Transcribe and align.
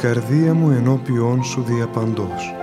η 0.00 0.02
καρδία 0.02 0.54
μου 0.54 0.70
ενώπιόν 0.70 1.44
σου 1.44 1.62
διαπαντός. 1.62 2.54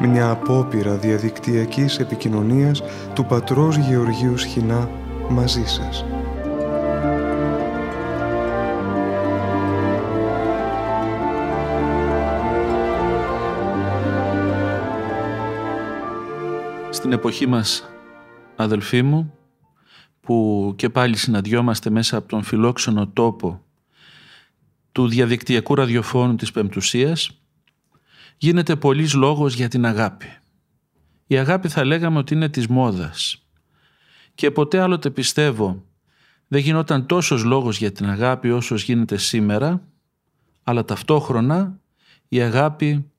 Μια 0.00 0.30
απόπειρα 0.30 0.94
διαδικτυακής 0.94 1.98
επικοινωνίας 1.98 2.82
του 3.14 3.24
πατρός 3.24 3.76
Γεωργίου 3.76 4.38
Σχοινά 4.38 4.90
μαζί 5.28 5.64
σας. 5.64 6.04
Στην 16.90 17.12
εποχή 17.12 17.46
μας, 17.46 17.88
αδελφοί 18.56 19.02
μου, 19.02 19.32
που 20.22 20.72
και 20.76 20.88
πάλι 20.88 21.16
συναντιόμαστε 21.16 21.90
μέσα 21.90 22.16
από 22.16 22.28
τον 22.28 22.42
φιλόξενο 22.42 23.06
τόπο 23.06 23.64
του 24.92 25.08
διαδικτυακού 25.08 25.74
ραδιοφώνου 25.74 26.34
της 26.36 26.50
Πεμπτουσίας, 26.50 27.40
γίνεται 28.36 28.76
πολλής 28.76 29.14
λόγος 29.14 29.54
για 29.54 29.68
την 29.68 29.86
αγάπη. 29.86 30.26
Η 31.26 31.38
αγάπη 31.38 31.68
θα 31.68 31.84
λέγαμε 31.84 32.18
ότι 32.18 32.34
είναι 32.34 32.48
της 32.48 32.66
μόδας. 32.66 33.46
Και 34.34 34.50
ποτέ 34.50 34.80
άλλοτε 34.80 35.10
πιστεύω 35.10 35.84
δεν 36.48 36.60
γινόταν 36.60 37.06
τόσος 37.06 37.44
λόγος 37.44 37.78
για 37.78 37.92
την 37.92 38.08
αγάπη 38.08 38.50
όσος 38.50 38.82
γίνεται 38.82 39.16
σήμερα, 39.16 39.82
αλλά 40.62 40.84
ταυτόχρονα 40.84 41.80
η 42.28 42.40
αγάπη 42.40 43.10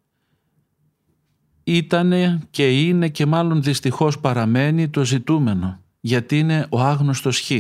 ήτανε 1.64 2.42
και 2.50 2.88
είναι 2.88 3.10
και 3.10 3.26
μάλλον 3.26 3.64
δυστυχώς 3.64 4.20
παραμένει 4.20 4.90
το 4.90 5.06
ζητούμενο 5.06 5.83
γιατί 6.06 6.40
είναι 6.40 6.68
ο 6.70 6.82
άγνωστος 6.82 7.40
χ. 7.40 7.52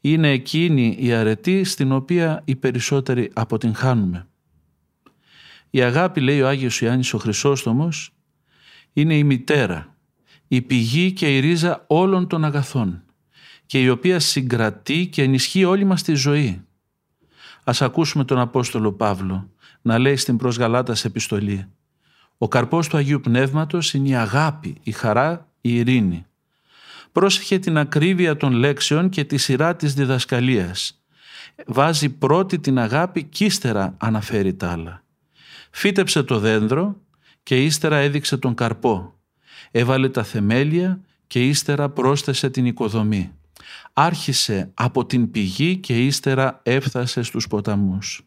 Είναι 0.00 0.30
εκείνη 0.30 0.96
η 1.00 1.12
αρετή 1.12 1.64
στην 1.64 1.92
οποία 1.92 2.42
οι 2.44 2.56
περισσότεροι 2.56 3.30
αποτυγχάνουμε. 3.34 4.26
Η 5.70 5.82
αγάπη, 5.82 6.20
λέει 6.20 6.40
ο 6.40 6.48
Άγιος 6.48 6.80
Ιωάννης 6.80 7.14
ο 7.14 7.18
Χρυσόστομος, 7.18 8.14
είναι 8.92 9.16
η 9.16 9.24
μητέρα, 9.24 9.96
η 10.48 10.62
πηγή 10.62 11.12
και 11.12 11.36
η 11.36 11.40
ρίζα 11.40 11.84
όλων 11.86 12.26
των 12.26 12.44
αγαθών 12.44 13.02
και 13.66 13.82
η 13.82 13.88
οποία 13.88 14.20
συγκρατεί 14.20 15.06
και 15.06 15.22
ενισχύει 15.22 15.64
όλη 15.64 15.84
μας 15.84 16.02
τη 16.02 16.14
ζωή. 16.14 16.64
Ας 17.64 17.82
ακούσουμε 17.82 18.24
τον 18.24 18.38
Απόστολο 18.38 18.92
Παύλο 18.92 19.50
να 19.82 19.98
λέει 19.98 20.16
στην 20.16 20.36
προς 20.36 20.56
Γαλάτας 20.56 21.04
επιστολή 21.04 21.66
«Ο 22.38 22.48
καρπός 22.48 22.88
του 22.88 22.96
Αγίου 22.96 23.20
Πνεύματος 23.20 23.94
είναι 23.94 24.08
η 24.08 24.16
αγάπη, 24.16 24.76
η 24.82 24.92
χαρά, 24.92 25.48
η 25.60 25.76
ειρήνη, 25.76 26.26
πρόσεχε 27.12 27.58
την 27.58 27.78
ακρίβεια 27.78 28.36
των 28.36 28.52
λέξεων 28.52 29.08
και 29.08 29.24
τη 29.24 29.36
σειρά 29.36 29.76
της 29.76 29.94
διδασκαλίας. 29.94 31.02
Βάζει 31.66 32.08
πρώτη 32.08 32.58
την 32.58 32.78
αγάπη 32.78 33.24
και 33.24 33.44
ύστερα 33.44 33.94
αναφέρει 33.98 34.54
τα 34.54 34.70
άλλα. 34.70 35.04
Φύτεψε 35.70 36.22
το 36.22 36.38
δέντρο 36.38 37.00
και 37.42 37.64
ύστερα 37.64 37.96
έδειξε 37.96 38.36
τον 38.36 38.54
καρπό. 38.54 39.14
Έβαλε 39.70 40.08
τα 40.08 40.22
θεμέλια 40.22 41.00
και 41.26 41.48
ύστερα 41.48 41.88
πρόσθεσε 41.88 42.50
την 42.50 42.66
οικοδομή. 42.66 43.32
Άρχισε 43.92 44.70
από 44.74 45.06
την 45.06 45.30
πηγή 45.30 45.76
και 45.76 46.04
ύστερα 46.04 46.60
έφτασε 46.62 47.22
στους 47.22 47.46
ποταμούς. 47.46 48.22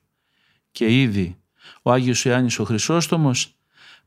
Και 0.71 1.01
ήδη 1.01 1.37
ο 1.81 1.91
Άγιος 1.91 2.25
Ιωάννης 2.25 2.59
ο 2.59 2.63
Χρυσόστομος 2.63 3.55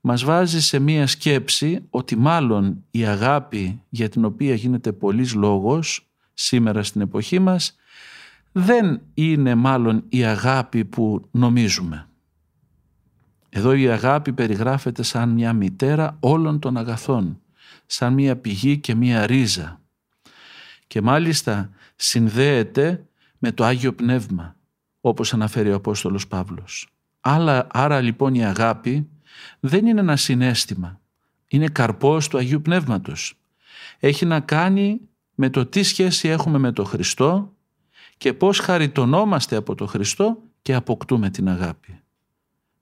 μας 0.06 0.24
βάζει 0.24 0.60
σε 0.62 0.78
μία 0.78 1.06
σκέψη 1.06 1.86
ότι 1.90 2.16
μάλλον 2.16 2.84
η 2.90 3.04
αγάπη 3.04 3.82
για 3.88 4.08
την 4.08 4.24
οποία 4.24 4.54
γίνεται 4.54 4.92
πολλής 4.92 5.34
λόγος 5.34 6.08
σήμερα 6.34 6.82
στην 6.82 7.00
εποχή 7.00 7.38
μας 7.38 7.76
δεν 8.52 9.00
είναι 9.14 9.54
μάλλον 9.54 10.04
η 10.08 10.24
αγάπη 10.24 10.84
που 10.84 11.28
νομίζουμε. 11.30 12.08
Εδώ 13.48 13.72
η 13.72 13.88
αγάπη 13.88 14.32
περιγράφεται 14.32 15.02
σαν 15.02 15.28
μια 15.28 15.52
μητέρα 15.52 16.16
όλων 16.20 16.58
των 16.58 16.76
αγαθών, 16.76 17.40
σαν 17.86 18.12
μια 18.12 18.36
πηγή 18.36 18.78
και 18.78 18.94
μια 18.94 19.26
ρίζα. 19.26 19.80
Και 20.86 21.00
μάλιστα 21.00 21.70
συνδέεται 21.96 23.06
με 23.38 23.52
το 23.52 23.64
Άγιο 23.64 23.92
Πνεύμα, 23.92 24.56
όπως 25.00 25.32
αναφέρει 25.34 25.70
ο 25.70 25.74
Απόστολος 25.74 26.26
Παύλος. 26.26 26.88
Άρα, 27.20 27.66
άρα 27.70 28.00
λοιπόν 28.00 28.34
η 28.34 28.44
αγάπη 28.44 29.08
δεν 29.60 29.86
είναι 29.86 30.00
ένα 30.00 30.16
συνέστημα. 30.16 31.00
Είναι 31.46 31.68
καρπός 31.68 32.28
του 32.28 32.38
Αγίου 32.38 32.62
Πνεύματος. 32.62 33.38
Έχει 33.98 34.26
να 34.26 34.40
κάνει 34.40 35.00
με 35.34 35.50
το 35.50 35.66
τι 35.66 35.82
σχέση 35.82 36.28
έχουμε 36.28 36.58
με 36.58 36.72
τον 36.72 36.86
Χριστό 36.86 37.52
και 38.16 38.32
πώς 38.32 38.58
χαριτωνόμαστε 38.58 39.56
από 39.56 39.74
τον 39.74 39.88
Χριστό 39.88 40.42
και 40.62 40.74
αποκτούμε 40.74 41.30
την 41.30 41.48
αγάπη. 41.48 42.00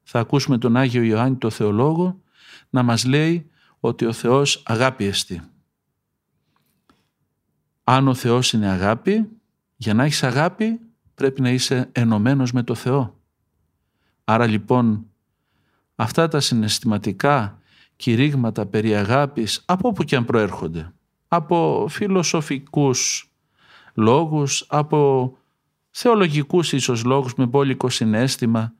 Θα 0.02 0.20
ακούσουμε 0.20 0.58
τον 0.58 0.76
Άγιο 0.76 1.02
Ιωάννη 1.02 1.36
το 1.36 1.50
Θεολόγο 1.50 2.20
να 2.70 2.82
μας 2.82 3.04
λέει 3.04 3.50
ότι 3.80 4.04
ο 4.04 4.12
Θεός 4.12 4.62
αγάπη 4.66 5.04
εστί. 5.04 5.42
Αν 7.84 8.08
ο 8.08 8.14
Θεός 8.14 8.52
είναι 8.52 8.69
αγάπη, 8.69 9.28
για 9.76 9.94
να 9.94 10.04
έχεις 10.04 10.22
αγάπη 10.22 10.80
πρέπει 11.14 11.40
να 11.40 11.50
είσαι 11.50 11.88
ενωμένος 11.92 12.52
με 12.52 12.62
το 12.62 12.74
Θεό. 12.74 13.20
Άρα 14.24 14.46
λοιπόν 14.46 15.06
αυτά 15.94 16.28
τα 16.28 16.41
συναισθηματικά 16.41 17.58
κηρύγματα 17.97 18.66
περί 18.66 18.97
αγάπης 18.97 19.62
από 19.64 19.88
όπου 19.88 20.03
και 20.04 20.16
αν 20.16 20.25
προέρχονται. 20.25 20.92
Από 21.28 21.86
φιλοσοφικούς 21.91 23.30
λόγους, 23.94 24.66
από 24.69 25.32
θεολογικούς 25.91 26.72
ίσως 26.72 27.04
λόγους 27.04 27.34
με 27.34 27.47
μπόλικο 27.47 27.88
συνέστημα, 27.88 28.72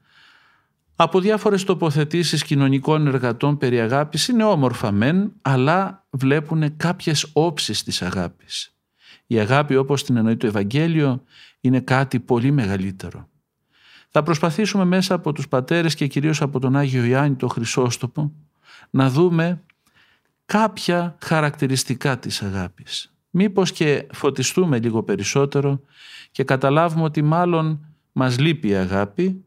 από 0.96 1.20
διάφορες 1.20 1.64
τοποθετήσεις 1.64 2.44
κοινωνικών 2.44 3.06
εργατών 3.06 3.58
περί 3.58 3.80
αγάπης 3.80 4.28
είναι 4.28 4.44
όμορφα 4.44 4.92
μεν, 4.92 5.32
αλλά 5.42 6.06
βλέπουν 6.10 6.76
κάποιες 6.76 7.30
όψεις 7.32 7.82
της 7.82 8.02
αγάπης. 8.02 8.76
Η 9.26 9.38
αγάπη 9.38 9.76
όπως 9.76 10.04
την 10.04 10.16
εννοεί 10.16 10.36
το 10.36 10.46
Ευαγγέλιο 10.46 11.22
είναι 11.60 11.80
κάτι 11.80 12.20
πολύ 12.20 12.50
μεγαλύτερο. 12.50 13.28
Θα 14.14 14.22
προσπαθήσουμε 14.22 14.84
μέσα 14.84 15.14
από 15.14 15.32
τους 15.32 15.48
πατέρες 15.48 15.94
και 15.94 16.06
κυρίως 16.06 16.42
από 16.42 16.58
τον 16.58 16.76
Άγιο 16.76 17.04
Ιάννη 17.04 17.36
το 17.36 17.48
Χρυσόστοπο 17.48 18.32
να 18.90 19.10
δούμε 19.10 19.62
κάποια 20.44 21.16
χαρακτηριστικά 21.20 22.18
της 22.18 22.42
αγάπης. 22.42 23.14
Μήπως 23.30 23.72
και 23.72 24.06
φωτιστούμε 24.12 24.78
λίγο 24.78 25.02
περισσότερο 25.02 25.80
και 26.30 26.44
καταλάβουμε 26.44 27.04
ότι 27.04 27.22
μάλλον 27.22 27.86
μας 28.12 28.38
λείπει 28.38 28.68
η 28.68 28.74
αγάπη 28.74 29.44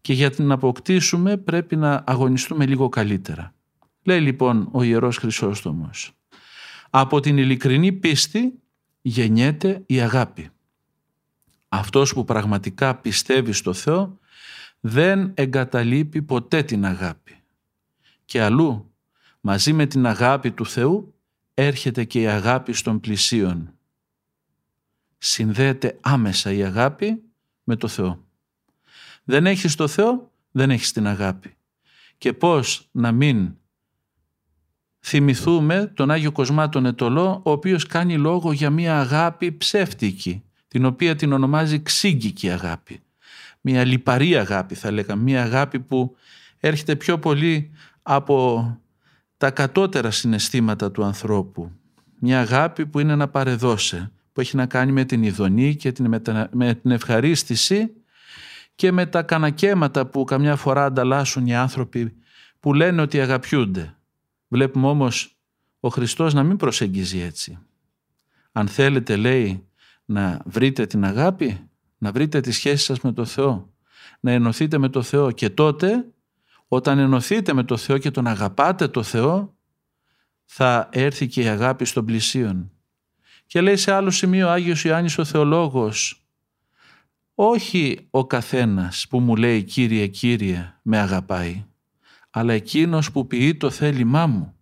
και 0.00 0.12
για 0.12 0.30
την 0.30 0.50
αποκτήσουμε 0.50 1.36
πρέπει 1.36 1.76
να 1.76 2.04
αγωνιστούμε 2.06 2.66
λίγο 2.66 2.88
καλύτερα. 2.88 3.54
Λέει 4.02 4.20
λοιπόν 4.20 4.68
ο 4.72 4.82
Ιερός 4.82 5.16
Χρυσόστομος 5.16 6.12
«Από 6.90 7.20
την 7.20 7.38
ειλικρινή 7.38 7.92
πίστη 7.92 8.52
γεννιέται 9.02 9.82
η 9.86 10.00
αγάπη». 10.00 10.51
Αυτός 11.74 12.12
που 12.12 12.24
πραγματικά 12.24 12.94
πιστεύει 12.94 13.52
στο 13.52 13.72
Θεό 13.72 14.18
δεν 14.80 15.32
εγκαταλείπει 15.34 16.22
ποτέ 16.22 16.62
την 16.62 16.84
αγάπη. 16.84 17.36
Και 18.24 18.42
αλλού, 18.42 18.92
μαζί 19.40 19.72
με 19.72 19.86
την 19.86 20.06
αγάπη 20.06 20.50
του 20.50 20.66
Θεού, 20.66 21.14
έρχεται 21.54 22.04
και 22.04 22.20
η 22.20 22.26
αγάπη 22.26 22.72
των 22.72 23.00
πλησίων. 23.00 23.72
Συνδέεται 25.18 25.98
άμεσα 26.00 26.52
η 26.52 26.64
αγάπη 26.64 27.22
με 27.64 27.76
το 27.76 27.88
Θεό. 27.88 28.24
Δεν 29.24 29.46
έχεις 29.46 29.74
το 29.74 29.88
Θεό, 29.88 30.32
δεν 30.50 30.70
έχεις 30.70 30.92
την 30.92 31.06
αγάπη. 31.06 31.54
Και 32.18 32.32
πώς 32.32 32.88
να 32.90 33.12
μην 33.12 33.56
θυμηθούμε 35.00 35.86
τον 35.86 36.10
Άγιο 36.10 36.32
Κοσμά 36.32 36.68
τον 36.68 36.86
Ετωλό, 36.86 37.40
ο 37.44 37.50
οποίος 37.50 37.86
κάνει 37.86 38.18
λόγο 38.18 38.52
για 38.52 38.70
μια 38.70 39.00
αγάπη 39.00 39.52
ψεύτικη, 39.52 40.42
την 40.72 40.84
οποία 40.84 41.16
την 41.16 41.32
ονομάζει 41.32 41.82
ξύγκικη 41.82 42.50
αγάπη. 42.50 43.00
Μια 43.60 43.84
λιπαρή 43.84 44.36
αγάπη 44.36 44.74
θα 44.74 44.90
λέγαμε, 44.90 45.22
μια 45.22 45.42
αγάπη 45.42 45.80
που 45.80 46.16
έρχεται 46.60 46.96
πιο 46.96 47.18
πολύ 47.18 47.70
από 48.02 48.66
τα 49.36 49.50
κατώτερα 49.50 50.10
συναισθήματα 50.10 50.90
του 50.90 51.04
ανθρώπου. 51.04 51.72
Μια 52.18 52.40
αγάπη 52.40 52.86
που 52.86 52.98
είναι 52.98 53.16
να 53.16 53.28
παρεδώσε, 53.28 54.12
που 54.32 54.40
έχει 54.40 54.56
να 54.56 54.66
κάνει 54.66 54.92
με 54.92 55.04
την 55.04 55.22
ειδονή 55.22 55.76
και 55.76 55.92
με 56.50 56.74
την 56.74 56.90
ευχαρίστηση 56.90 57.92
και 58.74 58.92
με 58.92 59.06
τα 59.06 59.22
κανακέματα 59.22 60.06
που 60.06 60.24
καμιά 60.24 60.56
φορά 60.56 60.84
ανταλλάσσουν 60.84 61.46
οι 61.46 61.56
άνθρωποι 61.56 62.14
που 62.60 62.74
λένε 62.74 63.02
ότι 63.02 63.20
αγαπιούνται. 63.20 63.96
Βλέπουμε 64.48 64.86
όμως 64.86 65.36
ο 65.80 65.88
Χριστός 65.88 66.34
να 66.34 66.42
μην 66.42 66.56
προσεγγίζει 66.56 67.20
έτσι. 67.20 67.58
Αν 68.52 68.68
θέλετε 68.68 69.16
λέει 69.16 69.66
να 70.04 70.42
βρείτε 70.44 70.86
την 70.86 71.04
αγάπη, 71.04 71.70
να 71.98 72.12
βρείτε 72.12 72.40
τη 72.40 72.52
σχέση 72.52 72.84
σας 72.84 73.00
με 73.00 73.12
το 73.12 73.24
Θεό, 73.24 73.72
να 74.20 74.30
ενωθείτε 74.30 74.78
με 74.78 74.88
το 74.88 75.02
Θεό 75.02 75.30
και 75.30 75.50
τότε 75.50 76.12
όταν 76.68 76.98
ενωθείτε 76.98 77.52
με 77.52 77.64
το 77.64 77.76
Θεό 77.76 77.98
και 77.98 78.10
τον 78.10 78.26
αγαπάτε 78.26 78.88
το 78.88 79.02
Θεό 79.02 79.56
θα 80.44 80.88
έρθει 80.92 81.26
και 81.26 81.42
η 81.42 81.46
αγάπη 81.46 81.84
στον 81.84 82.04
πλησίον 82.04 82.70
Και 83.46 83.60
λέει 83.60 83.76
σε 83.76 83.92
άλλο 83.92 84.10
σημείο 84.10 84.46
ο 84.46 84.50
Άγιος 84.50 84.84
Ιωάννης 84.84 85.18
ο 85.18 85.24
Θεολόγος 85.24 86.26
όχι 87.34 88.06
ο 88.10 88.26
καθένας 88.26 89.06
που 89.08 89.20
μου 89.20 89.36
λέει 89.36 89.62
Κύριε 89.62 90.06
Κύριε 90.06 90.74
με 90.82 90.98
αγαπάει 90.98 91.64
αλλά 92.34 92.52
εκείνος 92.52 93.12
που 93.12 93.26
ποιεί 93.26 93.56
το 93.56 93.70
θέλημά 93.70 94.26
μου. 94.26 94.56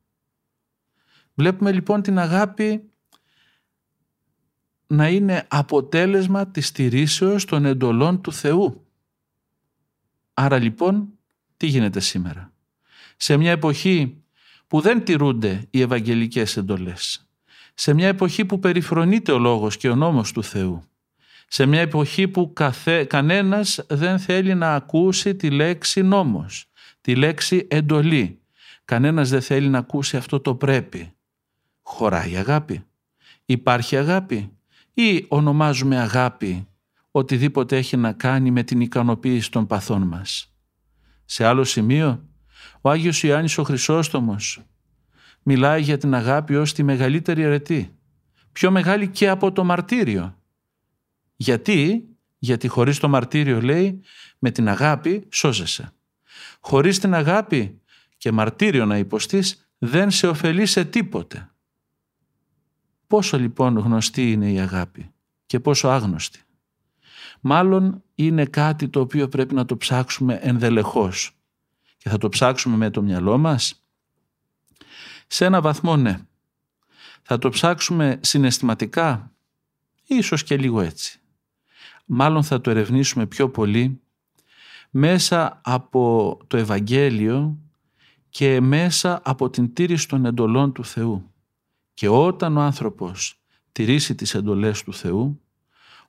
Βλέπουμε 1.35 1.73
λοιπόν 1.73 2.03
την 2.03 2.19
αγάπη 2.19 2.90
να 4.93 5.09
είναι 5.09 5.47
αποτέλεσμα 5.49 6.47
της 6.47 6.67
στηρίσεως 6.67 7.45
των 7.45 7.65
εντολών 7.65 8.21
του 8.21 8.33
Θεού. 8.33 8.87
Άρα 10.35 10.59
λοιπόν 10.59 11.09
τι 11.57 11.67
γίνεται 11.67 12.01
σήμερα; 12.01 12.53
Σε 13.17 13.37
μια 13.37 13.51
εποχή 13.51 14.23
που 14.67 14.81
δεν 14.81 15.05
τηρούνται 15.05 15.67
οι 15.71 15.81
ευαγγελικές 15.81 16.57
εντολές. 16.57 17.29
Σε 17.75 17.95
μια 17.95 18.09
εποχή 18.09 18.45
που 18.45 18.59
περιφρονείται 18.59 19.33
ο 19.33 19.39
λόγος 19.39 19.77
και 19.77 19.89
ο 19.89 19.95
νόμος 19.95 20.33
του 20.33 20.43
Θεού. 20.43 20.83
Σε 21.49 21.67
μια 21.67 21.81
εποχή 21.81 22.29
που 22.29 22.53
καθέ, 22.53 23.05
κανένας 23.05 23.85
δεν 23.89 24.19
θέλει 24.19 24.55
να 24.55 24.75
ακούσει 24.75 25.35
τη 25.35 25.51
λέξη 25.51 26.03
νόμος, 26.03 26.67
τη 27.01 27.15
λέξη 27.17 27.67
εντολή. 27.71 28.41
Κανένας 28.85 29.29
δεν 29.29 29.43
θέλει 29.43 29.69
να 29.69 29.79
ακούσει 29.79 30.17
αυτό 30.17 30.41
το 30.41 30.55
πρέπει. 30.55 31.13
Χωράει 31.83 32.37
αγάπη. 32.37 32.85
Υπάρχει 33.45 33.97
αγάπη 33.97 34.51
ή 35.01 35.25
ονομάζουμε 35.29 35.99
αγάπη 35.99 36.69
οτιδήποτε 37.11 37.77
έχει 37.77 37.97
να 37.97 38.13
κάνει 38.13 38.51
με 38.51 38.63
την 38.63 38.81
ικανοποίηση 38.81 39.51
των 39.51 39.67
παθών 39.67 40.03
μας. 40.03 40.55
Σε 41.25 41.45
άλλο 41.45 41.65
σημείο, 41.65 42.29
ο 42.81 42.91
Άγιος 42.91 43.23
Ιωάννης 43.23 43.59
ο 43.59 43.63
Χρυσόστομος 43.63 44.63
μιλάει 45.43 45.83
για 45.83 45.99
την 45.99 46.15
αγάπη 46.15 46.57
ως 46.57 46.73
τη 46.73 46.83
μεγαλύτερη 46.83 47.43
αιρετή, 47.43 47.99
πιο 48.53 48.71
μεγάλη 48.71 49.09
και 49.09 49.29
από 49.29 49.53
το 49.53 49.65
μαρτύριο. 49.65 50.37
Γιατί, 51.37 52.09
γιατί 52.39 52.69
χωρίς 52.69 52.99
το 52.99 53.09
μαρτύριο 53.09 53.61
λέει, 53.61 54.01
με 54.39 54.51
την 54.51 54.69
αγάπη 54.69 55.27
σώζεσαι. 55.33 55.93
Χωρίς 56.61 56.99
την 56.99 57.15
αγάπη 57.15 57.81
και 58.17 58.33
μαρτύριο 58.33 58.87
να 58.87 58.99
υποστείς, 58.99 59.71
δεν 59.79 60.11
σε 60.11 60.27
ωφελεί 60.27 60.67
σε 60.67 60.85
τίποτε. 60.85 61.50
Πόσο 63.11 63.39
λοιπόν 63.39 63.79
γνωστή 63.79 64.33
είναι 64.33 64.53
η 64.53 64.61
αγάπη 64.61 65.11
και 65.47 65.61
πόσο 65.61 65.89
άγνωστη; 65.89 66.43
Μάλλον 67.41 68.03
είναι 68.15 68.45
κάτι 68.45 68.89
το 68.89 69.01
οποίο 69.01 69.29
πρέπει 69.29 69.55
να 69.55 69.65
το 69.65 69.77
ψάξουμε 69.77 70.35
ενδελεχώς 70.35 71.37
και 71.97 72.09
θα 72.09 72.19
το 72.19 72.29
ψάξουμε 72.29 72.77
με 72.77 72.91
το 72.91 73.03
μυαλό 73.03 73.39
μας; 73.39 73.85
Σε 75.27 75.45
ένα 75.45 75.61
βαθμό 75.61 75.97
ναι. 75.97 76.19
Θα 77.23 77.39
το 77.39 77.49
ψάξουμε 77.49 78.19
συναισθηματικά, 78.23 79.33
ίσως 80.07 80.43
και 80.43 80.57
λίγο 80.57 80.81
έτσι. 80.81 81.21
Μάλλον 82.05 82.43
θα 82.43 82.61
το 82.61 82.71
ερευνήσουμε 82.71 83.27
πιο 83.27 83.51
πολύ 83.51 84.01
μέσα 84.91 85.61
από 85.65 86.39
το 86.47 86.57
Ευαγγέλιο 86.57 87.59
και 88.29 88.61
μέσα 88.61 89.21
από 89.25 89.51
την 89.51 89.73
τήρηση 89.73 90.09
των 90.09 90.25
εντολών 90.25 90.73
του 90.73 90.85
Θεού. 90.85 91.30
Και 92.01 92.09
όταν 92.09 92.57
ο 92.57 92.61
άνθρωπος 92.61 93.41
τηρήσει 93.73 94.15
τις 94.15 94.35
εντολές 94.35 94.83
του 94.83 94.95
Θεού, 94.95 95.41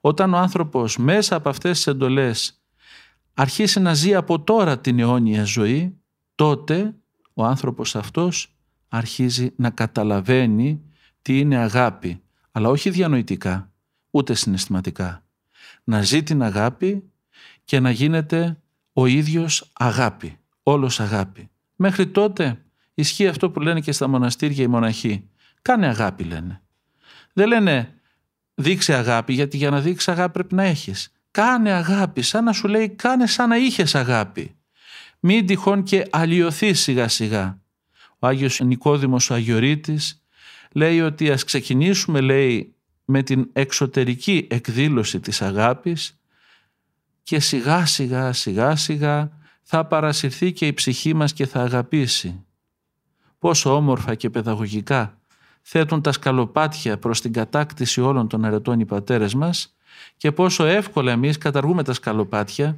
όταν 0.02 0.34
ο 0.34 0.38
άνθρωπος 0.38 0.98
μέσα 0.98 1.36
από 1.36 1.50
αυτές 1.50 1.78
τις 1.78 1.88
εντολές 1.88 2.62
αρχίσει 3.34 3.80
να 3.80 3.94
ζει 3.94 4.16
από 4.16 4.42
τώρα 4.42 4.80
την 4.80 5.00
αιώνια 5.00 5.44
ζωή, 5.44 5.98
τότε 6.36 6.96
ο 7.34 7.44
άνθρωπος 7.44 7.96
αυτός 7.96 8.56
αρχίζει 8.88 9.54
να 9.56 9.70
καταλαβαίνει 9.70 10.82
τι 11.22 11.40
είναι 11.40 11.58
αγάπη, 11.58 12.22
αλλά 12.52 12.70
όχι 12.70 12.90
διανοητικά, 12.90 13.72
ούτε 14.12 14.34
συναισθηματικά. 14.34 15.26
Να 15.84 16.02
ζει 16.02 16.24
την 16.24 16.44
αγάπη 16.44 17.12
και 17.64 17.80
να 17.80 17.92
γίνεται 17.92 18.62
ο 18.94 19.06
ίδιος 19.06 19.72
αγάπη, 19.74 20.38
όλος 20.64 21.00
αγάπη. 21.00 21.50
Μέχρι 21.76 22.08
τότε 22.08 22.66
ισχύει 22.94 23.28
αυτό 23.28 23.52
που 23.52 23.60
λένε 23.60 23.80
και 23.80 23.92
στα 23.92 24.08
μοναστήρια 24.08 24.64
οι 24.64 24.68
μοναχοί. 24.68 25.26
Κάνε 25.62 25.88
αγάπη 25.88 26.24
λένε. 26.24 26.62
Δεν 27.34 27.48
λένε 27.48 28.02
δείξε 28.56 28.94
αγάπη 28.94 29.34
γιατί 29.34 29.58
για 29.58 29.70
να 29.70 29.82
δείξεις 29.82 30.08
αγάπη 30.08 30.32
πρέπει 30.32 30.56
να 30.56 30.64
έχεις. 30.64 31.12
Κάνε 31.32 31.72
αγάπη 31.72 32.22
σαν 32.22 32.44
να 32.44 32.54
σου 32.54 32.68
λέει 32.68 32.90
κάνε 32.90 33.28
σαν 33.28 33.50
να 33.50 33.58
είχες 33.58 33.96
αγάπη. 33.96 34.56
Μην 35.20 35.46
τυχόν 35.46 35.84
και 35.84 36.08
αλλοιωθείς 36.10 36.82
σιγά 36.82 37.08
σιγά. 37.08 37.60
Ο 38.20 38.28
Άγιος 38.28 38.60
Νικόδημος 38.60 39.30
ο 39.30 39.34
Αγιορείτης 39.34 40.24
λέει 40.72 41.02
ότι 41.02 41.32
ας 41.32 41.44
ξεκινήσουμε 41.44 42.22
λέει 42.22 42.76
με 43.06 43.24
την 43.24 43.50
εξωτερική 43.54 44.48
εκδήλωση 44.50 45.20
της 45.20 45.42
αγάπης 45.42 46.20
και 47.24 47.40
σιγά 47.40 47.86
σιγά 47.86 48.34
σιγά 48.34 48.76
σιγά 48.76 49.32
θα 49.62 49.86
παρασυρθεί 49.86 50.54
και 50.54 50.68
η 50.68 50.74
ψυχή 50.74 51.14
μας 51.14 51.34
και 51.34 51.46
θα 51.46 51.62
αγαπήσει. 51.62 52.46
Πόσο 53.40 53.76
όμορφα 53.76 54.16
και 54.16 54.30
παιδαγωγικά 54.30 55.21
θέτουν 55.62 56.02
τα 56.02 56.12
σκαλοπάτια 56.12 56.98
προς 56.98 57.22
την 57.22 57.34
κατάκτηση 57.34 58.02
όλων 58.02 58.28
των 58.28 58.46
αρετών 58.46 58.80
οι 58.80 58.86
πατέρες 58.86 59.34
μας 59.34 59.76
και 60.18 60.32
πόσο 60.32 60.66
εύκολα 60.66 61.12
εμείς 61.12 61.38
καταργούμε 61.38 61.84
τα 61.84 61.94
σκαλοπάτια 61.94 62.78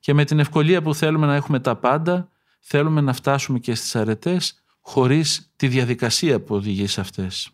και 0.00 0.14
με 0.14 0.24
την 0.24 0.38
ευκολία 0.38 0.82
που 0.82 0.94
θέλουμε 0.94 1.26
να 1.26 1.34
έχουμε 1.34 1.60
τα 1.60 1.76
πάντα 1.76 2.28
θέλουμε 2.62 3.00
να 3.00 3.12
φτάσουμε 3.12 3.58
και 3.58 3.74
στις 3.74 3.96
αρετές 3.96 4.62
χωρίς 4.80 5.52
τη 5.56 5.68
διαδικασία 5.68 6.40
που 6.40 6.54
οδηγεί 6.54 6.86
σε 6.86 7.00
αυτές. 7.00 7.50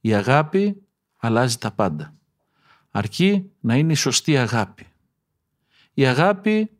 Η 0.00 0.14
αγάπη 0.14 0.82
αλλάζει 1.16 1.58
τα 1.58 1.70
πάντα. 1.70 2.14
Αρκεί 2.90 3.50
να 3.60 3.76
είναι 3.76 3.92
η 3.92 3.96
σωστή 3.96 4.36
αγάπη. 4.36 4.86
Η 5.94 6.06
αγάπη, 6.06 6.70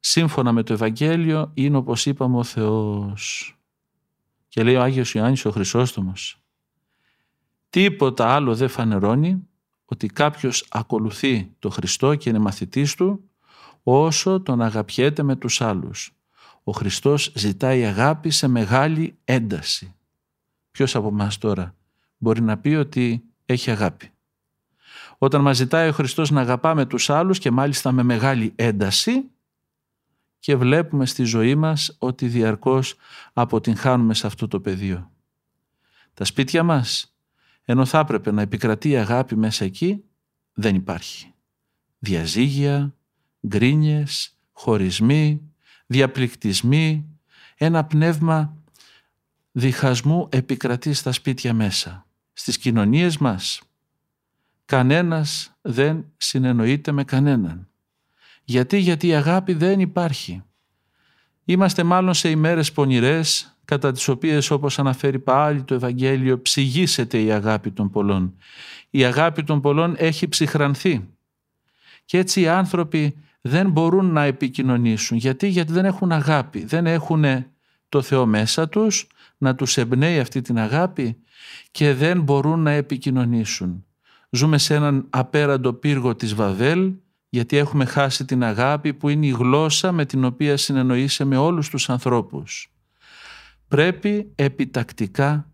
σύμφωνα 0.00 0.52
με 0.52 0.62
το 0.62 0.72
Ευαγγέλιο, 0.72 1.50
είναι 1.54 1.76
όπως 1.76 2.06
είπαμε 2.06 2.36
ο 2.38 2.44
Θεός. 2.44 3.56
Και 4.52 4.62
λέει 4.62 4.74
ο 4.74 4.82
Άγιος 4.82 5.14
Ιωάννης 5.14 5.44
ο 5.44 5.50
Χρυσόστομος. 5.50 6.42
Τίποτα 7.70 8.34
άλλο 8.34 8.54
δεν 8.54 8.68
φανερώνει 8.68 9.48
ότι 9.84 10.06
κάποιος 10.06 10.66
ακολουθεί 10.70 11.50
το 11.58 11.70
Χριστό 11.70 12.14
και 12.14 12.28
είναι 12.28 12.38
μαθητής 12.38 12.94
του 12.94 13.30
όσο 13.82 14.40
τον 14.40 14.62
αγαπιέται 14.62 15.22
με 15.22 15.36
τους 15.36 15.60
άλλους. 15.60 16.16
Ο 16.64 16.72
Χριστός 16.72 17.32
ζητάει 17.34 17.84
αγάπη 17.84 18.30
σε 18.30 18.48
μεγάλη 18.48 19.18
ένταση. 19.24 19.94
Ποιος 20.70 20.94
από 20.94 21.10
μας 21.10 21.38
τώρα 21.38 21.74
μπορεί 22.16 22.40
να 22.40 22.58
πει 22.58 22.74
ότι 22.74 23.22
έχει 23.46 23.70
αγάπη; 23.70 24.10
Όταν 25.18 25.40
μας 25.40 25.56
ζητάει 25.56 25.88
ο 25.88 25.92
Χριστός 25.92 26.30
να 26.30 26.40
αγαπάμε 26.40 26.86
τους 26.86 27.10
άλλους 27.10 27.38
και 27.38 27.50
μάλιστα 27.50 27.92
με 27.92 28.02
μεγάλη 28.02 28.52
ένταση 28.56 29.30
και 30.42 30.56
βλέπουμε 30.56 31.06
στη 31.06 31.24
ζωή 31.24 31.54
μας 31.54 31.96
ότι 31.98 32.28
διαρκώς 32.28 32.94
αποτυγχάνουμε 33.32 34.14
σε 34.14 34.26
αυτό 34.26 34.48
το 34.48 34.60
πεδίο. 34.60 35.10
Τα 36.14 36.24
σπίτια 36.24 36.62
μας, 36.62 37.16
ενώ 37.64 37.84
θα 37.84 37.98
έπρεπε 37.98 38.30
να 38.30 38.42
επικρατεί 38.42 38.88
η 38.88 38.96
αγάπη 38.96 39.36
μέσα 39.36 39.64
εκεί, 39.64 40.04
δεν 40.52 40.74
υπάρχει. 40.74 41.34
Διαζύγια, 41.98 42.94
γκρίνιες, 43.46 44.38
χωρισμοί, 44.52 45.42
διαπληκτισμοί, 45.86 47.08
ένα 47.56 47.84
πνεύμα 47.84 48.56
διχασμού 49.52 50.28
επικρατεί 50.30 50.92
στα 50.92 51.12
σπίτια 51.12 51.54
μέσα. 51.54 52.06
Στις 52.32 52.58
κοινωνίες 52.58 53.18
μας 53.18 53.60
κανένας 54.64 55.56
δεν 55.60 56.12
συνεννοείται 56.16 56.92
με 56.92 57.04
κανέναν. 57.04 57.71
Γιατί, 58.44 58.78
γιατί 58.78 59.06
η 59.06 59.14
αγάπη 59.14 59.52
δεν 59.52 59.80
υπάρχει. 59.80 60.42
Είμαστε 61.44 61.82
μάλλον 61.82 62.14
σε 62.14 62.28
ημέρες 62.28 62.72
πονηρές, 62.72 63.56
κατά 63.64 63.92
τις 63.92 64.08
οποίες 64.08 64.50
όπως 64.50 64.78
αναφέρει 64.78 65.18
πάλι 65.18 65.62
το 65.62 65.74
Ευαγγέλιο 65.74 66.42
ψυγίσεται 66.42 67.22
η 67.22 67.32
αγάπη 67.32 67.70
των 67.70 67.90
πολλών. 67.90 68.34
Η 68.90 69.04
αγάπη 69.04 69.44
των 69.44 69.60
πολλών 69.60 69.94
έχει 69.98 70.28
ψυχρανθεί. 70.28 71.08
Και 72.04 72.18
έτσι 72.18 72.40
οι 72.40 72.48
άνθρωποι 72.48 73.16
δεν 73.40 73.70
μπορούν 73.70 74.12
να 74.12 74.22
επικοινωνήσουν. 74.22 75.16
Γιατί, 75.16 75.46
γιατί 75.46 75.72
δεν 75.72 75.84
έχουν 75.84 76.12
αγάπη, 76.12 76.64
δεν 76.64 76.86
έχουν 76.86 77.24
το 77.88 78.02
Θεό 78.02 78.26
μέσα 78.26 78.68
τους, 78.68 79.06
να 79.38 79.54
τους 79.54 79.76
εμπνέει 79.76 80.18
αυτή 80.18 80.40
την 80.40 80.58
αγάπη 80.58 81.16
και 81.70 81.94
δεν 81.94 82.20
μπορούν 82.20 82.60
να 82.60 82.70
επικοινωνήσουν. 82.70 83.84
Ζούμε 84.30 84.58
σε 84.58 84.74
έναν 84.74 85.06
απέραντο 85.10 85.72
πύργο 85.72 86.14
της 86.14 86.34
Βαβέλ 86.34 86.92
γιατί 87.34 87.56
έχουμε 87.56 87.84
χάσει 87.84 88.24
την 88.24 88.44
αγάπη 88.44 88.94
που 88.94 89.08
είναι 89.08 89.26
η 89.26 89.30
γλώσσα 89.30 89.92
με 89.92 90.04
την 90.06 90.24
οποία 90.24 90.56
συνεννοείσαι 90.56 91.24
με 91.24 91.36
όλους 91.36 91.68
τους 91.68 91.90
ανθρώπους. 91.90 92.72
Πρέπει 93.68 94.32
επιτακτικά 94.34 95.50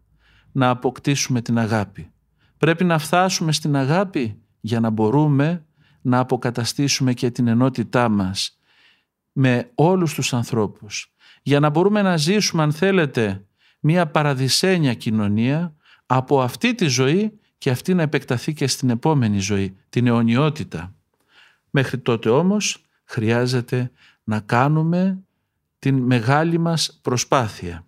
να 0.53 0.69
αποκτήσουμε 0.69 1.43
την 1.43 1.59
αγάπη. 1.59 2.11
Πρέπει 2.57 2.85
να 2.85 2.99
φτάσουμε 2.99 3.53
στην 3.53 3.77
αγάπη 3.77 4.43
για 4.61 4.81
να 4.81 4.91
μπορούμε 4.91 5.67
να 6.01 6.19
αποκαταστήσουμε 6.19 7.13
και 7.13 7.31
την 7.31 7.49
ενότητά 7.49 8.09
μας 8.09 8.59
με 9.33 9.71
όλους 9.75 10.15
τους 10.15 10.35
ανθρώπους. 10.35 11.13
Για 11.43 11.61
να 11.61 11.71
μπορούμε 11.71 12.03
να 12.03 12.17
ζήσουμε 12.17 12.63
αν 12.63 12.73
θέλετε 12.73 13.45
μια 13.81 14.07
παραδεισένια 14.07 14.95
κοινωνία 14.95 15.75
από 16.07 16.43
αυτή 16.43 16.75
τη 16.75 16.87
ζωή 16.87 17.39
και 17.59 17.71
αυτή 17.71 17.95
να 17.95 18.03
επεκταθεί 18.03 18.53
και 18.53 18.67
στην 18.67 18.91
επόμενη 18.91 19.39
ζωή, 19.39 19.77
την 19.89 20.07
αιωνιότητα. 20.07 20.93
Μέχρι 21.71 21.99
τότε 21.99 22.29
όμως 22.29 22.85
χρειάζεται 23.05 23.91
να 24.25 24.41
κάνουμε 24.41 25.19
την 25.79 25.99
μεγάλη 25.99 26.59
μας 26.59 26.99
προσπάθεια. 27.03 27.87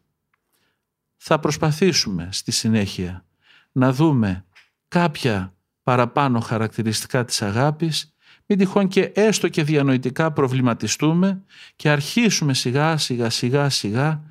Θα 1.16 1.38
προσπαθήσουμε 1.38 2.28
στη 2.32 2.50
συνέχεια 2.50 3.24
να 3.72 3.92
δούμε 3.92 4.44
κάποια 4.88 5.54
παραπάνω 5.82 6.40
χαρακτηριστικά 6.40 7.24
της 7.24 7.42
αγάπης, 7.42 8.14
μην 8.46 8.58
τυχόν 8.58 8.88
και 8.88 9.12
έστω 9.14 9.48
και 9.48 9.62
διανοητικά 9.62 10.32
προβληματιστούμε 10.32 11.42
και 11.76 11.90
αρχίσουμε 11.90 12.54
σιγά 12.54 12.96
σιγά 12.96 13.30
σιγά 13.30 13.68
σιγά 13.68 14.22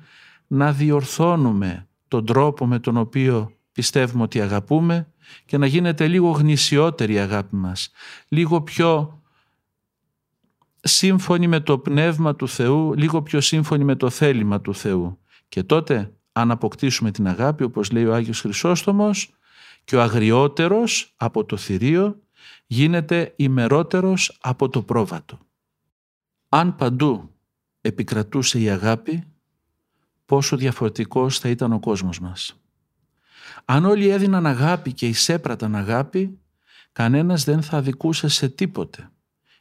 να 0.46 0.72
διορθώνουμε 0.72 1.86
τον 2.08 2.26
τρόπο 2.26 2.66
με 2.66 2.78
τον 2.78 2.96
οποίο 2.96 3.52
πιστεύουμε 3.72 4.22
ότι 4.22 4.40
αγαπούμε 4.40 5.06
και 5.46 5.58
να 5.58 5.66
γίνεται 5.66 6.06
λίγο 6.06 6.30
γνησιότερη 6.30 7.12
η 7.12 7.18
αγάπη 7.18 7.56
μας, 7.56 7.90
λίγο 8.28 8.60
πιο 8.60 9.19
σύμφωνη 10.82 11.46
με 11.46 11.60
το 11.60 11.78
πνεύμα 11.78 12.36
του 12.36 12.48
Θεού, 12.48 12.94
λίγο 12.94 13.22
πιο 13.22 13.40
σύμφωνη 13.40 13.84
με 13.84 13.96
το 13.96 14.10
θέλημα 14.10 14.60
του 14.60 14.74
Θεού. 14.74 15.18
Και 15.48 15.62
τότε 15.62 16.14
αν 16.32 16.50
αποκτήσουμε 16.50 17.10
την 17.10 17.28
αγάπη, 17.28 17.62
όπως 17.62 17.90
λέει 17.90 18.04
ο 18.04 18.14
Άγιος 18.14 18.40
Χρυσόστομος, 18.40 19.34
και 19.84 19.96
ο 19.96 20.02
αγριότερος 20.02 21.14
από 21.16 21.44
το 21.44 21.56
θηρίο 21.56 22.20
γίνεται 22.66 23.32
ημερότερος 23.36 24.38
από 24.40 24.68
το 24.68 24.82
πρόβατο. 24.82 25.38
Αν 26.48 26.76
παντού 26.76 27.34
επικρατούσε 27.80 28.60
η 28.60 28.70
αγάπη, 28.70 29.24
πόσο 30.24 30.56
διαφορετικός 30.56 31.38
θα 31.38 31.48
ήταν 31.48 31.72
ο 31.72 31.80
κόσμος 31.80 32.20
μας. 32.20 32.60
Αν 33.64 33.84
όλοι 33.84 34.08
έδιναν 34.08 34.46
αγάπη 34.46 34.92
και 34.92 35.06
εισέπραταν 35.06 35.74
αγάπη, 35.74 36.38
κανένας 36.92 37.44
δεν 37.44 37.62
θα 37.62 37.76
αδικούσε 37.76 38.28
σε 38.28 38.48
τίποτε. 38.48 39.10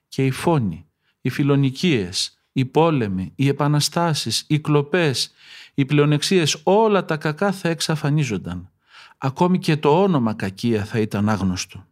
Και 0.08 0.26
οι 0.26 0.32
φόνοι, 0.32 0.89
οι 1.22 1.30
φιλονικίες, 1.30 2.40
οι 2.52 2.66
πόλεμοι, 2.66 3.32
οι 3.36 3.48
επαναστάσεις, 3.48 4.46
οι 4.48 4.60
κλοπές, 4.60 5.32
οι 5.74 5.86
πλεονεξίες, 5.86 6.62
όλα 6.64 7.06
τα 7.06 7.18
κακά 7.18 7.52
θα 7.52 7.70
εξαφανίζονταν. 7.70 8.72
Ακόμη 9.18 9.60
και 9.60 9.78
το 9.78 10.02
όνομα 10.02 10.34
κακία 10.34 10.86
θα 10.86 11.00
ήταν 11.00 11.30
άγνωστο. 11.30 11.88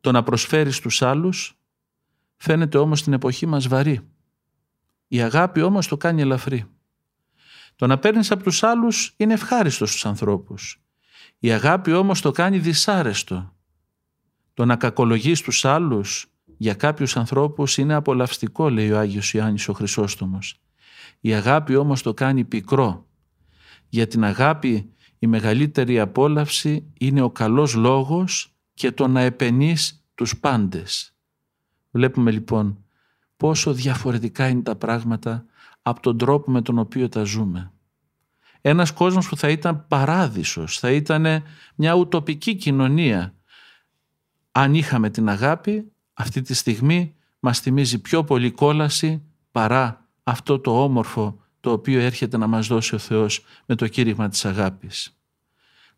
Το 0.00 0.12
να 0.12 0.22
προσφέρει 0.22 0.70
στους 0.70 1.02
άλλους 1.02 1.58
φαίνεται 2.36 2.78
όμως 2.78 3.02
την 3.02 3.12
εποχή 3.12 3.46
μας 3.46 3.68
βαρύ. 3.68 4.00
Η 5.08 5.20
αγάπη 5.20 5.60
όμως 5.60 5.88
το 5.88 5.96
κάνει 5.96 6.20
ελαφρύ. 6.20 6.64
Το 7.76 7.86
να 7.86 7.98
παίρνεις 7.98 8.30
από 8.30 8.42
τους 8.42 8.62
άλλους 8.62 9.14
είναι 9.16 9.32
ευχάριστος 9.32 9.90
στους 9.90 10.06
ανθρώπους. 10.06 10.80
Η 11.38 11.52
αγάπη 11.52 11.92
όμως 11.92 12.20
το 12.20 12.30
κάνει 12.30 12.58
δυσάρεστο. 12.58 13.55
Το 14.56 14.64
να 14.64 14.76
κακολογείς 14.76 15.40
τους 15.40 15.64
άλλους 15.64 16.26
για 16.56 16.74
κάποιους 16.74 17.16
ανθρώπους 17.16 17.76
είναι 17.76 17.94
απολαυστικό, 17.94 18.70
λέει 18.70 18.90
ο 18.90 18.98
Άγιος 18.98 19.32
Ιωάννης 19.32 19.68
ο 19.68 19.72
Χρυσόστομος. 19.72 20.60
Η 21.20 21.34
αγάπη 21.34 21.76
όμως 21.76 22.02
το 22.02 22.14
κάνει 22.14 22.44
πικρό. 22.44 23.06
Για 23.88 24.06
την 24.06 24.24
αγάπη 24.24 24.92
η 25.18 25.26
μεγαλύτερη 25.26 26.00
απόλαυση 26.00 26.92
είναι 26.98 27.22
ο 27.22 27.30
καλός 27.30 27.74
λόγος 27.74 28.54
και 28.74 28.92
το 28.92 29.06
να 29.06 29.20
επενείς 29.20 30.04
τους 30.14 30.38
πάντες. 30.38 31.14
Βλέπουμε 31.90 32.30
λοιπόν 32.30 32.84
πόσο 33.36 33.72
διαφορετικά 33.72 34.48
είναι 34.48 34.62
τα 34.62 34.76
πράγματα 34.76 35.44
από 35.82 36.00
τον 36.00 36.18
τρόπο 36.18 36.50
με 36.50 36.62
τον 36.62 36.78
οποίο 36.78 37.08
τα 37.08 37.22
ζούμε. 37.24 37.72
Ένας 38.60 38.92
κόσμος 38.92 39.28
που 39.28 39.36
θα 39.36 39.48
ήταν 39.48 39.86
παράδεισος, 39.88 40.78
θα 40.78 40.90
ήταν 40.90 41.26
μια 41.74 41.94
ουτοπική 41.94 42.54
κοινωνία. 42.54 43.35
Αν 44.58 44.74
είχαμε 44.74 45.10
την 45.10 45.28
αγάπη, 45.28 45.92
αυτή 46.12 46.42
τη 46.42 46.54
στιγμή 46.54 47.14
μας 47.40 47.60
θυμίζει 47.60 48.00
πιο 48.00 48.24
πολύ 48.24 48.50
κόλαση 48.50 49.22
παρά 49.50 50.08
αυτό 50.22 50.58
το 50.58 50.82
όμορφο 50.82 51.40
το 51.60 51.70
οποίο 51.70 52.00
έρχεται 52.00 52.36
να 52.36 52.46
μας 52.46 52.66
δώσει 52.66 52.94
ο 52.94 52.98
Θεός 52.98 53.44
με 53.66 53.74
το 53.74 53.88
κήρυγμα 53.88 54.28
της 54.28 54.44
αγάπης. 54.44 55.18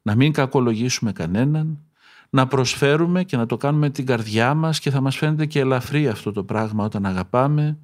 Να 0.02 0.14
μην 0.14 0.32
κακολογήσουμε 0.32 1.12
κανέναν, 1.12 1.78
να 2.30 2.46
προσφέρουμε 2.46 3.24
και 3.24 3.36
να 3.36 3.46
το 3.46 3.56
κάνουμε 3.56 3.90
την 3.90 4.06
καρδιά 4.06 4.54
μας 4.54 4.80
και 4.80 4.90
θα 4.90 5.00
μας 5.00 5.16
φαίνεται 5.16 5.46
και 5.46 5.60
ελαφρύ 5.60 6.08
αυτό 6.08 6.32
το 6.32 6.44
πράγμα 6.44 6.84
όταν 6.84 7.06
αγαπάμε, 7.06 7.78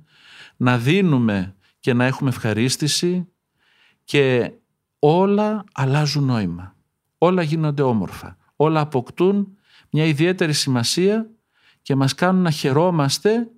να 0.57 0.79
δίνουμε 0.79 1.55
και 1.81 1.93
να 1.95 2.05
έχουμε 2.05 2.31
ευχαρίστηση 2.31 3.29
και 4.05 4.53
όλα 4.99 5.65
αλλάζουν 5.73 6.25
νόημα. 6.25 6.75
Όλα 7.19 7.43
γίνονται 7.43 7.83
όμορφα. 7.83 8.37
Όλα 8.57 8.81
αποκτούν 8.81 9.54
μια 9.97 10.05
ιδιαίτερη 10.05 10.53
σημασία 10.53 11.31
και 11.83 11.95
μας 11.95 12.15
κάνουν 12.15 12.43
να 12.43 12.51
χαιρόμαστε 12.51 13.51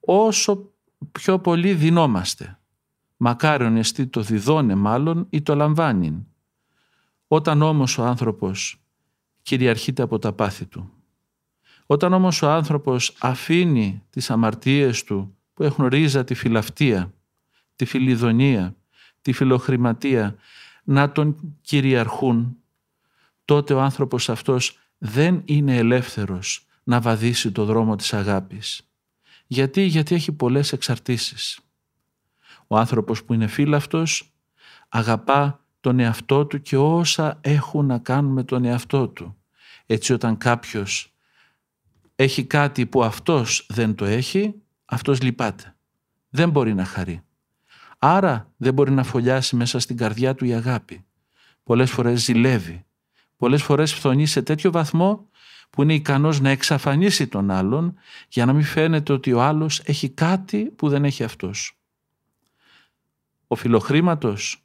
όσο 0.00 0.72
πιο 1.12 1.38
πολύ 1.38 1.74
δινόμαστε. 1.74 2.58
Μακάριον 3.16 3.76
εστί 3.76 4.06
το 4.06 4.20
διδώνε 4.20 4.74
μάλλον 4.74 5.26
ή 5.30 5.42
το 5.42 5.54
λαμβάνει. 5.54 6.26
Όταν 7.26 7.62
όμως 7.62 7.98
ο 7.98 8.04
άνθρωπος 8.04 8.80
κυριαρχείται 9.42 10.02
από 10.02 10.18
τα 10.18 10.32
πάθη 10.32 10.66
του. 10.66 10.90
Όταν 11.86 12.12
όμως 12.12 12.42
ο 12.42 12.50
άνθρωπος 12.50 13.16
αφήνει 13.20 14.02
τις 14.10 14.30
αμαρτίες 14.30 15.04
του 15.04 15.36
που 15.54 15.62
έχουν 15.62 15.86
ρίζα 15.86 16.24
τη 16.24 16.34
φιλαυτία, 16.34 17.12
τη 17.76 17.84
φιλιδονία, 17.84 18.76
τη 19.22 19.32
φιλοχρηματία 19.32 20.36
να 20.84 21.12
τον 21.12 21.58
κυριαρχούν, 21.60 22.56
τότε 23.44 23.74
ο 23.74 23.80
άνθρωπος 23.80 24.28
αυτός 24.28 24.78
δεν 25.06 25.42
είναι 25.44 25.76
ελεύθερος 25.76 26.66
να 26.82 27.00
βαδίσει 27.00 27.52
το 27.52 27.64
δρόμο 27.64 27.96
της 27.96 28.12
αγάπης. 28.14 28.88
Γιατί, 29.46 29.82
γιατί 29.82 30.14
έχει 30.14 30.32
πολλές 30.32 30.72
εξαρτήσεις. 30.72 31.60
Ο 32.66 32.78
άνθρωπος 32.78 33.24
που 33.24 33.34
είναι 33.34 33.46
φύλαυτος 33.46 34.32
αγαπά 34.88 35.64
τον 35.80 35.98
εαυτό 35.98 36.46
του 36.46 36.62
και 36.62 36.76
όσα 36.76 37.38
έχουν 37.40 37.86
να 37.86 37.98
κάνουν 37.98 38.32
με 38.32 38.44
τον 38.44 38.64
εαυτό 38.64 39.08
του. 39.08 39.36
Έτσι 39.86 40.12
όταν 40.12 40.38
κάποιος 40.38 41.14
έχει 42.16 42.44
κάτι 42.44 42.86
που 42.86 43.04
αυτός 43.04 43.66
δεν 43.68 43.94
το 43.94 44.04
έχει, 44.04 44.54
αυτός 44.84 45.22
λυπάται. 45.22 45.74
Δεν 46.28 46.50
μπορεί 46.50 46.74
να 46.74 46.84
χαρεί. 46.84 47.22
Άρα 47.98 48.52
δεν 48.56 48.74
μπορεί 48.74 48.90
να 48.90 49.02
φωλιάσει 49.02 49.56
μέσα 49.56 49.78
στην 49.78 49.96
καρδιά 49.96 50.34
του 50.34 50.44
η 50.44 50.54
αγάπη. 50.54 51.04
Πολλές 51.62 51.90
φορές 51.90 52.22
ζηλεύει. 52.22 52.84
Πολλές 53.36 53.62
φορές 53.62 53.94
φθονείς 53.94 54.30
σε 54.30 54.42
τέτοιο 54.42 54.70
βαθμό 54.70 55.28
που 55.70 55.82
είναι 55.82 55.94
ικανός 55.94 56.40
να 56.40 56.50
εξαφανίσει 56.50 57.26
τον 57.26 57.50
άλλον 57.50 57.94
για 58.28 58.44
να 58.46 58.52
μην 58.52 58.64
φαίνεται 58.64 59.12
ότι 59.12 59.32
ο 59.32 59.42
άλλος 59.42 59.80
έχει 59.84 60.08
κάτι 60.08 60.64
που 60.64 60.88
δεν 60.88 61.04
έχει 61.04 61.24
αυτός. 61.24 61.78
Ο 63.46 63.54
φιλοχρήματος, 63.54 64.64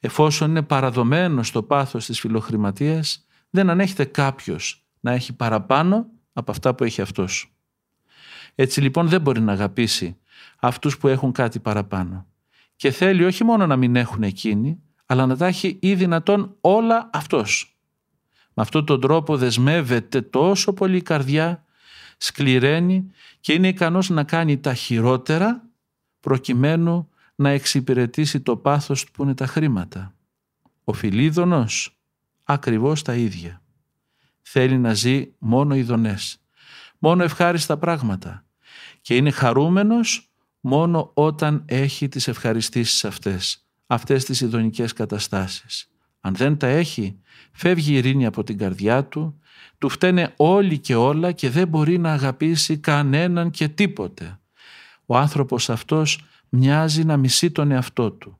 εφόσον 0.00 0.50
είναι 0.50 0.62
παραδομένο 0.62 1.42
στο 1.42 1.62
πάθος 1.62 2.06
της 2.06 2.20
φιλοχρηματίας, 2.20 3.26
δεν 3.50 3.70
ανέχεται 3.70 4.04
κάποιος 4.04 4.84
να 5.00 5.12
έχει 5.12 5.32
παραπάνω 5.32 6.06
από 6.32 6.50
αυτά 6.50 6.74
που 6.74 6.84
έχει 6.84 7.00
αυτός. 7.00 7.54
Έτσι 8.54 8.80
λοιπόν 8.80 9.08
δεν 9.08 9.20
μπορεί 9.20 9.40
να 9.40 9.52
αγαπήσει 9.52 10.16
αυτούς 10.58 10.98
που 10.98 11.08
έχουν 11.08 11.32
κάτι 11.32 11.58
παραπάνω. 11.60 12.26
Και 12.76 12.90
θέλει 12.90 13.24
όχι 13.24 13.44
μόνο 13.44 13.66
να 13.66 13.76
μην 13.76 13.96
έχουν 13.96 14.22
εκείνοι, 14.22 14.82
αλλά 15.06 15.26
να 15.26 15.36
τα 15.36 15.46
έχει 15.46 15.78
ή 15.80 15.94
δυνατόν 15.94 16.56
όλα 16.60 17.10
αυτός. 17.12 17.71
Με 18.54 18.62
αυτόν 18.62 18.84
τον 18.86 19.00
τρόπο 19.00 19.36
δεσμεύεται 19.36 20.20
τόσο 20.20 20.72
πολύ 20.72 20.96
η 20.96 21.02
καρδιά, 21.02 21.64
σκληραίνει 22.16 23.10
και 23.40 23.52
είναι 23.52 23.68
ικανός 23.68 24.08
να 24.08 24.24
κάνει 24.24 24.58
τα 24.58 24.74
χειρότερα 24.74 25.62
προκειμένου 26.20 27.08
να 27.34 27.48
εξυπηρετήσει 27.48 28.40
το 28.40 28.56
πάθος 28.56 29.04
του 29.04 29.10
που 29.10 29.22
είναι 29.22 29.34
τα 29.34 29.46
χρήματα. 29.46 30.14
Ο 30.84 30.92
Φιλίδωνος 30.92 31.98
ακριβώς 32.44 33.02
τα 33.02 33.14
ίδια. 33.14 33.62
Θέλει 34.42 34.78
να 34.78 34.94
ζει 34.94 35.34
μόνο 35.38 35.74
ειδονές, 35.74 36.40
μόνο 36.98 37.22
ευχάριστα 37.22 37.78
πράγματα 37.78 38.44
και 39.00 39.16
είναι 39.16 39.30
χαρούμενος 39.30 40.32
μόνο 40.60 41.10
όταν 41.14 41.62
έχει 41.66 42.08
τις 42.08 42.28
ευχαριστήσεις 42.28 43.04
αυτές, 43.04 43.66
αυτές 43.86 44.24
τις 44.24 44.40
ειδονικές 44.40 44.92
καταστάσεις. 44.92 45.91
Αν 46.24 46.34
δεν 46.34 46.56
τα 46.56 46.66
έχει, 46.66 47.18
φεύγει 47.52 47.92
η 47.92 47.96
ειρήνη 47.96 48.26
από 48.26 48.44
την 48.44 48.58
καρδιά 48.58 49.04
του, 49.04 49.40
του 49.78 49.88
φταίνε 49.88 50.32
όλοι 50.36 50.78
και 50.78 50.94
όλα 50.94 51.32
και 51.32 51.50
δεν 51.50 51.68
μπορεί 51.68 51.98
να 51.98 52.12
αγαπήσει 52.12 52.78
κανέναν 52.78 53.50
και 53.50 53.68
τίποτε. 53.68 54.38
Ο 55.06 55.16
άνθρωπος 55.16 55.70
αυτός 55.70 56.24
μοιάζει 56.48 57.04
να 57.04 57.16
μισεί 57.16 57.50
τον 57.50 57.70
εαυτό 57.70 58.10
του. 58.10 58.38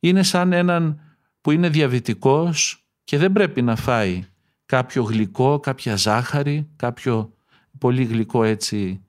Είναι 0.00 0.22
σαν 0.22 0.52
έναν 0.52 1.00
που 1.40 1.50
είναι 1.50 1.68
διαβητικός 1.68 2.84
και 3.04 3.18
δεν 3.18 3.32
πρέπει 3.32 3.62
να 3.62 3.76
φάει 3.76 4.24
κάποιο 4.66 5.02
γλυκό, 5.02 5.60
κάποια 5.60 5.96
ζάχαρη, 5.96 6.68
κάποιο 6.76 7.32
πολύ 7.78 8.04
γλυκό 8.04 8.44
έτσι 8.44 9.00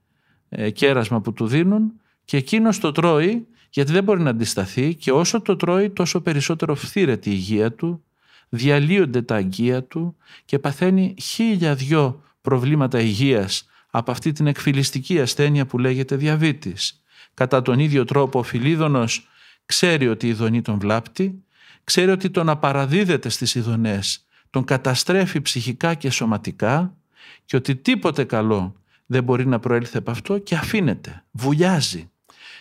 ε, 0.50 0.70
κέρασμα 0.70 1.22
που 1.22 1.34
του 1.34 1.48
δίνουν 1.48 1.92
και 2.26 2.38
εκείνος 2.38 2.80
το 2.80 2.92
τρώει 2.92 3.48
γιατί 3.70 3.92
δεν 3.92 4.04
μπορεί 4.04 4.22
να 4.22 4.30
αντισταθεί 4.30 4.96
και 4.96 5.12
όσο 5.12 5.42
το 5.42 5.56
τρώει 5.56 5.90
τόσο 5.90 6.22
περισσότερο 6.22 6.76
φθήρεται 6.76 7.30
η 7.30 7.34
υγεία 7.36 7.74
του, 7.74 8.04
διαλύονται 8.50 9.22
τα 9.22 9.36
αγκία 9.36 9.84
του 9.84 10.16
και 10.46 10.60
παθαίνει 10.60 11.16
χίλια 11.22 11.76
δυο 11.76 12.24
προβλήματα 12.42 13.00
υγείας 13.00 13.70
από 13.90 14.12
αυτή 14.12 14.32
την 14.32 14.48
εκφυλιστική 14.48 15.20
ασθένεια 15.22 15.66
που 15.66 15.78
λέγεται 15.78 16.16
διαβήτης. 16.16 17.04
Κατά 17.34 17.62
τον 17.62 17.80
ίδιο 17.80 18.06
τρόπο 18.06 18.40
ο 18.40 18.44
Φιλίδωνος 18.44 19.28
ξέρει 19.66 20.08
ότι 20.08 20.26
η 20.26 20.30
ειδονή 20.30 20.62
τον 20.62 20.80
βλάπτει, 20.80 21.44
ξέρει 21.84 22.12
ότι 22.12 22.30
τον 22.30 22.50
απαραδίδεται 22.50 23.30
στις 23.30 23.56
ειδονές, 23.56 24.26
τον 24.50 24.64
καταστρέφει 24.64 25.42
ψυχικά 25.42 25.94
και 25.94 26.10
σωματικά 26.10 26.98
και 27.46 27.56
ότι 27.56 27.76
τίποτε 27.76 28.24
καλό 28.24 28.76
δεν 29.06 29.24
μπορεί 29.24 29.48
να 29.48 29.60
προέλθει 29.60 29.98
από 29.98 30.12
αυτό 30.12 30.38
και 30.38 30.56
αφήνεται, 30.56 31.24
βουλιάζει. 31.32 32.09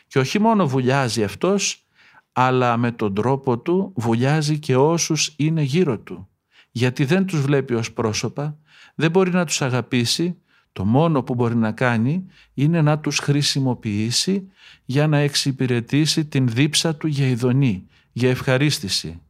Και 0.08 0.18
όχι 0.18 0.38
μόνο 0.38 0.68
βουλιάζει 0.68 1.24
αυτός, 1.24 1.86
αλλά 2.32 2.76
με 2.76 2.92
τον 2.92 3.14
τρόπο 3.14 3.58
του 3.58 3.92
βουλιάζει 3.96 4.58
και 4.58 4.76
όσους 4.76 5.34
είναι 5.36 5.62
γύρω 5.62 5.98
του. 5.98 6.28
Γιατί 6.70 7.04
δεν 7.04 7.26
τους 7.26 7.40
βλέπει 7.40 7.74
ως 7.74 7.92
πρόσωπα, 7.92 8.58
δεν 8.94 9.10
μπορεί 9.10 9.30
να 9.30 9.44
τους 9.44 9.62
αγαπήσει, 9.62 10.36
το 10.72 10.84
μόνο 10.84 11.22
που 11.22 11.34
μπορεί 11.34 11.56
να 11.56 11.72
κάνει 11.72 12.26
είναι 12.54 12.82
να 12.82 12.98
τους 12.98 13.18
χρησιμοποιήσει 13.18 14.48
για 14.84 15.06
να 15.06 15.18
εξυπηρετήσει 15.18 16.24
την 16.24 16.48
δίψα 16.48 16.94
του 16.94 17.06
για 17.06 17.26
ειδονή, 17.28 17.86
για 18.12 18.30
ευχαρίστηση. 18.30 19.20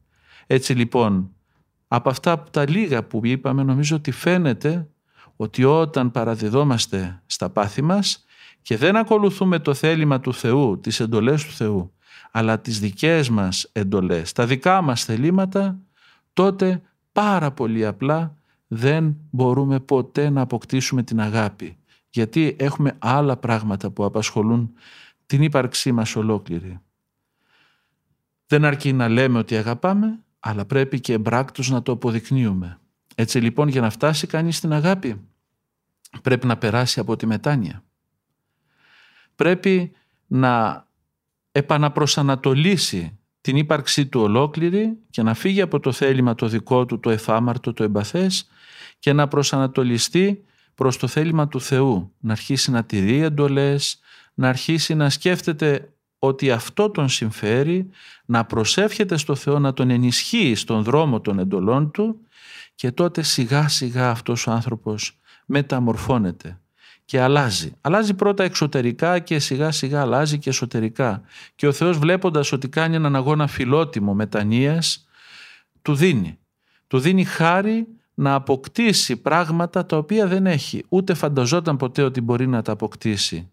Έτσι 0.47 0.73
λοιπόν, 0.73 1.30
από 1.88 2.11
αυτά 2.11 2.44
τα 2.50 2.70
λίγα 2.70 3.02
που 3.02 3.20
είπαμε 3.25 3.62
νομίζω 3.62 3.97
ότι 3.97 4.11
φαίνεται 4.11 4.88
ότι 5.37 5.64
όταν 5.64 6.11
παραδεδόμαστε 6.11 7.23
στα 7.26 7.50
πάθη 7.50 7.82
μας 7.82 8.25
και 8.68 8.76
δεν 8.76 8.96
ακολουθούμε 8.96 9.58
το 9.58 9.75
θέλημα 9.75 10.20
του 10.20 10.34
Θεού, 10.34 10.80
τις 10.80 11.00
εντολές 11.00 11.44
του 11.44 11.52
Θεού, 11.52 11.92
αλλά 12.30 12.60
τις 12.60 12.80
δικές 12.80 13.28
μας 13.28 13.68
εντολές, 13.72 14.32
τα 14.32 14.46
δικά 14.46 14.82
μας 14.82 15.04
θελήματα, 15.04 15.78
τότε 16.32 16.82
πάρα 17.12 17.50
πολύ 17.52 17.87
απλά 17.87 18.37
δεν 18.66 19.16
μπορούμε 19.30 19.80
ποτέ 19.80 20.30
να 20.30 20.40
αποκτήσουμε 20.40 21.02
την 21.02 21.20
αγάπη. 21.20 21.76
Γιατί 22.10 22.56
έχουμε 22.58 22.96
άλλα 22.98 23.37
πράγματα 23.37 23.90
που 23.90 24.04
απασχολούν 24.04 24.72
την 25.26 25.42
ύπαρξή 25.42 25.92
μας 25.92 26.16
ολόκληρη. 26.16 26.80
Δεν 28.46 28.64
αρκεί 28.64 28.92
να 28.92 29.08
λέμε 29.08 29.38
ότι 29.38 29.56
αγαπάμε, 29.56 30.18
αλλά 30.40 30.64
πρέπει 30.64 31.00
και 31.00 31.12
εμπράκτος 31.12 31.70
να 31.70 31.82
το 31.82 31.92
αποδεικνύουμε. 31.92 32.78
Έτσι 33.14 33.38
λοιπόν 33.38 33.68
για 33.68 33.80
να 33.80 33.90
φτάσει 33.90 34.26
κανείς 34.26 34.56
στην 34.56 34.72
αγάπη 34.72 35.20
πρέπει 36.22 36.46
να 36.46 36.56
περάσει 36.56 37.00
από 37.00 37.16
τη 37.16 37.26
μετάνοια. 37.26 37.82
Πρέπει 39.38 39.92
να 40.26 40.87
επαναπροσανατολίσει 41.52 43.18
την 43.40 43.57
ύπαρξή 43.57 44.07
του 44.07 44.21
ολόκληρη 44.21 44.99
και 45.11 45.23
να 45.23 45.35
φύγει 45.35 45.61
από 45.61 45.80
το 45.80 45.92
θέλημα 45.92 46.35
το 46.35 46.49
δικό 46.49 46.87
του, 46.87 47.00
το 47.00 47.11
εφάμαρτο, 47.11 47.73
το 47.73 47.85
εμπαθές 47.85 48.49
και 48.99 49.12
να 49.12 49.28
προσανατολιστεί 49.28 50.45
προς 50.75 50.97
το 50.97 51.07
θέλημα 51.07 51.49
του 51.49 51.61
Θεού, 51.61 52.12
να 52.18 52.33
αρχίσει 52.33 52.71
να 52.71 52.85
τηρεί 52.85 53.23
εντολές, 53.23 54.00
να 54.35 54.49
αρχίσει 54.49 54.95
να 54.95 55.11
σκέφτεται 55.11 55.92
ότι 56.18 56.50
αυτό 56.50 56.90
τον 56.90 57.09
συμφέρει, 57.09 57.88
να 58.25 58.45
προσεύχεται 58.45 59.16
στο 59.16 59.35
Θεό 59.35 59.59
να 59.59 59.73
τον 59.73 59.90
ενισχύει 59.90 60.54
στον 60.54 60.83
δρόμο 60.83 61.20
των 61.20 61.38
εντολών 61.38 61.90
του 61.90 62.20
και 62.74 62.92
τότε 62.92 63.22
σιγά 63.22 63.68
σιγά 63.68 64.11
αυτός 64.11 64.46
ο 64.46 64.51
άνθρωπος 64.51 65.18
μεταμορφώνεται 65.46 66.61
και 67.09 67.21
αλλάζει. 67.21 67.73
Αλλάζει 67.81 68.14
πρώτα 68.14 68.44
εξωτερικά 68.44 69.18
και 69.18 69.38
σιγά 69.38 69.71
σιγά 69.71 70.01
αλλάζει 70.01 70.38
και 70.38 70.49
εσωτερικά. 70.49 71.23
Και 71.55 71.66
ο 71.66 71.73
Θεός 71.73 71.99
βλέποντας 71.99 72.53
ότι 72.53 72.68
κάνει 72.68 72.94
έναν 72.94 73.16
αγώνα 73.16 73.47
φιλότιμο 73.47 74.14
μετανοίας, 74.14 75.09
του 75.83 75.94
δίνει. 75.94 76.38
Του 76.87 76.99
δίνει 76.99 77.25
χάρη 77.25 77.87
να 78.14 78.35
αποκτήσει 78.35 79.16
πράγματα 79.16 79.87
τα 79.87 79.97
οποία 79.97 80.27
δεν 80.27 80.47
έχει. 80.47 80.85
Ούτε 80.88 81.14
φανταζόταν 81.14 81.77
ποτέ 81.77 82.03
ότι 82.03 82.21
μπορεί 82.21 82.47
να 82.47 82.62
τα 82.62 82.73
αποκτήσει. 82.73 83.51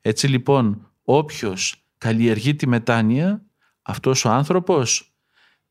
Έτσι 0.00 0.26
λοιπόν 0.28 0.90
όποιος 1.04 1.84
καλλιεργεί 1.98 2.54
τη 2.54 2.66
μετάνοια, 2.66 3.42
αυτός 3.82 4.24
ο 4.24 4.30
άνθρωπος 4.30 5.12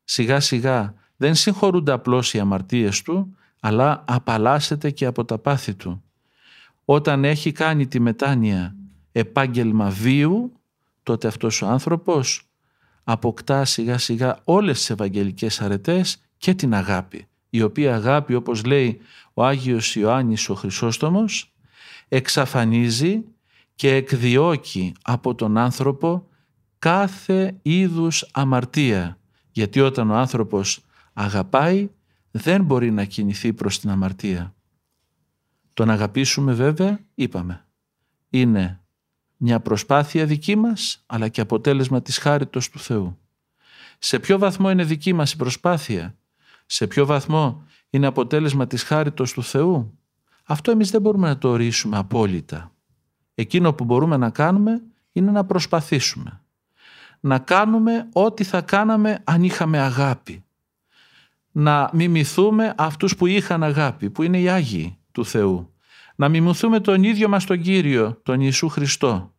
σιγά 0.04 0.40
σιγά 0.40 0.94
δεν 1.16 1.34
συγχωρούνται 1.34 1.92
απλώς 1.92 2.34
οι 2.34 2.38
αμαρτίες 2.38 3.02
του, 3.02 3.36
αλλά 3.60 4.04
απαλλάσσεται 4.06 4.90
και 4.90 5.06
από 5.06 5.24
τα 5.24 5.38
πάθη 5.38 5.74
του. 5.74 6.02
Όταν 6.92 7.24
έχει 7.24 7.52
κάνει 7.52 7.86
τη 7.86 8.00
μετάνοια 8.00 8.76
επάγγελμα 9.12 9.90
βίου, 9.90 10.52
τότε 11.02 11.28
αυτός 11.28 11.62
ο 11.62 11.66
άνθρωπος 11.66 12.50
αποκτά 13.04 13.64
σιγά 13.64 13.98
σιγά 13.98 14.38
όλες 14.44 14.78
τις 14.78 14.90
ευαγγελικές 14.90 15.60
αρετές 15.60 16.22
και 16.36 16.54
την 16.54 16.74
αγάπη, 16.74 17.26
η 17.50 17.62
οποία 17.62 17.94
αγάπη 17.94 18.34
όπως 18.34 18.64
λέει 18.64 19.00
ο 19.34 19.44
Άγιος 19.44 19.96
Ιωάννης 19.96 20.48
ο 20.48 20.54
Χρυσόστομος 20.54 21.54
εξαφανίζει 22.08 23.24
και 23.74 23.94
εκδιώκει 23.94 24.92
από 25.02 25.34
τον 25.34 25.56
άνθρωπο 25.56 26.26
κάθε 26.78 27.58
είδους 27.62 28.28
αμαρτία. 28.32 29.18
Γιατί 29.50 29.80
όταν 29.80 30.10
ο 30.10 30.14
άνθρωπος 30.14 30.84
αγαπάει 31.12 31.88
δεν 32.30 32.64
μπορεί 32.64 32.90
να 32.90 33.04
κινηθεί 33.04 33.52
προς 33.52 33.80
την 33.80 33.90
αμαρτία. 33.90 34.54
Το 35.80 35.86
να 35.86 35.92
αγαπήσουμε 35.92 36.52
βέβαια, 36.52 37.00
είπαμε, 37.14 37.66
είναι 38.30 38.80
μια 39.36 39.60
προσπάθεια 39.60 40.26
δική 40.26 40.56
μας, 40.56 41.02
αλλά 41.06 41.28
και 41.28 41.40
αποτέλεσμα 41.40 42.02
της 42.02 42.18
χάριτος 42.18 42.70
του 42.70 42.78
Θεού. 42.78 43.18
Σε 43.98 44.18
ποιο 44.18 44.38
βαθμό 44.38 44.70
είναι 44.70 44.84
δική 44.84 45.12
μας 45.12 45.32
η 45.32 45.36
προσπάθεια, 45.36 46.16
σε 46.66 46.86
ποιο 46.86 47.06
βαθμό 47.06 47.64
είναι 47.90 48.06
αποτέλεσμα 48.06 48.66
της 48.66 48.82
χάριτος 48.82 49.32
του 49.32 49.42
Θεού, 49.42 49.98
αυτό 50.44 50.70
εμείς 50.70 50.90
δεν 50.90 51.00
μπορούμε 51.00 51.28
να 51.28 51.38
το 51.38 51.48
ορίσουμε 51.48 51.98
απόλυτα. 51.98 52.72
Εκείνο 53.34 53.72
που 53.72 53.84
μπορούμε 53.84 54.16
να 54.16 54.30
κάνουμε 54.30 54.82
είναι 55.12 55.30
να 55.30 55.44
προσπαθήσουμε. 55.44 56.40
Να 57.20 57.38
κάνουμε 57.38 58.08
ό,τι 58.12 58.44
θα 58.44 58.60
κάναμε 58.60 59.22
αν 59.24 59.42
είχαμε 59.42 59.78
αγάπη 59.78 60.44
να 61.52 61.90
μιμηθούμε 61.92 62.74
αυτούς 62.76 63.16
που 63.16 63.26
είχαν 63.26 63.62
αγάπη, 63.62 64.10
που 64.10 64.22
είναι 64.22 64.40
οι 64.40 64.48
Άγιοι 64.48 64.98
του 65.12 65.24
Θεού. 65.24 65.69
Να 66.20 66.28
μιμηθούμε 66.28 66.80
τον 66.80 67.02
ίδιο 67.04 67.28
μας 67.28 67.44
τον 67.44 67.60
Κύριο, 67.60 68.20
τον 68.22 68.40
Ιησού 68.40 68.68
Χριστό, 68.68 69.34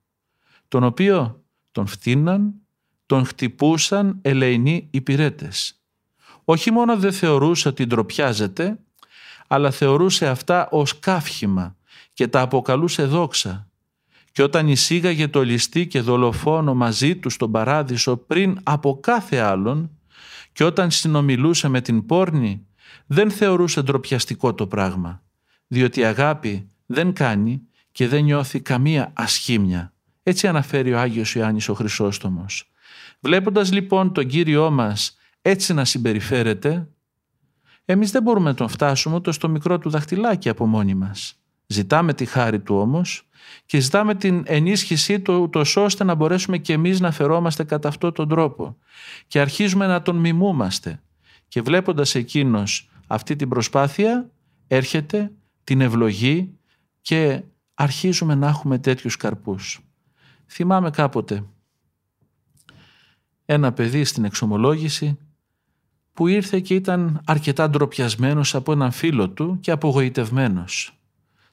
τον 0.67 0.84
οποίο 0.84 1.44
τον 1.72 1.88
φτύναν, 1.88 2.54
τον 3.06 3.26
χτυπούσαν 3.26 4.20
ελεηνοί 4.22 4.88
υπηρέτες. 4.91 5.82
Όχι 6.46 6.72
μόνο 6.72 6.98
δεν 6.98 7.12
θεωρούσε 7.13 7.67
ότι 7.67 7.86
ντροπιάζεται, 7.86 8.80
αλλά 9.48 9.72
θεωρούσε 9.72 10.28
αυτά 10.28 10.67
ως 10.70 11.00
καύχημα 11.00 11.76
και 12.13 12.28
τα 12.28 12.41
αποκαλούσε 12.41 13.04
δόξα. 13.04 13.70
Και 14.32 14.44
όταν 14.44 14.67
εισήγαγε 14.67 15.28
το 15.28 15.44
ληστή 15.44 15.88
και 15.88 16.02
δολοφόνο 16.02 16.74
μαζί 16.74 17.15
του 17.15 17.30
στον 17.30 17.52
παράδεισο 17.52 18.17
πριν 18.17 18.60
από 18.63 19.00
κάθε 19.00 19.38
άλλον, 19.38 19.89
και 20.54 20.63
όταν 20.63 20.91
συνομιλούσε 20.91 21.67
με 21.67 21.82
την 21.82 22.06
πόρνη 22.06 22.65
δεν 23.06 23.32
θεωρούσε 23.32 23.82
ντροπιαστικό 23.82 24.54
το 24.54 24.67
πράγμα, 24.67 25.24
διότι 25.67 26.00
η 26.00 26.04
αγάπη 26.04 26.71
δεν 26.94 27.14
κάνει 27.14 27.62
και 27.92 28.08
δεν 28.08 28.24
νιώθει 28.24 28.62
καμία 28.62 29.12
ασχήμια. 29.14 29.94
Έτσι 30.24 30.48
αναφέρει 30.48 30.94
ο 30.94 31.00
Άγιος 31.00 31.36
Ιωάννης 31.36 31.70
ο 31.70 31.74
Χρυσόστομος. 31.74 32.72
Βλέποντας 33.20 33.72
λοιπόν 33.72 34.14
τον 34.14 34.28
Κύριό 34.28 34.72
μας 34.72 35.18
έτσι 35.42 35.74
να 35.74 35.86
συμπεριφέρεται, 35.86 36.88
εμείς 37.86 38.12
δεν 38.12 38.24
μπορούμε 38.24 38.50
να 38.50 38.56
τον 38.56 38.68
φτάσουμε 38.68 39.16
ούτε 39.16 39.32
στο 39.32 39.50
μικρό 39.50 39.80
του 39.80 39.90
δαχτυλάκι 39.90 40.50
από 40.50 40.66
μόνοι 40.66 40.94
μας. 40.94 41.42
Ζητάμε 41.68 42.14
τη 42.14 42.26
χάρη 42.26 42.60
του 42.60 42.76
όμως 42.76 43.30
και 43.66 43.80
ζητάμε 43.80 44.16
την 44.16 44.44
ενίσχυσή 44.46 45.20
του 45.20 45.50
τόσο 45.52 45.84
ώστε 45.84 46.04
να 46.04 46.16
μπορέσουμε 46.16 46.58
και 46.58 46.74
εμείς 46.74 47.00
να 47.00 47.12
φερόμαστε 47.12 47.64
κατά 47.64 47.88
αυτόν 47.88 48.14
τον 48.14 48.30
τρόπο 48.30 48.78
και 49.28 49.40
αρχίζουμε 49.40 49.88
να 49.88 50.02
τον 50.02 50.16
μιμούμαστε 50.16 51.02
και 51.48 51.62
βλέποντας 51.62 52.16
εκείνος 52.16 52.90
αυτή 53.08 53.36
την 53.36 53.50
προσπάθεια 53.50 54.30
έρχεται 54.68 55.32
την 55.64 55.82
ευλογή 55.82 56.58
και 57.02 57.44
αρχίζουμε 57.74 58.36
να 58.36 58.48
έχουμε 58.48 58.80
τέτοιους 58.80 59.18
καρπούς. 59.18 59.80
Θυμάμαι 60.48 60.90
κάποτε 60.90 61.44
ένα 63.46 63.74
παιδί 63.74 64.04
στην 64.04 64.24
εξομολόγηση 64.24 65.18
που 66.14 66.28
ήρθε 66.28 66.60
και 66.60 66.74
ήταν 66.76 67.22
αρκετά 67.26 67.70
ντροπιασμένος 67.70 68.56
από 68.56 68.72
έναν 68.72 68.92
φίλο 68.92 69.30
του 69.30 69.58
και 69.60 69.72
απογοητευμένος. 69.72 70.96